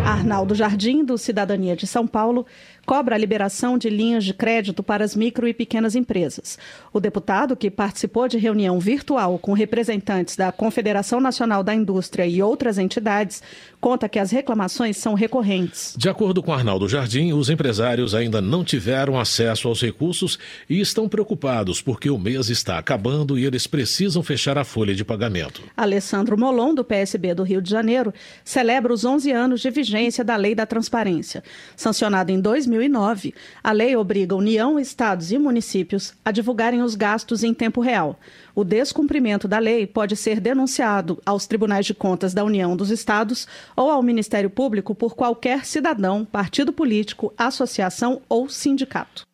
Arnaldo 0.05 0.55
Jardim, 0.55 1.03
do 1.03 1.17
Cidadania 1.17 1.75
de 1.75 1.85
São 1.85 2.07
Paulo, 2.07 2.45
cobra 2.89 3.13
a 3.13 3.19
liberação 3.19 3.77
de 3.77 3.87
linhas 3.87 4.25
de 4.25 4.33
crédito 4.33 4.81
para 4.81 5.05
as 5.05 5.15
micro 5.15 5.47
e 5.47 5.53
pequenas 5.53 5.93
empresas. 5.93 6.57
O 6.91 6.99
deputado, 6.99 7.55
que 7.55 7.69
participou 7.69 8.27
de 8.27 8.39
reunião 8.39 8.79
virtual 8.79 9.37
com 9.37 9.53
representantes 9.53 10.35
da 10.35 10.51
Confederação 10.51 11.19
Nacional 11.19 11.61
da 11.61 11.71
Indústria 11.71 12.25
e 12.25 12.41
outras 12.41 12.79
entidades, 12.79 13.43
conta 13.79 14.09
que 14.09 14.17
as 14.17 14.31
reclamações 14.31 14.97
são 14.97 15.13
recorrentes. 15.13 15.93
De 15.95 16.09
acordo 16.09 16.41
com 16.41 16.51
Arnaldo 16.51 16.89
Jardim, 16.89 17.31
os 17.31 17.51
empresários 17.51 18.15
ainda 18.15 18.41
não 18.41 18.63
tiveram 18.63 19.19
acesso 19.19 19.67
aos 19.67 19.83
recursos 19.83 20.39
e 20.67 20.81
estão 20.81 21.07
preocupados 21.07 21.83
porque 21.83 22.09
o 22.09 22.17
mês 22.17 22.49
está 22.49 22.79
acabando 22.79 23.37
e 23.37 23.45
eles 23.45 23.67
precisam 23.67 24.23
fechar 24.23 24.57
a 24.57 24.63
folha 24.63 24.95
de 24.95 25.05
pagamento. 25.05 25.61
Alessandro 25.77 26.35
Molon, 26.35 26.73
do 26.73 26.83
PSB 26.83 27.35
do 27.35 27.43
Rio 27.43 27.61
de 27.61 27.69
Janeiro, 27.69 28.11
celebra 28.43 28.91
os 28.91 29.05
11 29.05 29.31
anos 29.31 29.61
de 29.61 29.69
vigência 29.69 30.23
da 30.23 30.35
Lei 30.35 30.55
da 30.55 30.65
Transparência. 30.65 31.43
Sancionada 31.75 32.31
em 32.31 32.41
2000, 32.41 32.78
2009, 32.79 33.33
a 33.61 33.71
lei 33.71 33.95
obriga 33.95 34.35
União, 34.35 34.79
estados 34.79 35.31
e 35.31 35.37
municípios 35.37 36.13
a 36.23 36.31
divulgarem 36.31 36.81
os 36.81 36.95
gastos 36.95 37.43
em 37.43 37.53
tempo 37.53 37.81
real. 37.81 38.17
O 38.55 38.63
descumprimento 38.63 39.47
da 39.47 39.59
lei 39.59 39.85
pode 39.85 40.15
ser 40.15 40.39
denunciado 40.39 41.21
aos 41.25 41.45
tribunais 41.45 41.85
de 41.85 41.93
contas 41.93 42.33
da 42.33 42.43
União 42.43 42.75
dos 42.75 42.89
Estados 42.89 43.47
ou 43.75 43.89
ao 43.89 44.01
Ministério 44.01 44.49
Público 44.49 44.95
por 44.95 45.15
qualquer 45.15 45.65
cidadão, 45.65 46.23
partido 46.23 46.71
político, 46.71 47.33
associação 47.37 48.21
ou 48.29 48.47
sindicato. 48.47 49.27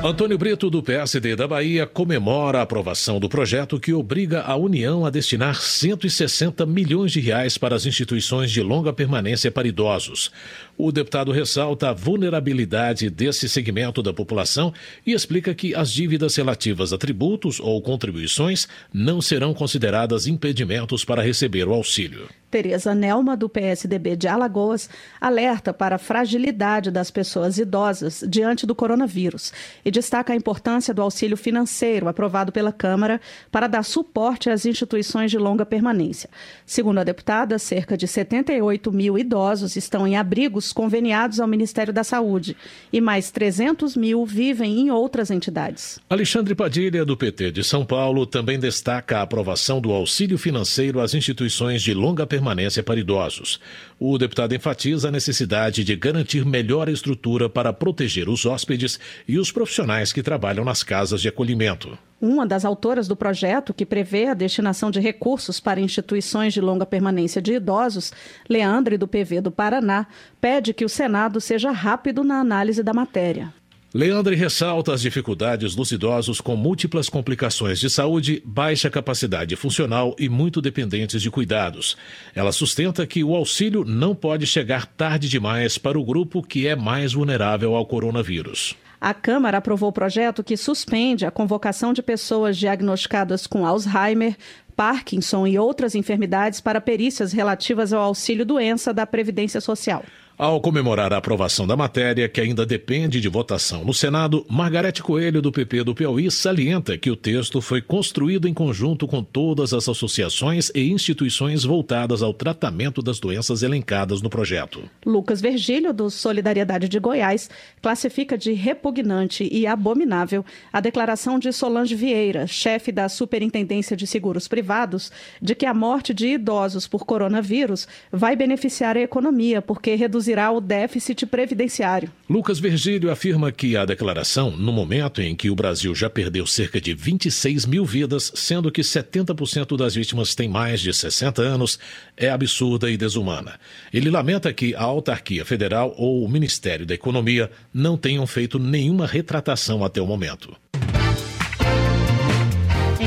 Antônio 0.00 0.38
Brito, 0.38 0.70
do 0.70 0.80
PSD 0.80 1.34
da 1.34 1.48
Bahia, 1.48 1.84
comemora 1.84 2.60
a 2.60 2.62
aprovação 2.62 3.18
do 3.18 3.28
projeto 3.28 3.80
que 3.80 3.92
obriga 3.92 4.42
a 4.42 4.54
União 4.54 5.04
a 5.04 5.10
destinar 5.10 5.60
160 5.60 6.64
milhões 6.64 7.10
de 7.10 7.18
reais 7.18 7.58
para 7.58 7.74
as 7.74 7.84
instituições 7.84 8.52
de 8.52 8.62
longa 8.62 8.92
permanência 8.92 9.50
para 9.50 9.66
idosos. 9.66 10.30
O 10.76 10.92
deputado 10.92 11.32
ressalta 11.32 11.90
a 11.90 11.92
vulnerabilidade 11.92 13.10
desse 13.10 13.48
segmento 13.48 14.00
da 14.00 14.14
população 14.14 14.72
e 15.04 15.12
explica 15.12 15.52
que 15.52 15.74
as 15.74 15.90
dívidas 15.90 16.36
relativas 16.36 16.92
a 16.92 16.96
tributos 16.96 17.58
ou 17.58 17.82
contribuições 17.82 18.68
não 18.94 19.20
serão 19.20 19.52
consideradas 19.52 20.28
impedimentos 20.28 21.04
para 21.04 21.22
receber 21.22 21.66
o 21.66 21.74
auxílio. 21.74 22.28
Tereza 22.48 22.94
Nelma, 22.94 23.36
do 23.36 23.46
PSDB 23.46 24.16
de 24.16 24.26
Alagoas, 24.26 24.88
alerta 25.20 25.74
para 25.74 25.96
a 25.96 25.98
fragilidade 25.98 26.90
das 26.90 27.10
pessoas 27.10 27.58
idosas 27.58 28.24
diante 28.26 28.64
do 28.64 28.74
coronavírus 28.74 29.52
e 29.88 29.90
destaca 29.90 30.34
a 30.34 30.36
importância 30.36 30.92
do 30.92 31.00
auxílio 31.00 31.34
financeiro 31.34 32.08
aprovado 32.08 32.52
pela 32.52 32.70
Câmara 32.70 33.18
para 33.50 33.66
dar 33.66 33.82
suporte 33.82 34.50
às 34.50 34.66
instituições 34.66 35.30
de 35.30 35.38
longa 35.38 35.64
permanência. 35.64 36.28
Segundo 36.66 36.98
a 36.98 37.04
deputada, 37.04 37.58
cerca 37.58 37.96
de 37.96 38.06
78 38.06 38.92
mil 38.92 39.18
idosos 39.18 39.76
estão 39.76 40.06
em 40.06 40.14
abrigos 40.14 40.74
conveniados 40.74 41.40
ao 41.40 41.48
Ministério 41.48 41.90
da 41.90 42.04
Saúde 42.04 42.54
e 42.92 43.00
mais 43.00 43.30
300 43.30 43.96
mil 43.96 44.26
vivem 44.26 44.78
em 44.78 44.90
outras 44.90 45.30
entidades. 45.30 45.98
Alexandre 46.10 46.54
Padilha, 46.54 47.02
do 47.02 47.16
PT 47.16 47.50
de 47.50 47.64
São 47.64 47.86
Paulo, 47.86 48.26
também 48.26 48.58
destaca 48.58 49.18
a 49.18 49.22
aprovação 49.22 49.80
do 49.80 49.90
auxílio 49.90 50.36
financeiro 50.36 51.00
às 51.00 51.14
instituições 51.14 51.82
de 51.82 51.94
longa 51.94 52.26
permanência 52.26 52.82
para 52.82 53.00
idosos. 53.00 53.58
O 54.00 54.16
deputado 54.16 54.54
enfatiza 54.54 55.08
a 55.08 55.10
necessidade 55.10 55.82
de 55.82 55.96
garantir 55.96 56.44
melhor 56.44 56.88
estrutura 56.88 57.48
para 57.48 57.72
proteger 57.72 58.28
os 58.28 58.46
hóspedes 58.46 59.00
e 59.26 59.40
os 59.40 59.50
profissionais 59.50 60.12
que 60.12 60.22
trabalham 60.22 60.64
nas 60.64 60.84
casas 60.84 61.20
de 61.20 61.28
acolhimento. 61.28 61.98
Uma 62.20 62.46
das 62.46 62.64
autoras 62.64 63.08
do 63.08 63.16
projeto, 63.16 63.74
que 63.74 63.84
prevê 63.84 64.26
a 64.26 64.34
destinação 64.34 64.88
de 64.88 65.00
recursos 65.00 65.58
para 65.58 65.80
instituições 65.80 66.54
de 66.54 66.60
longa 66.60 66.86
permanência 66.86 67.42
de 67.42 67.54
idosos, 67.54 68.12
Leandre, 68.48 68.96
do 68.96 69.08
PV 69.08 69.40
do 69.40 69.50
Paraná, 69.50 70.06
pede 70.40 70.72
que 70.72 70.84
o 70.84 70.88
Senado 70.88 71.40
seja 71.40 71.72
rápido 71.72 72.22
na 72.22 72.38
análise 72.38 72.84
da 72.84 72.94
matéria. 72.94 73.52
Leandre 73.94 74.36
ressalta 74.36 74.92
as 74.92 75.00
dificuldades 75.00 75.74
dos 75.74 75.90
idosos 75.92 76.42
com 76.42 76.54
múltiplas 76.54 77.08
complicações 77.08 77.80
de 77.80 77.88
saúde, 77.88 78.42
baixa 78.44 78.90
capacidade 78.90 79.56
funcional 79.56 80.14
e 80.18 80.28
muito 80.28 80.60
dependentes 80.60 81.22
de 81.22 81.30
cuidados. 81.30 81.96
Ela 82.34 82.52
sustenta 82.52 83.06
que 83.06 83.24
o 83.24 83.34
auxílio 83.34 83.86
não 83.86 84.14
pode 84.14 84.46
chegar 84.46 84.84
tarde 84.84 85.26
demais 85.26 85.78
para 85.78 85.98
o 85.98 86.04
grupo 86.04 86.42
que 86.42 86.66
é 86.66 86.76
mais 86.76 87.14
vulnerável 87.14 87.74
ao 87.74 87.86
coronavírus. 87.86 88.76
A 89.00 89.14
Câmara 89.14 89.56
aprovou 89.56 89.88
o 89.88 89.92
projeto 89.92 90.44
que 90.44 90.56
suspende 90.58 91.24
a 91.24 91.30
convocação 91.30 91.94
de 91.94 92.02
pessoas 92.02 92.58
diagnosticadas 92.58 93.46
com 93.46 93.64
Alzheimer, 93.64 94.36
Parkinson 94.76 95.46
e 95.46 95.58
outras 95.58 95.94
enfermidades 95.94 96.60
para 96.60 96.78
perícias 96.78 97.32
relativas 97.32 97.94
ao 97.94 98.02
auxílio 98.02 98.44
doença 98.44 98.92
da 98.92 99.06
Previdência 99.06 99.62
Social. 99.62 100.04
Ao 100.38 100.60
comemorar 100.60 101.12
a 101.12 101.16
aprovação 101.16 101.66
da 101.66 101.76
matéria, 101.76 102.28
que 102.28 102.40
ainda 102.40 102.64
depende 102.64 103.20
de 103.20 103.28
votação 103.28 103.84
no 103.84 103.92
Senado, 103.92 104.46
Margarete 104.48 105.02
Coelho, 105.02 105.42
do 105.42 105.50
PP 105.50 105.82
do 105.82 105.96
Piauí, 105.96 106.30
salienta 106.30 106.96
que 106.96 107.10
o 107.10 107.16
texto 107.16 107.60
foi 107.60 107.82
construído 107.82 108.46
em 108.46 108.54
conjunto 108.54 109.08
com 109.08 109.20
todas 109.20 109.72
as 109.72 109.88
associações 109.88 110.70
e 110.76 110.92
instituições 110.92 111.64
voltadas 111.64 112.22
ao 112.22 112.32
tratamento 112.32 113.02
das 113.02 113.18
doenças 113.18 113.64
elencadas 113.64 114.22
no 114.22 114.30
projeto. 114.30 114.88
Lucas 115.04 115.40
Vergílio, 115.40 115.92
do 115.92 116.08
Solidariedade 116.08 116.88
de 116.88 117.00
Goiás, 117.00 117.50
classifica 117.82 118.38
de 118.38 118.52
repugnante 118.52 119.48
e 119.50 119.66
abominável 119.66 120.44
a 120.72 120.78
declaração 120.78 121.36
de 121.40 121.52
Solange 121.52 121.96
Vieira, 121.96 122.46
chefe 122.46 122.92
da 122.92 123.08
Superintendência 123.08 123.96
de 123.96 124.06
Seguros 124.06 124.46
Privados, 124.46 125.10
de 125.42 125.56
que 125.56 125.66
a 125.66 125.74
morte 125.74 126.14
de 126.14 126.28
idosos 126.28 126.86
por 126.86 127.04
coronavírus 127.04 127.88
vai 128.12 128.36
beneficiar 128.36 128.96
a 128.96 129.00
economia, 129.00 129.60
porque 129.60 129.96
reduzirá 129.96 130.27
reduzirá 130.28 130.50
o 130.50 130.60
déficit 130.60 131.26
previdenciário. 131.26 132.10
Lucas 132.28 132.58
Virgílio 132.58 133.10
afirma 133.10 133.50
que 133.50 133.76
a 133.76 133.84
declaração, 133.84 134.50
no 134.50 134.72
momento 134.72 135.22
em 135.22 135.34
que 135.34 135.50
o 135.50 135.54
Brasil 135.54 135.94
já 135.94 136.10
perdeu 136.10 136.46
cerca 136.46 136.80
de 136.80 136.94
26 136.94 137.64
mil 137.64 137.84
vidas, 137.84 138.30
sendo 138.34 138.70
que 138.70 138.82
70% 138.82 139.76
das 139.76 139.94
vítimas 139.94 140.34
têm 140.34 140.48
mais 140.48 140.80
de 140.80 140.92
60 140.92 141.40
anos, 141.40 141.78
é 142.16 142.28
absurda 142.28 142.90
e 142.90 142.96
desumana. 142.96 143.58
Ele 143.92 144.10
lamenta 144.10 144.52
que 144.52 144.74
a 144.74 144.82
autarquia 144.82 145.44
federal 145.44 145.94
ou 145.96 146.24
o 146.24 146.28
Ministério 146.28 146.84
da 146.84 146.94
Economia 146.94 147.50
não 147.72 147.96
tenham 147.96 148.26
feito 148.26 148.58
nenhuma 148.58 149.06
retratação 149.06 149.84
até 149.84 150.00
o 150.00 150.06
momento. 150.06 150.54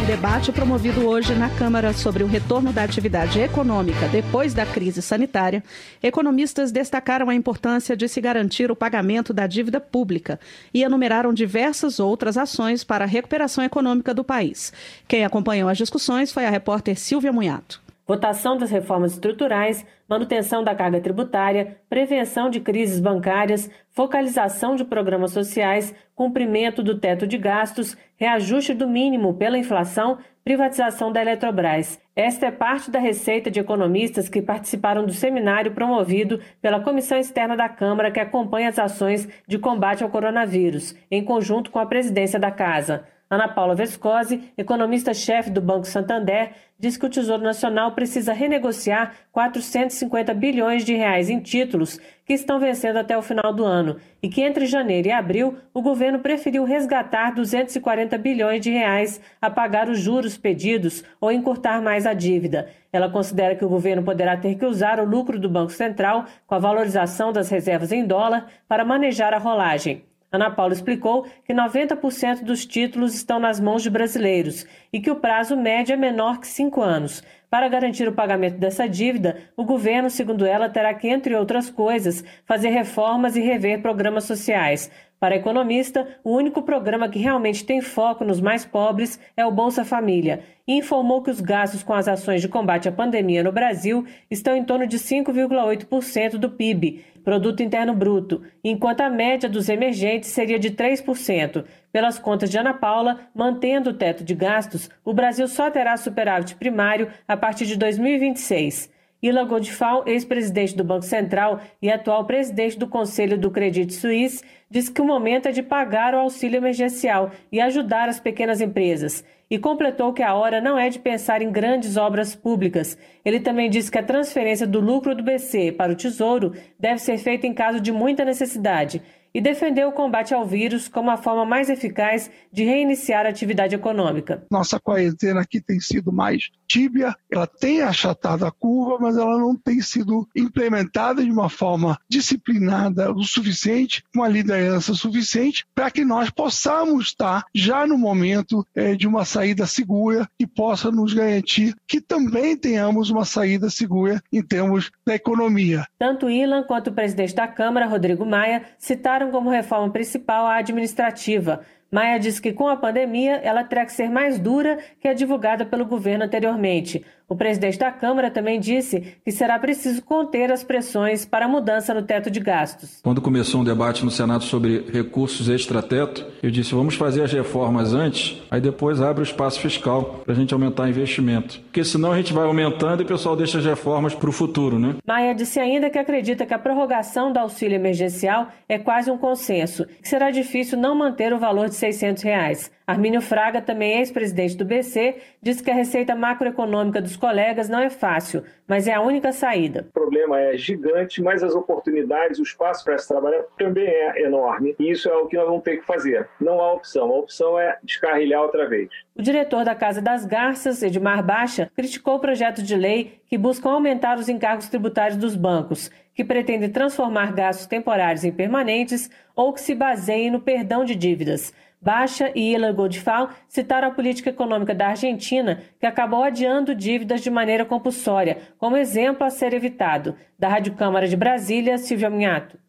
Em 0.01 0.05
debate 0.05 0.51
promovido 0.51 1.07
hoje 1.07 1.35
na 1.35 1.47
Câmara 1.47 1.93
sobre 1.93 2.23
o 2.23 2.27
retorno 2.27 2.73
da 2.73 2.83
atividade 2.83 3.39
econômica 3.39 4.07
depois 4.07 4.51
da 4.51 4.65
crise 4.65 4.99
sanitária, 4.99 5.63
economistas 6.01 6.71
destacaram 6.71 7.29
a 7.29 7.35
importância 7.35 7.95
de 7.95 8.07
se 8.07 8.19
garantir 8.19 8.71
o 8.71 8.75
pagamento 8.75 9.31
da 9.31 9.45
dívida 9.45 9.79
pública 9.79 10.39
e 10.73 10.81
enumeraram 10.81 11.31
diversas 11.31 11.99
outras 11.99 12.35
ações 12.35 12.83
para 12.83 13.05
a 13.05 13.07
recuperação 13.07 13.63
econômica 13.63 14.11
do 14.11 14.23
país. 14.23 14.73
Quem 15.07 15.23
acompanhou 15.23 15.69
as 15.69 15.77
discussões 15.77 16.31
foi 16.31 16.47
a 16.47 16.49
repórter 16.49 16.97
Silvia 16.97 17.31
Munhato 17.31 17.79
votação 18.11 18.57
das 18.57 18.69
reformas 18.69 19.13
estruturais, 19.13 19.85
manutenção 20.05 20.65
da 20.65 20.75
carga 20.75 20.99
tributária, 20.99 21.77
prevenção 21.89 22.49
de 22.49 22.59
crises 22.59 22.99
bancárias, 22.99 23.71
focalização 23.91 24.75
de 24.75 24.83
programas 24.83 25.31
sociais, 25.31 25.95
cumprimento 26.13 26.83
do 26.83 26.99
teto 26.99 27.25
de 27.25 27.37
gastos, 27.37 27.95
reajuste 28.17 28.73
do 28.73 28.85
mínimo 28.85 29.35
pela 29.35 29.57
inflação, 29.57 30.17
privatização 30.43 31.09
da 31.09 31.21
Eletrobras. 31.21 32.01
Esta 32.13 32.47
é 32.47 32.51
parte 32.51 32.91
da 32.91 32.99
receita 32.99 33.49
de 33.49 33.61
economistas 33.61 34.27
que 34.27 34.41
participaram 34.41 35.05
do 35.05 35.13
seminário 35.13 35.71
promovido 35.71 36.41
pela 36.61 36.81
Comissão 36.81 37.17
Externa 37.17 37.55
da 37.55 37.69
Câmara 37.69 38.11
que 38.11 38.19
acompanha 38.19 38.67
as 38.67 38.77
ações 38.77 39.29
de 39.47 39.57
combate 39.57 40.03
ao 40.03 40.09
coronavírus, 40.09 40.93
em 41.09 41.23
conjunto 41.23 41.71
com 41.71 41.79
a 41.79 41.85
presidência 41.85 42.37
da 42.37 42.51
Casa. 42.51 43.05
Ana 43.31 43.47
Paula 43.47 43.73
Vescosi, 43.73 44.51
economista-chefe 44.57 45.49
do 45.49 45.61
Banco 45.61 45.87
Santander, 45.87 46.51
diz 46.77 46.97
que 46.97 47.05
o 47.05 47.09
Tesouro 47.09 47.41
Nacional 47.41 47.93
precisa 47.93 48.33
renegociar 48.33 49.13
450 49.31 50.33
bilhões 50.33 50.83
de 50.83 50.93
reais 50.93 51.29
em 51.29 51.39
títulos 51.39 51.97
que 52.25 52.33
estão 52.33 52.59
vencendo 52.59 52.97
até 52.97 53.17
o 53.17 53.21
final 53.21 53.53
do 53.53 53.63
ano 53.63 53.95
e 54.21 54.27
que 54.27 54.41
entre 54.41 54.65
janeiro 54.65 55.07
e 55.07 55.11
abril 55.13 55.57
o 55.73 55.81
governo 55.81 56.19
preferiu 56.19 56.65
resgatar 56.65 57.33
240 57.33 58.17
bilhões 58.17 58.59
de 58.59 58.69
reais 58.69 59.21
a 59.41 59.49
pagar 59.49 59.87
os 59.87 59.99
juros 59.99 60.37
pedidos 60.37 61.01
ou 61.21 61.31
encurtar 61.31 61.81
mais 61.81 62.05
a 62.05 62.13
dívida. 62.13 62.67
Ela 62.91 63.09
considera 63.09 63.55
que 63.55 63.63
o 63.63 63.69
governo 63.69 64.03
poderá 64.03 64.35
ter 64.35 64.55
que 64.55 64.65
usar 64.65 64.99
o 64.99 65.05
lucro 65.05 65.39
do 65.39 65.47
Banco 65.47 65.71
Central 65.71 66.25
com 66.45 66.55
a 66.55 66.59
valorização 66.59 67.31
das 67.31 67.49
reservas 67.49 67.93
em 67.93 68.05
dólar 68.05 68.47
para 68.67 68.83
manejar 68.83 69.33
a 69.33 69.37
rolagem. 69.37 70.10
Ana 70.31 70.49
Paula 70.49 70.73
explicou 70.73 71.25
que 71.45 71.53
90% 71.53 72.43
dos 72.43 72.65
títulos 72.65 73.13
estão 73.13 73.37
nas 73.37 73.59
mãos 73.59 73.83
de 73.83 73.89
brasileiros 73.89 74.65
e 74.91 75.01
que 75.01 75.11
o 75.11 75.17
prazo 75.17 75.57
médio 75.57 75.93
é 75.93 75.97
menor 75.97 76.39
que 76.39 76.47
cinco 76.47 76.81
anos. 76.81 77.21
Para 77.49 77.67
garantir 77.67 78.07
o 78.07 78.13
pagamento 78.13 78.57
dessa 78.57 78.87
dívida, 78.87 79.37
o 79.57 79.65
governo, 79.65 80.09
segundo 80.09 80.45
ela, 80.45 80.69
terá 80.69 80.93
que, 80.93 81.09
entre 81.09 81.35
outras 81.35 81.69
coisas, 81.69 82.23
fazer 82.45 82.69
reformas 82.69 83.35
e 83.35 83.41
rever 83.41 83.81
programas 83.81 84.23
sociais. 84.23 84.89
Para 85.21 85.35
a 85.35 85.37
economista, 85.37 86.17
o 86.23 86.35
único 86.35 86.63
programa 86.63 87.07
que 87.07 87.19
realmente 87.19 87.63
tem 87.63 87.79
foco 87.79 88.25
nos 88.25 88.41
mais 88.41 88.65
pobres 88.65 89.19
é 89.37 89.45
o 89.45 89.51
Bolsa 89.51 89.85
Família 89.85 90.41
e 90.67 90.73
informou 90.73 91.21
que 91.21 91.29
os 91.29 91.39
gastos 91.39 91.83
com 91.83 91.93
as 91.93 92.07
ações 92.07 92.41
de 92.41 92.47
combate 92.47 92.89
à 92.89 92.91
pandemia 92.91 93.43
no 93.43 93.51
Brasil 93.51 94.03
estão 94.31 94.55
em 94.55 94.63
torno 94.63 94.87
de 94.87 94.97
5,8% 94.97 96.39
do 96.39 96.49
PIB, 96.49 97.05
Produto 97.23 97.61
Interno 97.61 97.93
Bruto, 97.93 98.41
enquanto 98.63 99.01
a 99.01 99.11
média 99.11 99.47
dos 99.47 99.69
emergentes 99.69 100.31
seria 100.31 100.57
de 100.57 100.71
3%. 100.71 101.65
Pelas 101.91 102.17
contas 102.17 102.49
de 102.49 102.57
Ana 102.57 102.73
Paula, 102.73 103.19
mantendo 103.31 103.91
o 103.91 103.93
teto 103.93 104.23
de 104.23 104.33
gastos, 104.33 104.89
o 105.05 105.13
Brasil 105.13 105.47
só 105.47 105.69
terá 105.69 105.95
superávit 105.97 106.55
primário 106.55 107.09
a 107.27 107.37
partir 107.37 107.67
de 107.67 107.77
2026. 107.77 108.89
Ilan 109.21 109.47
Godfal, 109.47 110.03
ex-presidente 110.07 110.75
do 110.75 110.83
Banco 110.83 111.05
Central 111.05 111.59
e 111.81 111.91
atual 111.91 112.25
presidente 112.25 112.77
do 112.77 112.87
Conselho 112.87 113.37
do 113.37 113.51
Credit 113.51 113.93
Suisse, 113.93 114.43
diz 114.69 114.89
que 114.89 115.01
o 115.01 115.05
momento 115.05 115.47
é 115.47 115.51
de 115.51 115.61
pagar 115.61 116.13
o 116.15 116.19
auxílio 116.19 116.57
emergencial 116.57 117.31
e 117.51 117.59
ajudar 117.61 118.09
as 118.09 118.19
pequenas 118.19 118.61
empresas 118.61 119.23
e 119.49 119.59
completou 119.59 120.13
que 120.13 120.23
a 120.23 120.33
hora 120.33 120.61
não 120.61 120.79
é 120.79 120.89
de 120.89 120.97
pensar 120.97 121.41
em 121.41 121.51
grandes 121.51 121.97
obras 121.97 122.33
públicas. 122.33 122.97
Ele 123.23 123.41
também 123.41 123.69
disse 123.69 123.91
que 123.91 123.97
a 123.97 124.03
transferência 124.03 124.65
do 124.65 124.79
lucro 124.79 125.13
do 125.13 125.21
BC 125.21 125.73
para 125.73 125.91
o 125.91 125.95
Tesouro 125.95 126.53
deve 126.79 126.99
ser 126.99 127.17
feita 127.17 127.45
em 127.45 127.53
caso 127.53 127.81
de 127.81 127.91
muita 127.91 128.23
necessidade 128.23 129.01
e 129.33 129.41
defendeu 129.41 129.89
o 129.89 129.93
combate 129.93 130.33
ao 130.33 130.45
vírus 130.45 130.87
como 130.87 131.09
a 131.09 131.17
forma 131.17 131.45
mais 131.45 131.69
eficaz 131.69 132.29
de 132.51 132.63
reiniciar 132.63 133.25
a 133.25 133.29
atividade 133.29 133.75
econômica. 133.75 134.45
Nossa 134.51 134.79
quarentena 134.79 135.41
aqui 135.41 135.61
tem 135.61 135.79
sido 135.79 136.11
mais 136.11 136.49
tíbia, 136.67 137.15
ela 137.29 137.45
tem 137.45 137.81
achatado 137.81 138.45
a 138.45 138.51
curva, 138.51 138.97
mas 138.99 139.17
ela 139.17 139.37
não 139.37 139.55
tem 139.55 139.81
sido 139.81 140.27
implementada 140.35 141.23
de 141.23 141.29
uma 141.29 141.49
forma 141.49 141.97
disciplinada 142.07 143.11
o 143.11 143.23
suficiente, 143.23 144.03
com 144.13 144.23
a 144.23 144.29
liderança 144.29 144.93
suficiente, 144.93 145.65
para 145.75 145.91
que 145.91 146.05
nós 146.05 146.29
possamos 146.29 147.07
estar 147.07 147.43
já 147.53 147.85
no 147.85 147.97
momento 147.97 148.65
é, 148.73 148.95
de 148.95 149.07
uma 149.07 149.25
saída 149.25 149.65
segura 149.65 150.27
que 150.39 150.47
possa 150.47 150.91
nos 150.91 151.13
garantir 151.13 151.75
que 151.87 151.99
também 151.99 152.55
tenhamos 152.55 153.09
uma 153.09 153.25
saída 153.25 153.69
segura 153.69 154.21
em 154.31 154.41
termos 154.41 154.91
da 155.05 155.15
economia. 155.15 155.85
Tanto 155.99 156.29
Ilan 156.29 156.63
quanto 156.63 156.89
o 156.89 156.93
presidente 156.93 157.35
da 157.35 157.47
Câmara, 157.47 157.87
Rodrigo 157.87 158.25
Maia, 158.25 158.63
citaram 158.79 159.20
como 159.29 159.49
reforma 159.49 159.91
principal 159.91 160.45
a 160.47 160.55
administrativa, 160.55 161.61
Maia 161.91 162.17
diz 162.17 162.39
que 162.39 162.53
com 162.53 162.69
a 162.69 162.77
pandemia 162.77 163.41
ela 163.43 163.65
terá 163.65 163.85
que 163.85 163.91
ser 163.91 164.09
mais 164.09 164.39
dura 164.39 164.79
que 165.01 165.09
a 165.09 165.13
divulgada 165.13 165.65
pelo 165.65 165.85
governo 165.85 166.23
anteriormente. 166.23 167.05
O 167.31 167.35
presidente 167.37 167.79
da 167.79 167.89
Câmara 167.93 168.29
também 168.29 168.59
disse 168.59 169.15
que 169.23 169.31
será 169.31 169.57
preciso 169.57 170.01
conter 170.01 170.51
as 170.51 170.65
pressões 170.65 171.23
para 171.23 171.45
a 171.45 171.47
mudança 171.47 171.93
no 171.93 172.01
teto 172.01 172.29
de 172.29 172.41
gastos. 172.41 172.99
Quando 173.01 173.21
começou 173.21 173.61
um 173.61 173.63
debate 173.63 174.03
no 174.03 174.11
Senado 174.11 174.43
sobre 174.43 174.83
recursos 174.91 175.47
extrateto, 175.47 176.25
eu 176.43 176.51
disse: 176.51 176.75
vamos 176.75 176.95
fazer 176.95 177.23
as 177.23 177.31
reformas 177.31 177.93
antes, 177.93 178.43
aí 178.51 178.59
depois 178.59 178.99
abre 179.01 179.21
o 179.21 179.23
espaço 179.23 179.61
fiscal 179.61 180.19
para 180.25 180.33
a 180.33 180.35
gente 180.35 180.53
aumentar 180.53 180.83
o 180.83 180.89
investimento. 180.89 181.61
Porque 181.61 181.85
senão 181.85 182.11
a 182.11 182.17
gente 182.17 182.33
vai 182.33 182.43
aumentando 182.43 183.01
e 183.01 183.05
o 183.05 183.07
pessoal 183.07 183.33
deixa 183.33 183.59
as 183.59 183.65
reformas 183.65 184.13
para 184.13 184.29
o 184.29 184.33
futuro, 184.33 184.77
né? 184.77 184.97
Maia 185.07 185.33
disse 185.33 185.57
ainda 185.57 185.89
que 185.89 185.97
acredita 185.97 186.45
que 186.45 186.53
a 186.53 186.59
prorrogação 186.59 187.31
do 187.31 187.39
auxílio 187.39 187.75
emergencial 187.75 188.49
é 188.67 188.77
quase 188.77 189.09
um 189.09 189.17
consenso, 189.17 189.85
que 190.01 190.09
será 190.09 190.31
difícil 190.31 190.77
não 190.77 190.95
manter 190.95 191.31
o 191.31 191.39
valor 191.39 191.69
de 191.69 191.75
600 191.75 192.23
reais. 192.23 192.69
Armínio 192.85 193.21
Fraga, 193.21 193.61
também 193.61 193.99
ex-presidente 193.99 194.57
do 194.57 194.65
BC, 194.65 195.15
disse 195.41 195.63
que 195.63 195.71
a 195.71 195.73
receita 195.73 196.13
macroeconômica 196.13 197.01
dos 197.01 197.15
colegas, 197.21 197.69
não 197.69 197.79
é 197.79 197.89
fácil, 197.89 198.43
mas 198.67 198.87
é 198.87 198.93
a 198.93 198.99
única 198.99 199.31
saída. 199.31 199.85
O 199.89 199.93
problema 199.93 200.39
é 200.41 200.57
gigante, 200.57 201.21
mas 201.21 201.43
as 201.43 201.55
oportunidades, 201.55 202.39
o 202.39 202.43
espaço 202.43 202.83
para 202.83 202.97
se 202.97 203.07
trabalhar 203.07 203.43
também 203.57 203.87
é 203.87 204.23
enorme. 204.23 204.75
E 204.79 204.91
isso 204.91 205.07
é 205.07 205.15
o 205.15 205.27
que 205.27 205.37
nós 205.37 205.45
vamos 205.45 205.63
ter 205.63 205.77
que 205.77 205.85
fazer. 205.85 206.27
Não 206.39 206.59
há 206.59 206.73
opção. 206.73 207.09
A 207.09 207.19
opção 207.19 207.57
é 207.57 207.77
descarrilhar 207.83 208.41
outra 208.41 208.67
vez. 208.67 208.89
O 209.15 209.21
diretor 209.21 209.63
da 209.63 209.75
Casa 209.75 210.01
das 210.01 210.25
Garças, 210.25 210.81
Edmar 210.81 211.23
Baixa, 211.23 211.71
criticou 211.75 212.15
o 212.15 212.19
projeto 212.19 212.63
de 212.63 212.75
lei 212.75 213.21
que 213.27 213.37
busca 213.37 213.69
aumentar 213.69 214.17
os 214.17 214.27
encargos 214.27 214.67
tributários 214.67 215.17
dos 215.17 215.35
bancos, 215.35 215.91
que 216.15 216.25
pretende 216.25 216.69
transformar 216.69 217.31
gastos 217.33 217.67
temporários 217.67 218.23
em 218.23 218.31
permanentes 218.31 219.09
ou 219.35 219.53
que 219.53 219.61
se 219.61 219.75
baseiem 219.75 220.31
no 220.31 220.41
perdão 220.41 220.83
de 220.83 220.95
dívidas. 220.95 221.53
Baixa 221.81 222.31
e 222.35 222.53
Ila 222.53 222.71
Godfall 222.71 223.29
citaram 223.47 223.87
a 223.87 223.91
política 223.91 224.29
econômica 224.29 224.73
da 224.73 224.89
Argentina, 224.89 225.63
que 225.79 225.85
acabou 225.85 226.23
adiando 226.23 226.75
dívidas 226.75 227.21
de 227.21 227.31
maneira 227.31 227.65
compulsória, 227.65 228.37
como 228.57 228.77
exemplo 228.77 229.25
a 229.25 229.31
ser 229.31 229.53
evitado. 229.53 230.15
Da 230.37 230.47
Rádio 230.47 230.73
Câmara 230.73 231.07
de 231.07 231.17
Brasília, 231.17 231.77
Silvia 231.79 232.09
Minhato. 232.09 232.59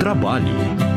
Trabalho. 0.00 0.91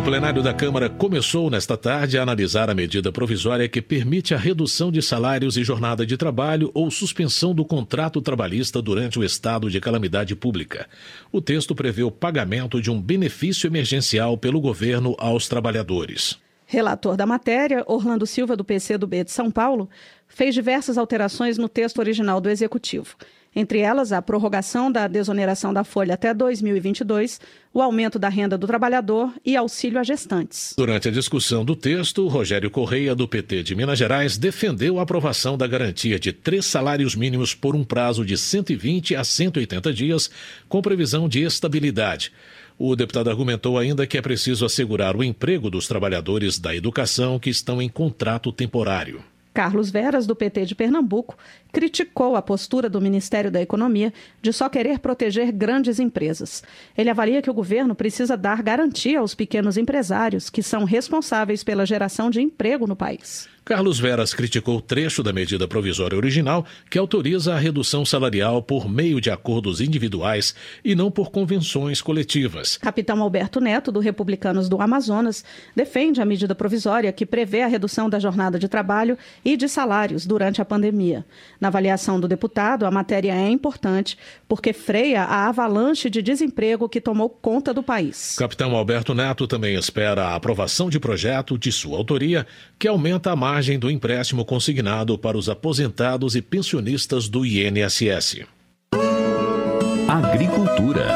O 0.00 0.02
plenário 0.02 0.42
da 0.42 0.54
Câmara 0.54 0.88
começou 0.88 1.50
nesta 1.50 1.76
tarde 1.76 2.16
a 2.16 2.22
analisar 2.22 2.70
a 2.70 2.74
medida 2.74 3.12
provisória 3.12 3.68
que 3.68 3.82
permite 3.82 4.32
a 4.32 4.38
redução 4.38 4.90
de 4.90 5.02
salários 5.02 5.58
e 5.58 5.62
jornada 5.62 6.06
de 6.06 6.16
trabalho 6.16 6.70
ou 6.72 6.90
suspensão 6.90 7.54
do 7.54 7.66
contrato 7.66 8.22
trabalhista 8.22 8.80
durante 8.80 9.18
o 9.18 9.22
estado 9.22 9.68
de 9.68 9.78
calamidade 9.78 10.34
pública. 10.34 10.88
O 11.30 11.42
texto 11.42 11.74
prevê 11.74 12.02
o 12.02 12.10
pagamento 12.10 12.80
de 12.80 12.90
um 12.90 12.98
benefício 12.98 13.66
emergencial 13.66 14.38
pelo 14.38 14.58
governo 14.58 15.14
aos 15.18 15.46
trabalhadores. 15.48 16.38
Relator 16.64 17.14
da 17.14 17.26
matéria, 17.26 17.84
Orlando 17.86 18.26
Silva, 18.26 18.56
do 18.56 18.64
PCdoB 18.64 19.24
de 19.24 19.30
São 19.30 19.50
Paulo, 19.50 19.86
fez 20.26 20.54
diversas 20.54 20.96
alterações 20.96 21.58
no 21.58 21.68
texto 21.68 21.98
original 21.98 22.40
do 22.40 22.48
Executivo 22.48 23.16
entre 23.54 23.80
elas 23.80 24.12
a 24.12 24.22
prorrogação 24.22 24.90
da 24.90 25.08
desoneração 25.08 25.72
da 25.72 25.82
folha 25.82 26.14
até 26.14 26.32
2022, 26.32 27.40
o 27.72 27.80
aumento 27.80 28.18
da 28.18 28.28
renda 28.28 28.56
do 28.56 28.66
trabalhador 28.66 29.32
e 29.44 29.56
auxílio 29.56 29.98
a 29.98 30.02
gestantes. 30.02 30.74
Durante 30.76 31.08
a 31.08 31.10
discussão 31.10 31.64
do 31.64 31.74
texto, 31.74 32.26
Rogério 32.28 32.70
Correia, 32.70 33.14
do 33.14 33.26
PT 33.26 33.62
de 33.62 33.74
Minas 33.74 33.98
Gerais, 33.98 34.38
defendeu 34.38 34.98
a 34.98 35.02
aprovação 35.02 35.56
da 35.56 35.66
garantia 35.66 36.18
de 36.18 36.32
três 36.32 36.66
salários 36.66 37.14
mínimos 37.14 37.54
por 37.54 37.74
um 37.74 37.84
prazo 37.84 38.24
de 38.24 38.36
120 38.36 39.16
a 39.16 39.24
180 39.24 39.92
dias, 39.92 40.30
com 40.68 40.80
previsão 40.82 41.28
de 41.28 41.42
estabilidade. 41.42 42.32
O 42.78 42.96
deputado 42.96 43.28
argumentou 43.28 43.76
ainda 43.76 44.06
que 44.06 44.16
é 44.16 44.22
preciso 44.22 44.64
assegurar 44.64 45.14
o 45.14 45.22
emprego 45.22 45.68
dos 45.68 45.86
trabalhadores 45.86 46.58
da 46.58 46.74
educação 46.74 47.38
que 47.38 47.50
estão 47.50 47.82
em 47.82 47.90
contrato 47.90 48.50
temporário. 48.50 49.22
Carlos 49.52 49.90
Veras, 49.90 50.26
do 50.26 50.36
PT 50.36 50.64
de 50.66 50.74
Pernambuco, 50.74 51.36
criticou 51.72 52.36
a 52.36 52.42
postura 52.42 52.88
do 52.88 53.00
Ministério 53.00 53.50
da 53.50 53.60
Economia 53.60 54.12
de 54.40 54.52
só 54.52 54.68
querer 54.68 54.98
proteger 55.00 55.50
grandes 55.52 55.98
empresas. 55.98 56.62
Ele 56.96 57.10
avalia 57.10 57.42
que 57.42 57.50
o 57.50 57.54
governo 57.54 57.94
precisa 57.94 58.36
dar 58.36 58.62
garantia 58.62 59.20
aos 59.20 59.34
pequenos 59.34 59.76
empresários, 59.76 60.48
que 60.48 60.62
são 60.62 60.84
responsáveis 60.84 61.64
pela 61.64 61.86
geração 61.86 62.30
de 62.30 62.40
emprego 62.40 62.86
no 62.86 62.96
país. 62.96 63.48
Carlos 63.70 64.00
Veras 64.00 64.34
criticou 64.34 64.78
o 64.78 64.80
trecho 64.80 65.22
da 65.22 65.32
medida 65.32 65.68
provisória 65.68 66.18
original 66.18 66.66
que 66.90 66.98
autoriza 66.98 67.54
a 67.54 67.58
redução 67.60 68.04
salarial 68.04 68.60
por 68.60 68.88
meio 68.88 69.20
de 69.20 69.30
acordos 69.30 69.80
individuais 69.80 70.56
e 70.84 70.96
não 70.96 71.08
por 71.08 71.30
convenções 71.30 72.02
coletivas. 72.02 72.76
Capitão 72.78 73.22
Alberto 73.22 73.60
Neto, 73.60 73.92
do 73.92 74.00
Republicanos 74.00 74.68
do 74.68 74.82
Amazonas, 74.82 75.44
defende 75.76 76.20
a 76.20 76.24
medida 76.24 76.52
provisória 76.52 77.12
que 77.12 77.24
prevê 77.24 77.62
a 77.62 77.68
redução 77.68 78.10
da 78.10 78.18
jornada 78.18 78.58
de 78.58 78.66
trabalho 78.66 79.16
e 79.44 79.56
de 79.56 79.68
salários 79.68 80.26
durante 80.26 80.60
a 80.60 80.64
pandemia. 80.64 81.24
Na 81.60 81.68
avaliação 81.68 82.18
do 82.18 82.26
deputado, 82.26 82.84
a 82.84 82.90
matéria 82.90 83.32
é 83.32 83.48
importante 83.48 84.18
porque 84.48 84.72
freia 84.72 85.22
a 85.22 85.46
avalanche 85.46 86.10
de 86.10 86.20
desemprego 86.20 86.88
que 86.88 87.00
tomou 87.00 87.30
conta 87.30 87.72
do 87.72 87.84
país. 87.84 88.34
Capitão 88.36 88.74
Alberto 88.74 89.14
Neto 89.14 89.46
também 89.46 89.76
espera 89.76 90.24
a 90.24 90.34
aprovação 90.34 90.90
de 90.90 90.98
projeto 90.98 91.56
de 91.56 91.70
sua 91.70 91.96
autoria 91.96 92.44
que 92.76 92.88
aumenta 92.88 93.30
a 93.30 93.36
margem 93.36 93.59
do 93.78 93.90
empréstimo 93.90 94.44
consignado 94.44 95.18
para 95.18 95.36
os 95.36 95.48
aposentados 95.48 96.34
e 96.34 96.40
pensionistas 96.40 97.28
do 97.28 97.44
INSS. 97.44 98.46
Agricultura. 100.08 101.06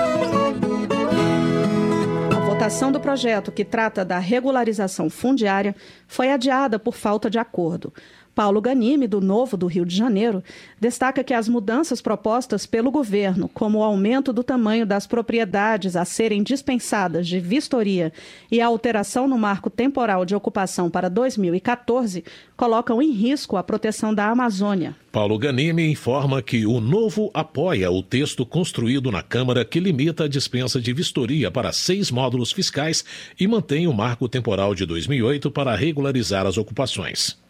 A 2.30 2.40
votação 2.40 2.92
do 2.92 3.00
projeto 3.00 3.50
que 3.50 3.64
trata 3.64 4.04
da 4.04 4.18
regularização 4.18 5.08
fundiária 5.08 5.74
foi 6.06 6.30
adiada 6.30 6.78
por 6.78 6.94
falta 6.94 7.30
de 7.30 7.38
acordo. 7.38 7.92
Paulo 8.34 8.60
Ganime, 8.60 9.06
do 9.06 9.20
Novo 9.20 9.56
do 9.56 9.66
Rio 9.66 9.86
de 9.86 9.96
Janeiro, 9.96 10.42
destaca 10.80 11.22
que 11.22 11.32
as 11.32 11.48
mudanças 11.48 12.02
propostas 12.02 12.66
pelo 12.66 12.90
governo, 12.90 13.48
como 13.48 13.78
o 13.78 13.82
aumento 13.82 14.32
do 14.32 14.42
tamanho 14.42 14.84
das 14.84 15.06
propriedades 15.06 15.94
a 15.94 16.04
serem 16.04 16.42
dispensadas 16.42 17.28
de 17.28 17.38
vistoria 17.38 18.12
e 18.50 18.60
a 18.60 18.66
alteração 18.66 19.28
no 19.28 19.38
marco 19.38 19.70
temporal 19.70 20.24
de 20.24 20.34
ocupação 20.34 20.90
para 20.90 21.08
2014, 21.08 22.24
colocam 22.56 23.00
em 23.00 23.12
risco 23.12 23.56
a 23.56 23.62
proteção 23.62 24.12
da 24.12 24.28
Amazônia. 24.28 24.96
Paulo 25.12 25.38
Ganime 25.38 25.88
informa 25.88 26.42
que 26.42 26.66
o 26.66 26.80
Novo 26.80 27.30
apoia 27.32 27.88
o 27.88 28.02
texto 28.02 28.44
construído 28.44 29.12
na 29.12 29.22
Câmara 29.22 29.64
que 29.64 29.78
limita 29.78 30.24
a 30.24 30.28
dispensa 30.28 30.80
de 30.80 30.92
vistoria 30.92 31.52
para 31.52 31.72
seis 31.72 32.10
módulos 32.10 32.50
fiscais 32.50 33.04
e 33.38 33.46
mantém 33.46 33.86
o 33.86 33.92
marco 33.92 34.28
temporal 34.28 34.74
de 34.74 34.84
2008 34.84 35.52
para 35.52 35.76
regularizar 35.76 36.46
as 36.46 36.58
ocupações. 36.58 37.43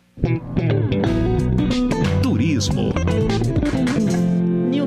Turismo. 2.23 2.93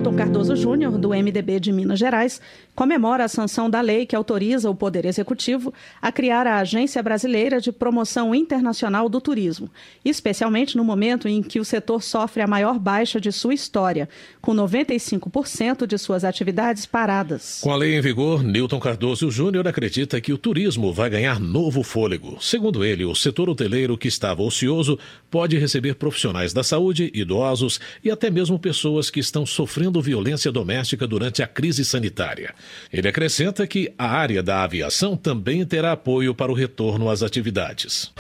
Newton 0.08 0.16
Cardoso 0.16 0.56
Júnior, 0.56 0.98
do 0.98 1.10
MDB 1.10 1.60
de 1.60 1.74
Minas 1.74 2.00
Gerais, 2.00 2.40
comemora 2.74 3.26
a 3.26 3.28
sanção 3.28 3.70
da 3.70 3.82
lei 3.82 4.06
que 4.06 4.16
autoriza 4.16 4.70
o 4.70 4.76
Poder 4.76 5.04
Executivo 5.04 5.74
a 6.02 6.14
criar 6.14 6.48
a 6.48 6.60
Agência 6.60 7.04
Brasileira 7.04 7.60
de 7.60 7.74
Promoção 7.74 8.34
Internacional 8.34 9.10
do 9.10 9.20
Turismo, 9.20 9.70
especialmente 10.06 10.78
no 10.78 10.84
momento 10.84 11.28
em 11.28 11.44
que 11.44 11.60
o 11.60 11.66
setor 11.66 12.02
sofre 12.02 12.42
a 12.42 12.48
maior 12.48 12.80
baixa 12.80 13.20
de 13.20 13.34
sua 13.34 13.54
história, 13.54 14.08
com 14.40 14.56
95% 14.56 15.86
de 15.86 15.98
suas 15.98 16.24
atividades 16.24 16.86
paradas. 16.86 17.60
Com 17.62 17.74
a 17.74 17.76
lei 17.76 17.98
em 17.98 18.02
vigor, 18.02 18.42
Newton 18.42 18.80
Cardoso 18.80 19.30
Júnior 19.30 19.68
acredita 19.68 20.22
que 20.22 20.32
o 20.32 20.38
turismo 20.38 20.94
vai 20.94 21.10
ganhar 21.10 21.38
novo 21.38 21.84
fôlego. 21.84 22.38
Segundo 22.40 22.86
ele, 22.86 23.04
o 23.04 23.14
setor 23.14 23.50
hoteleiro 23.50 23.98
que 23.98 24.08
estava 24.08 24.42
ocioso 24.42 24.98
pode 25.30 25.58
receber 25.58 25.96
profissionais 25.96 26.54
da 26.54 26.64
saúde, 26.64 27.12
idosos 27.14 27.78
e 28.02 28.10
até 28.10 28.30
mesmo 28.30 28.58
pessoas 28.58 29.10
que 29.10 29.20
estão 29.20 29.46
sofrendo 29.46 29.97
violência 30.02 30.52
doméstica 30.52 31.08
durante 31.08 31.42
a 31.42 31.48
crise 31.48 31.84
sanitária. 31.84 32.54
Ele 32.92 33.08
acrescenta 33.08 33.66
que 33.68 33.94
a 33.98 34.08
área 34.08 34.42
da 34.42 34.64
aviação 34.64 35.16
também 35.16 35.66
terá 35.66 35.92
apoio 35.92 36.34
para 36.34 36.52
o 36.52 36.56
retorno 36.56 37.10
às 37.10 37.24
atividades. 37.24 38.12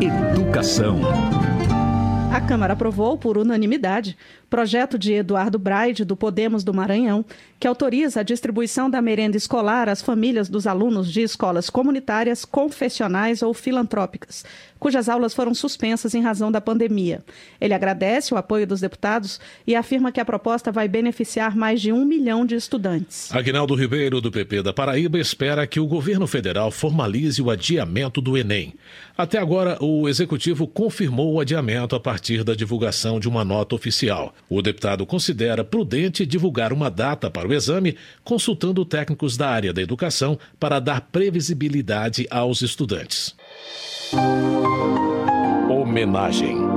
Educação. 0.00 1.00
A 2.32 2.40
Câmara 2.40 2.72
aprovou, 2.72 3.18
por 3.18 3.36
unanimidade, 3.36 4.16
projeto 4.52 4.98
de 4.98 5.14
Eduardo 5.14 5.58
Braide, 5.58 6.04
do 6.04 6.14
Podemos 6.14 6.62
do 6.62 6.74
Maranhão, 6.74 7.24
que 7.58 7.66
autoriza 7.66 8.20
a 8.20 8.22
distribuição 8.22 8.90
da 8.90 9.00
merenda 9.00 9.34
escolar 9.34 9.88
às 9.88 10.02
famílias 10.02 10.46
dos 10.46 10.66
alunos 10.66 11.10
de 11.10 11.22
escolas 11.22 11.70
comunitárias, 11.70 12.44
confessionais 12.44 13.40
ou 13.40 13.54
filantrópicas, 13.54 14.44
cujas 14.78 15.08
aulas 15.08 15.32
foram 15.32 15.54
suspensas 15.54 16.12
em 16.12 16.20
razão 16.20 16.52
da 16.52 16.60
pandemia. 16.60 17.24
Ele 17.58 17.72
agradece 17.72 18.34
o 18.34 18.36
apoio 18.36 18.66
dos 18.66 18.80
deputados 18.80 19.40
e 19.66 19.74
afirma 19.74 20.12
que 20.12 20.20
a 20.20 20.24
proposta 20.24 20.70
vai 20.70 20.86
beneficiar 20.86 21.56
mais 21.56 21.80
de 21.80 21.90
um 21.90 22.04
milhão 22.04 22.44
de 22.44 22.56
estudantes. 22.56 23.32
Aguinaldo 23.32 23.74
Ribeiro, 23.74 24.20
do 24.20 24.30
PP 24.30 24.64
da 24.64 24.72
Paraíba, 24.72 25.18
espera 25.18 25.66
que 25.66 25.80
o 25.80 25.86
governo 25.86 26.26
federal 26.26 26.70
formalize 26.70 27.40
o 27.40 27.48
adiamento 27.48 28.20
do 28.20 28.36
Enem. 28.36 28.74
Até 29.16 29.38
agora, 29.38 29.78
o 29.80 30.08
executivo 30.08 30.66
confirmou 30.66 31.32
o 31.32 31.40
adiamento 31.40 31.94
a 31.94 32.00
partir 32.00 32.42
da 32.42 32.54
divulgação 32.54 33.20
de 33.20 33.28
uma 33.28 33.44
nota 33.44 33.74
oficial. 33.74 34.34
O 34.48 34.60
deputado 34.60 35.06
considera 35.06 35.64
prudente 35.64 36.26
divulgar 36.26 36.72
uma 36.72 36.90
data 36.90 37.30
para 37.30 37.48
o 37.48 37.54
exame, 37.54 37.96
consultando 38.22 38.84
técnicos 38.84 39.36
da 39.36 39.48
área 39.48 39.72
da 39.72 39.80
educação 39.80 40.38
para 40.60 40.78
dar 40.78 41.00
previsibilidade 41.00 42.26
aos 42.30 42.62
estudantes. 42.62 43.34
Homenagem. 45.70 46.71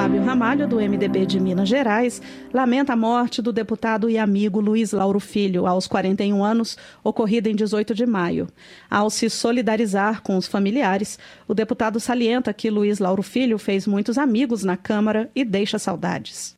Fábio 0.00 0.22
Ramalho, 0.22 0.66
do 0.66 0.76
MDB 0.76 1.26
de 1.26 1.38
Minas 1.38 1.68
Gerais, 1.68 2.22
lamenta 2.54 2.94
a 2.94 2.96
morte 2.96 3.42
do 3.42 3.52
deputado 3.52 4.08
e 4.08 4.16
amigo 4.16 4.58
Luiz 4.58 4.92
Lauro 4.92 5.20
Filho, 5.20 5.66
aos 5.66 5.86
41 5.86 6.42
anos, 6.42 6.78
ocorrida 7.04 7.50
em 7.50 7.54
18 7.54 7.94
de 7.94 8.06
maio. 8.06 8.48
Ao 8.90 9.10
se 9.10 9.28
solidarizar 9.28 10.22
com 10.22 10.38
os 10.38 10.46
familiares, 10.46 11.18
o 11.46 11.52
deputado 11.52 12.00
salienta 12.00 12.50
que 12.54 12.70
Luiz 12.70 12.98
Lauro 12.98 13.22
Filho 13.22 13.58
fez 13.58 13.86
muitos 13.86 14.16
amigos 14.16 14.64
na 14.64 14.74
Câmara 14.74 15.30
e 15.36 15.44
deixa 15.44 15.78
saudades. 15.78 16.56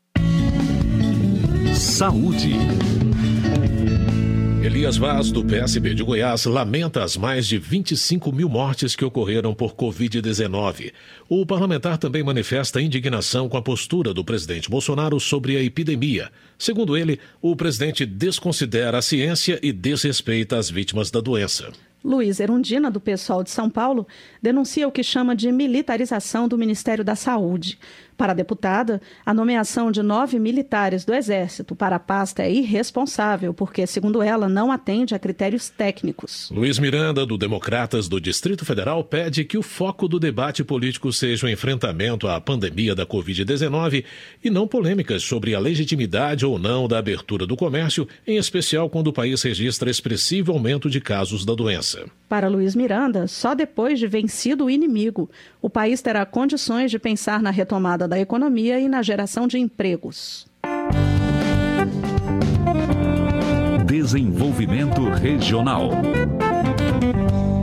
Saúde. 1.75 2.53
Elias 4.65 4.97
Vaz, 4.97 5.33
do 5.33 5.45
PSB 5.45 5.93
de 5.93 6.05
Goiás, 6.05 6.45
lamenta 6.45 7.03
as 7.03 7.17
mais 7.17 7.49
de 7.49 7.59
25 7.59 8.31
mil 8.31 8.49
mortes 8.49 8.95
que 8.95 9.05
ocorreram 9.05 9.53
por 9.53 9.75
Covid-19. 9.75 10.93
O 11.29 11.45
parlamentar 11.45 11.99
também 11.99 12.23
manifesta 12.23 12.81
indignação 12.81 13.49
com 13.49 13.57
a 13.57 13.63
postura 13.63 14.15
do 14.15 14.25
presidente 14.25 14.71
Bolsonaro 14.71 15.19
sobre 15.19 15.57
a 15.57 15.63
epidemia. 15.65 16.31
Segundo 16.57 16.97
ele, 16.97 17.19
o 17.41 17.57
presidente 17.57 18.07
desconsidera 18.07 18.99
a 18.99 19.03
ciência 19.03 19.59
e 19.61 19.73
desrespeita 19.73 20.57
as 20.57 20.71
vítimas 20.71 21.11
da 21.11 21.21
doença. 21.21 21.73
Luiz 22.05 22.41
Erundina, 22.41 22.91
do 22.91 23.01
PSOL 23.01 23.45
de 23.45 23.51
São 23.51 23.71
Paulo, 23.71 24.07
denuncia 24.41 24.89
o 24.89 24.93
que 24.93 25.05
chama 25.05 25.37
de 25.37 25.51
militarização 25.53 26.49
do 26.49 26.59
Ministério 26.59 27.05
da 27.05 27.15
Saúde. 27.15 27.79
Para 28.23 28.31
a 28.31 28.37
deputada, 28.37 29.03
a 29.27 29.35
nomeação 29.35 29.91
de 29.91 30.01
nove 30.01 30.39
militares 30.39 31.05
do 31.05 31.13
Exército 31.13 31.75
para 31.75 31.97
a 31.97 31.99
pasta 31.99 32.45
é 32.45 32.53
irresponsável, 32.53 33.53
porque, 33.53 33.85
segundo 33.85 34.23
ela, 34.23 34.49
não 34.49 34.71
atende 34.71 35.13
a 35.13 35.19
critérios 35.19 35.69
técnicos. 35.69 36.49
Luiz 36.55 36.79
Miranda, 36.79 37.27
do 37.27 37.37
Democratas 37.37 38.07
do 38.07 38.21
Distrito 38.21 38.65
Federal, 38.65 39.03
pede 39.03 39.45
que 39.45 39.59
o 39.59 39.63
foco 39.63 40.07
do 40.07 40.21
debate 40.21 40.63
político 40.63 41.13
seja 41.13 41.49
o 41.49 41.51
enfrentamento 41.51 42.29
à 42.29 42.41
pandemia 42.41 42.95
da 42.95 43.05
Covid-19 43.05 44.05
e 44.45 44.49
não 44.49 44.69
polêmicas 44.69 45.25
sobre 45.25 45.57
a 45.57 45.59
legitimidade 45.59 46.47
ou 46.47 46.61
não 46.61 46.87
da 46.87 46.99
abertura 46.99 47.45
do 47.45 47.57
comércio, 47.57 48.07
em 48.25 48.37
especial 48.37 48.89
quando 48.89 49.09
o 49.09 49.13
país 49.13 49.43
registra 49.43 49.91
expressivo 49.91 50.53
aumento 50.53 50.89
de 50.89 51.01
casos 51.01 51.45
da 51.45 51.57
doença. 51.57 52.05
Para 52.29 52.49
Luiz 52.49 52.77
Miranda, 52.77 53.27
só 53.27 53.53
depois 53.53 53.99
de 53.99 54.07
vencido 54.07 54.67
o 54.67 54.71
inimigo, 54.71 55.29
o 55.61 55.69
país 55.69 56.01
terá 56.01 56.25
condições 56.25 56.89
de 56.89 57.01
pensar 57.01 57.43
na 57.43 57.51
retomada 57.51 58.12
da 58.13 58.21
economia 58.21 58.79
e 58.79 58.89
na 58.91 59.01
geração 59.01 59.49
de 59.49 59.57
empregos. 59.57 60.47
Desenvolvimento 63.87 65.09
Regional. 65.09 65.93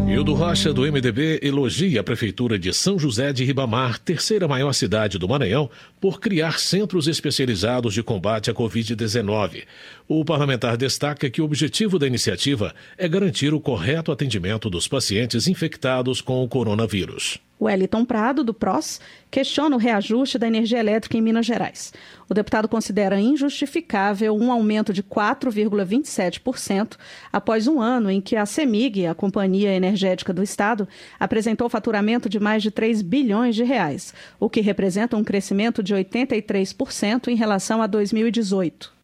Hildo 0.07 0.33
Rocha, 0.33 0.73
do 0.73 0.91
MDB, 0.91 1.39
elogia 1.43 2.01
a 2.01 2.03
Prefeitura 2.03 2.57
de 2.57 2.73
São 2.73 2.97
José 2.97 3.31
de 3.31 3.45
Ribamar, 3.45 3.99
terceira 3.99 4.47
maior 4.47 4.73
cidade 4.73 5.19
do 5.19 5.29
Maranhão, 5.29 5.69
por 6.01 6.19
criar 6.19 6.57
centros 6.57 7.07
especializados 7.07 7.93
de 7.93 8.01
combate 8.01 8.49
à 8.49 8.53
Covid-19. 8.53 9.65
O 10.07 10.25
parlamentar 10.25 10.77
destaca 10.77 11.29
que 11.29 11.43
o 11.43 11.45
objetivo 11.45 11.99
da 11.99 12.07
iniciativa 12.07 12.73
é 12.97 13.07
garantir 13.07 13.53
o 13.53 13.61
correto 13.61 14.11
atendimento 14.11 14.67
dos 14.67 14.87
pacientes 14.87 15.47
infectados 15.47 16.21
com 16.21 16.43
o 16.43 16.49
coronavírus. 16.49 17.39
Wellington 17.61 18.05
Prado, 18.05 18.43
do 18.43 18.53
PROS, 18.53 19.01
questiona 19.29 19.75
o 19.75 19.79
reajuste 19.79 20.37
da 20.37 20.47
energia 20.47 20.79
elétrica 20.79 21.17
em 21.17 21.21
Minas 21.21 21.45
Gerais. 21.45 21.91
O 22.29 22.33
deputado 22.33 22.67
considera 22.67 23.19
injustificável 23.19 24.35
um 24.35 24.51
aumento 24.51 24.93
de 24.93 25.03
4,27% 25.03 26.97
após 27.31 27.67
um 27.67 27.81
ano 27.81 28.09
em 28.09 28.21
que 28.21 28.35
a 28.35 28.45
CEMIG, 28.45 29.07
a 29.07 29.15
Companhia 29.15 29.73
Energética 29.73 30.31
do 30.31 30.43
Estado, 30.43 30.87
apresentou 31.19 31.67
faturamento 31.69 32.29
de 32.29 32.39
mais 32.39 32.63
de 32.63 32.71
3 32.71 33.01
bilhões 33.01 33.55
de 33.55 33.63
reais, 33.63 34.13
o 34.39 34.49
que 34.49 34.61
representa 34.61 35.17
um 35.17 35.23
crescimento 35.23 35.83
de 35.83 35.93
83% 35.93 37.27
em 37.27 37.35
relação 37.35 37.81
a 37.81 37.87
2018. 37.87 38.98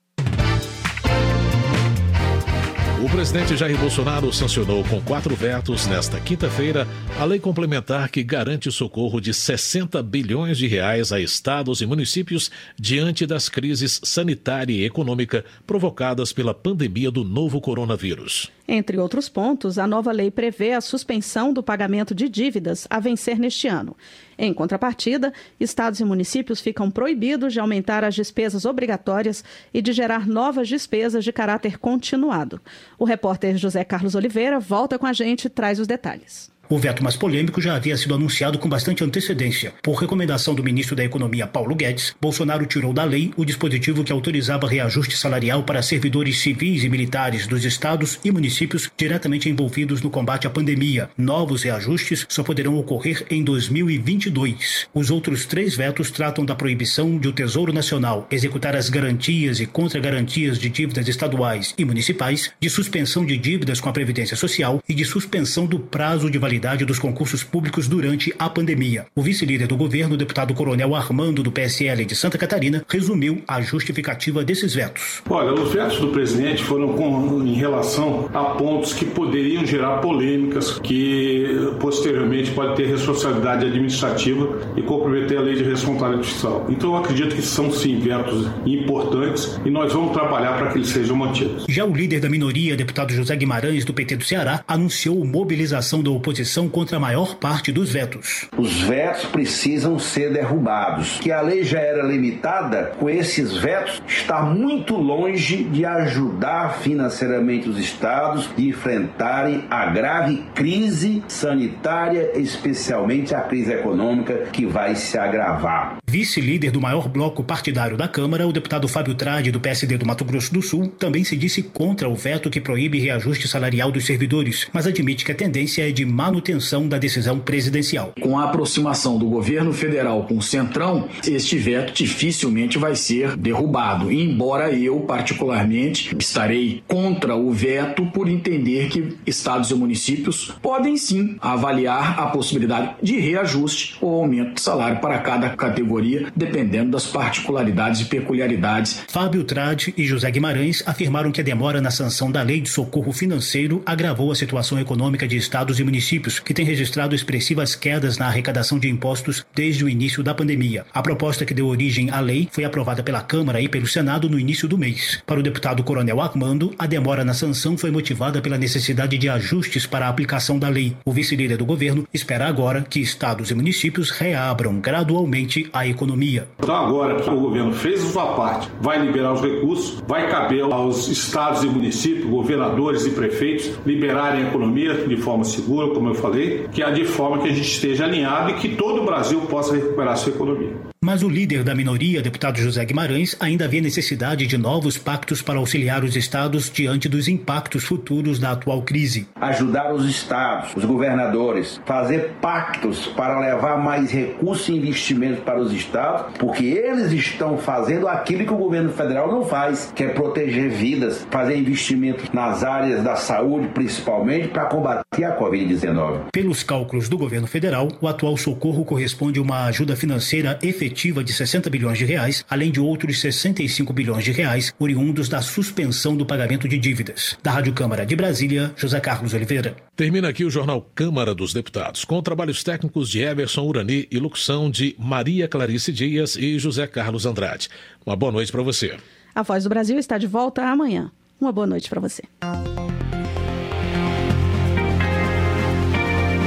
O 3.05 3.07
presidente 3.07 3.55
Jair 3.55 3.77
Bolsonaro 3.77 4.33
sancionou 4.33 4.83
com 4.83 4.99
quatro 4.99 5.35
vetos 5.35 5.85
nesta 5.85 6.19
quinta-feira 6.19 6.87
a 7.19 7.23
lei 7.23 7.39
complementar 7.39 8.09
que 8.09 8.23
garante 8.23 8.71
socorro 8.71 9.21
de 9.21 9.31
60 9.31 10.01
bilhões 10.01 10.57
de 10.57 10.65
reais 10.65 11.11
a 11.11 11.19
estados 11.19 11.81
e 11.81 11.85
municípios 11.85 12.49
diante 12.75 13.27
das 13.27 13.47
crises 13.47 14.01
sanitária 14.03 14.73
e 14.73 14.85
econômica 14.85 15.45
provocadas 15.67 16.33
pela 16.33 16.51
pandemia 16.51 17.11
do 17.11 17.23
novo 17.23 17.61
coronavírus. 17.61 18.51
Entre 18.67 18.97
outros 18.97 19.29
pontos, 19.29 19.77
a 19.77 19.85
nova 19.85 20.11
lei 20.11 20.31
prevê 20.31 20.73
a 20.73 20.81
suspensão 20.81 21.53
do 21.53 21.61
pagamento 21.61 22.15
de 22.15 22.27
dívidas 22.27 22.87
a 22.89 22.99
vencer 22.99 23.37
neste 23.37 23.67
ano. 23.67 23.95
Em 24.37 24.51
contrapartida, 24.53 25.31
estados 25.59 25.99
e 25.99 26.05
municípios 26.05 26.61
ficam 26.61 26.89
proibidos 26.89 27.53
de 27.53 27.59
aumentar 27.59 28.03
as 28.03 28.15
despesas 28.15 28.65
obrigatórias 28.65 29.43
e 29.73 29.81
de 29.81 29.93
gerar 29.93 30.27
novas 30.27 30.67
despesas 30.67 31.23
de 31.23 31.31
caráter 31.31 31.77
continuado. 31.77 32.59
O 32.97 33.05
repórter 33.05 33.55
José 33.55 33.83
Carlos 33.83 34.15
Oliveira 34.15 34.59
volta 34.59 34.97
com 34.97 35.05
a 35.05 35.13
gente 35.13 35.45
e 35.45 35.49
traz 35.49 35.79
os 35.79 35.85
detalhes. 35.85 36.54
O 36.67 36.79
veto 36.79 37.03
mais 37.03 37.15
polêmico 37.15 37.61
já 37.61 37.75
havia 37.75 37.95
sido 37.95 38.15
anunciado 38.15 38.57
com 38.57 38.67
bastante 38.67 39.03
antecedência. 39.03 39.71
Por 39.83 39.93
recomendação 39.93 40.55
do 40.55 40.63
ministro 40.63 40.95
da 40.95 41.03
Economia 41.03 41.45
Paulo 41.45 41.75
Guedes, 41.75 42.15
Bolsonaro 42.19 42.65
tirou 42.65 42.91
da 42.91 43.03
lei 43.03 43.31
o 43.37 43.45
dispositivo 43.45 44.03
que 44.03 44.11
autorizava 44.11 44.67
reajuste 44.67 45.15
salarial 45.15 45.61
para 45.61 45.83
servidores 45.83 46.39
civis 46.39 46.83
e 46.83 46.89
militares 46.89 47.45
dos 47.45 47.63
estados 47.65 48.19
e 48.23 48.31
municípios 48.31 48.89
diretamente 48.97 49.47
envolvidos 49.47 50.01
no 50.01 50.09
combate 50.09 50.47
à 50.47 50.49
pandemia. 50.49 51.07
Novos 51.15 51.61
reajustes 51.61 52.25
só 52.27 52.41
poderão 52.41 52.75
ocorrer 52.77 53.23
em 53.29 53.43
2022. 53.43 54.87
Os 54.91 55.11
outros 55.11 55.45
três 55.45 55.75
vetos 55.75 56.09
tratam 56.09 56.43
da 56.43 56.55
proibição 56.55 57.19
de 57.19 57.27
o 57.27 57.33
Tesouro 57.33 57.71
Nacional 57.71 58.27
executar 58.31 58.75
as 58.75 58.89
garantias 58.89 59.59
e 59.59 59.67
contra-garantias 59.67 60.57
de 60.57 60.69
dívidas 60.69 61.07
estaduais 61.07 61.75
e 61.77 61.85
municipais, 61.85 62.51
de 62.59 62.71
suspensão 62.71 63.23
de 63.23 63.37
dívidas 63.37 63.79
com 63.79 63.87
a 63.89 63.93
Previdência 63.93 64.35
Social 64.35 64.81
e 64.89 64.95
de 64.95 65.05
suspensão 65.05 65.67
do 65.67 65.77
prazo 65.77 66.29
de 66.31 66.39
validade 66.39 66.54
dos 66.85 66.99
concursos 66.99 67.43
públicos 67.43 67.87
durante 67.87 68.33
a 68.39 68.49
pandemia. 68.49 69.05
O 69.15 69.21
vice-líder 69.21 69.67
do 69.67 69.75
governo, 69.75 70.17
deputado 70.17 70.53
Coronel 70.53 70.95
Armando, 70.95 71.43
do 71.43 71.51
PSL 71.51 72.05
de 72.05 72.15
Santa 72.15 72.37
Catarina, 72.37 72.85
resumiu 72.87 73.41
a 73.47 73.61
justificativa 73.61 74.43
desses 74.43 74.73
vetos. 74.73 75.21
Olha, 75.29 75.53
os 75.53 75.73
vetos 75.73 75.99
do 75.99 76.09
presidente 76.09 76.63
foram 76.63 76.93
com, 76.93 77.43
em 77.43 77.55
relação 77.55 78.29
a 78.33 78.55
pontos 78.55 78.93
que 78.93 79.05
poderiam 79.05 79.65
gerar 79.65 79.97
polêmicas, 79.97 80.79
que 80.79 81.45
posteriormente 81.79 82.51
pode 82.51 82.75
ter 82.75 82.87
responsabilidade 82.87 83.65
administrativa 83.65 84.61
e 84.77 84.81
comprometer 84.81 85.37
a 85.37 85.41
lei 85.41 85.55
de 85.55 85.63
responsabilidade 85.63 86.27
fiscal. 86.27 86.65
Então 86.69 86.91
eu 86.91 86.97
acredito 86.97 87.35
que 87.35 87.41
são 87.41 87.71
sim 87.71 87.99
vetos 87.99 88.47
importantes 88.65 89.59
e 89.65 89.69
nós 89.69 89.91
vamos 89.91 90.13
trabalhar 90.13 90.57
para 90.57 90.71
que 90.71 90.77
eles 90.77 90.89
sejam 90.89 91.15
mantidos. 91.15 91.65
Já 91.67 91.85
o 91.85 91.93
líder 91.93 92.19
da 92.19 92.29
minoria, 92.29 92.75
deputado 92.75 93.13
José 93.13 93.35
Guimarães, 93.35 93.83
do 93.83 93.93
PT 93.93 94.17
do 94.17 94.23
Ceará, 94.23 94.63
anunciou 94.67 95.23
mobilização 95.25 96.01
da 96.01 96.09
oposição 96.09 96.44
contra 96.69 96.97
a 96.97 96.99
maior 96.99 97.35
parte 97.35 97.71
dos 97.71 97.91
vetos. 97.91 98.47
Os 98.57 98.81
vetos 98.81 99.25
precisam 99.25 99.97
ser 99.99 100.31
derrubados. 100.31 101.19
Que 101.19 101.31
a 101.31 101.41
lei 101.41 101.63
já 101.63 101.79
era 101.79 102.03
limitada, 102.03 102.93
com 102.99 103.09
esses 103.09 103.55
vetos, 103.57 104.01
está 104.07 104.41
muito 104.41 104.95
longe 104.95 105.63
de 105.63 105.85
ajudar 105.85 106.79
financeiramente 106.79 107.69
os 107.69 107.77
estados 107.77 108.49
de 108.55 108.69
enfrentarem 108.69 109.65
a 109.69 109.87
grave 109.87 110.43
crise 110.53 111.23
sanitária, 111.27 112.31
especialmente 112.35 113.33
a 113.33 113.41
crise 113.41 113.73
econômica 113.73 114.45
que 114.51 114.65
vai 114.65 114.95
se 114.95 115.17
agravar. 115.17 115.97
Vice-líder 116.07 116.71
do 116.71 116.79
maior 116.79 117.09
bloco 117.09 117.43
partidário 117.43 117.97
da 117.97 118.07
Câmara, 118.07 118.47
o 118.47 118.53
deputado 118.53 118.87
Fábio 118.87 119.15
Trade, 119.15 119.51
do 119.51 119.59
PSD 119.59 119.97
do 119.97 120.05
Mato 120.05 120.23
Grosso 120.23 120.53
do 120.53 120.61
Sul, 120.61 120.87
também 120.87 121.23
se 121.23 121.35
disse 121.35 121.61
contra 121.61 122.07
o 122.07 122.15
veto 122.15 122.49
que 122.49 122.61
proíbe 122.61 122.99
reajuste 122.99 123.47
salarial 123.47 123.91
dos 123.91 124.05
servidores, 124.05 124.67
mas 124.71 124.87
admite 124.87 125.25
que 125.25 125.31
a 125.31 125.35
tendência 125.35 125.87
é 125.87 125.91
de 125.91 126.05
manutenção 126.35 126.87
da 126.87 126.97
decisão 126.97 127.39
presidencial. 127.39 128.13
Com 128.19 128.37
a 128.37 128.43
aproximação 128.43 129.17
do 129.17 129.27
governo 129.27 129.71
federal 129.71 130.23
com 130.23 130.37
o 130.37 130.41
Centrão, 130.41 131.07
este 131.25 131.57
veto 131.57 131.93
dificilmente 131.93 132.77
vai 132.77 132.95
ser 132.95 133.37
derrubado. 133.37 134.11
Embora 134.11 134.71
eu, 134.71 134.99
particularmente, 135.01 136.15
estarei 136.19 136.83
contra 136.87 137.35
o 137.35 137.51
veto 137.53 138.05
por 138.07 138.27
entender 138.27 138.89
que 138.89 139.15
estados 139.25 139.71
e 139.71 139.75
municípios 139.75 140.53
podem 140.61 140.97
sim 140.97 141.37
avaliar 141.39 142.19
a 142.19 142.27
possibilidade 142.27 142.95
de 143.01 143.17
reajuste 143.17 143.95
ou 144.01 144.21
aumento 144.21 144.55
de 144.55 144.61
salário 144.61 144.99
para 144.99 145.19
cada 145.19 145.49
categoria, 145.51 146.27
dependendo 146.35 146.91
das 146.91 147.05
particularidades 147.05 148.01
e 148.01 148.05
peculiaridades. 148.05 149.03
Fábio 149.07 149.43
Trade 149.45 149.93
e 149.97 150.05
José 150.05 150.29
Guimarães 150.29 150.83
afirmaram 150.85 151.31
que 151.31 151.39
a 151.39 151.43
demora 151.43 151.79
na 151.79 151.91
sanção 151.91 152.29
da 152.29 152.41
lei 152.41 152.59
de 152.59 152.69
socorro 152.69 153.13
financeiro 153.13 153.81
agravou 153.85 154.31
a 154.31 154.35
situação 154.35 154.77
econômica 154.77 155.27
de 155.27 155.37
estados 155.37 155.79
e 155.79 155.83
municípios, 155.83 156.24
que 156.39 156.53
têm 156.53 156.65
registrado 156.65 157.15
expressivas 157.15 157.75
quedas 157.75 158.17
na 158.17 158.27
arrecadação 158.27 158.79
de 158.79 158.89
impostos 158.89 159.45
desde 159.53 159.83
o 159.83 159.89
início 159.89 160.23
da 160.23 160.33
pandemia. 160.33 160.85
A 160.93 161.01
proposta 161.01 161.45
que 161.45 161.53
deu 161.53 161.67
origem 161.67 162.09
à 162.09 162.19
lei 162.19 162.47
foi 162.51 162.63
aprovada 162.63 163.03
pela 163.03 163.21
Câmara 163.21 163.61
e 163.61 163.69
pelo 163.69 163.87
Senado 163.87 164.29
no 164.29 164.39
início 164.39 164.67
do 164.67 164.77
mês. 164.77 165.21
Para 165.25 165.39
o 165.39 165.43
deputado 165.43 165.83
Coronel 165.83 166.21
Armando, 166.21 166.73
a 166.77 166.85
demora 166.85 167.23
na 167.23 167.33
sanção 167.33 167.77
foi 167.77 167.91
motivada 167.91 168.41
pela 168.41 168.57
necessidade 168.57 169.17
de 169.17 169.29
ajustes 169.29 169.85
para 169.85 170.07
a 170.07 170.09
aplicação 170.09 170.57
da 170.57 170.69
lei. 170.69 170.95
O 171.05 171.11
vice-líder 171.11 171.57
do 171.57 171.65
governo 171.65 172.07
espera 172.13 172.47
agora 172.47 172.81
que 172.81 172.99
estados 172.99 173.51
e 173.51 173.55
municípios 173.55 174.09
reabram 174.09 174.79
gradualmente 174.79 175.69
a 175.71 175.87
economia. 175.87 176.47
Então 176.59 176.75
agora 176.75 177.21
que 177.21 177.29
o 177.29 177.39
governo 177.39 177.73
fez 177.73 178.03
a 178.03 178.07
sua 178.09 178.35
parte, 178.35 178.69
vai 178.81 178.99
liberar 179.05 179.33
os 179.33 179.41
recursos, 179.41 180.03
vai 180.07 180.29
caber 180.29 180.63
aos 180.63 181.07
estados 181.07 181.63
e 181.63 181.67
municípios, 181.67 182.29
governadores 182.29 183.05
e 183.05 183.11
prefeitos 183.11 183.71
liberarem 183.85 184.43
a 184.43 184.47
economia 184.47 185.05
de 185.07 185.17
forma 185.17 185.43
segura, 185.43 185.93
como 185.93 186.09
eu 186.09 186.14
eu 186.15 186.21
falei, 186.21 186.67
que 186.71 186.81
é 186.81 186.91
de 186.91 187.05
forma 187.05 187.39
que 187.39 187.49
a 187.49 187.53
gente 187.53 187.69
esteja 187.69 188.05
alinhado 188.05 188.51
e 188.51 188.53
que 188.55 188.75
todo 188.75 189.01
o 189.01 189.05
Brasil 189.05 189.41
possa 189.41 189.75
recuperar 189.75 190.17
sua 190.17 190.33
economia. 190.33 190.84
Mas 191.05 191.21
o 191.21 191.29
líder 191.29 191.63
da 191.63 191.75
minoria, 191.75 192.19
deputado 192.19 192.57
José 192.57 192.83
Guimarães, 192.83 193.37
ainda 193.39 193.67
vê 193.67 193.79
necessidade 193.79 194.47
de 194.47 194.57
novos 194.57 194.97
pactos 194.97 195.39
para 195.39 195.59
auxiliar 195.59 196.03
os 196.03 196.15
estados 196.15 196.67
diante 196.67 197.07
dos 197.07 197.27
impactos 197.27 197.83
futuros 197.83 198.39
da 198.39 198.53
atual 198.53 198.81
crise. 198.81 199.27
Ajudar 199.39 199.93
os 199.93 200.09
estados, 200.09 200.75
os 200.75 200.83
governadores, 200.83 201.79
fazer 201.85 202.31
pactos 202.41 203.05
para 203.05 203.39
levar 203.39 203.77
mais 203.77 204.09
recursos 204.09 204.67
e 204.67 204.71
investimentos 204.71 205.43
para 205.43 205.61
os 205.61 205.71
estados, 205.71 206.33
porque 206.39 206.65
eles 206.65 207.11
estão 207.11 207.55
fazendo 207.55 208.07
aquilo 208.07 208.43
que 208.43 208.53
o 208.53 208.57
governo 208.57 208.89
federal 208.89 209.31
não 209.31 209.45
faz, 209.45 209.93
que 209.95 210.03
é 210.03 210.07
proteger 210.07 210.71
vidas, 210.71 211.27
fazer 211.29 211.55
investimentos 211.55 212.31
nas 212.33 212.63
áreas 212.63 213.03
da 213.03 213.15
saúde, 213.15 213.67
principalmente, 213.67 214.47
para 214.47 214.65
combater 214.65 215.23
a 215.23 215.37
Covid-19. 215.37 216.31
Pelos 216.31 216.63
cálculos 216.63 217.07
do 217.07 217.15
governo 217.15 217.45
federal, 217.45 217.89
o 218.01 218.07
atual 218.07 218.35
socorro 218.37 218.83
corresponde 218.83 219.37
a 219.37 219.43
uma 219.43 219.65
ajuda 219.65 219.95
financeira 219.95 220.57
efetiva 220.95 221.21
de 221.21 221.33
60 221.33 221.69
bilhões 221.69 221.97
de 221.97 222.05
reais, 222.05 222.45
além 222.49 222.71
de 222.71 222.79
outros 222.79 223.19
65 223.19 223.91
bilhões 223.91 224.23
de 224.23 224.31
reais 224.31 224.73
oriundos 224.79 225.27
da 225.27 225.41
suspensão 225.41 226.15
do 226.15 226.25
pagamento 226.25 226.67
de 226.69 226.77
dívidas. 226.77 227.37
Da 227.43 227.51
Rádio 227.51 227.73
Câmara 227.73 228.05
de 228.05 228.15
Brasília, 228.15 228.71
José 228.77 228.99
Carlos 229.01 229.33
Oliveira. 229.33 229.75
Termina 229.95 230.29
aqui 230.29 230.45
o 230.45 230.49
jornal 230.49 230.89
Câmara 230.95 231.35
dos 231.35 231.53
Deputados, 231.53 232.05
com 232.05 232.21
trabalhos 232.21 232.63
técnicos 232.63 233.09
de 233.09 233.19
Everson 233.19 233.63
Urani 233.63 234.07
e 234.09 234.17
locução 234.17 234.71
de 234.71 234.95
Maria 234.97 235.49
Clarice 235.49 235.91
Dias 235.91 236.37
e 236.37 236.57
José 236.57 236.87
Carlos 236.87 237.25
Andrade. 237.25 237.67
Uma 238.05 238.15
boa 238.15 238.31
noite 238.31 238.51
para 238.51 238.63
você. 238.63 238.95
A 239.33 239.43
Voz 239.43 239.65
do 239.65 239.69
Brasil 239.69 239.99
está 239.99 240.17
de 240.17 240.27
volta 240.27 240.63
amanhã. 240.63 241.11
Uma 241.41 241.51
boa 241.51 241.67
noite 241.67 241.89
para 241.89 241.99
você. 241.99 242.23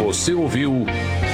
Você 0.03 0.33
ouviu 0.33 0.87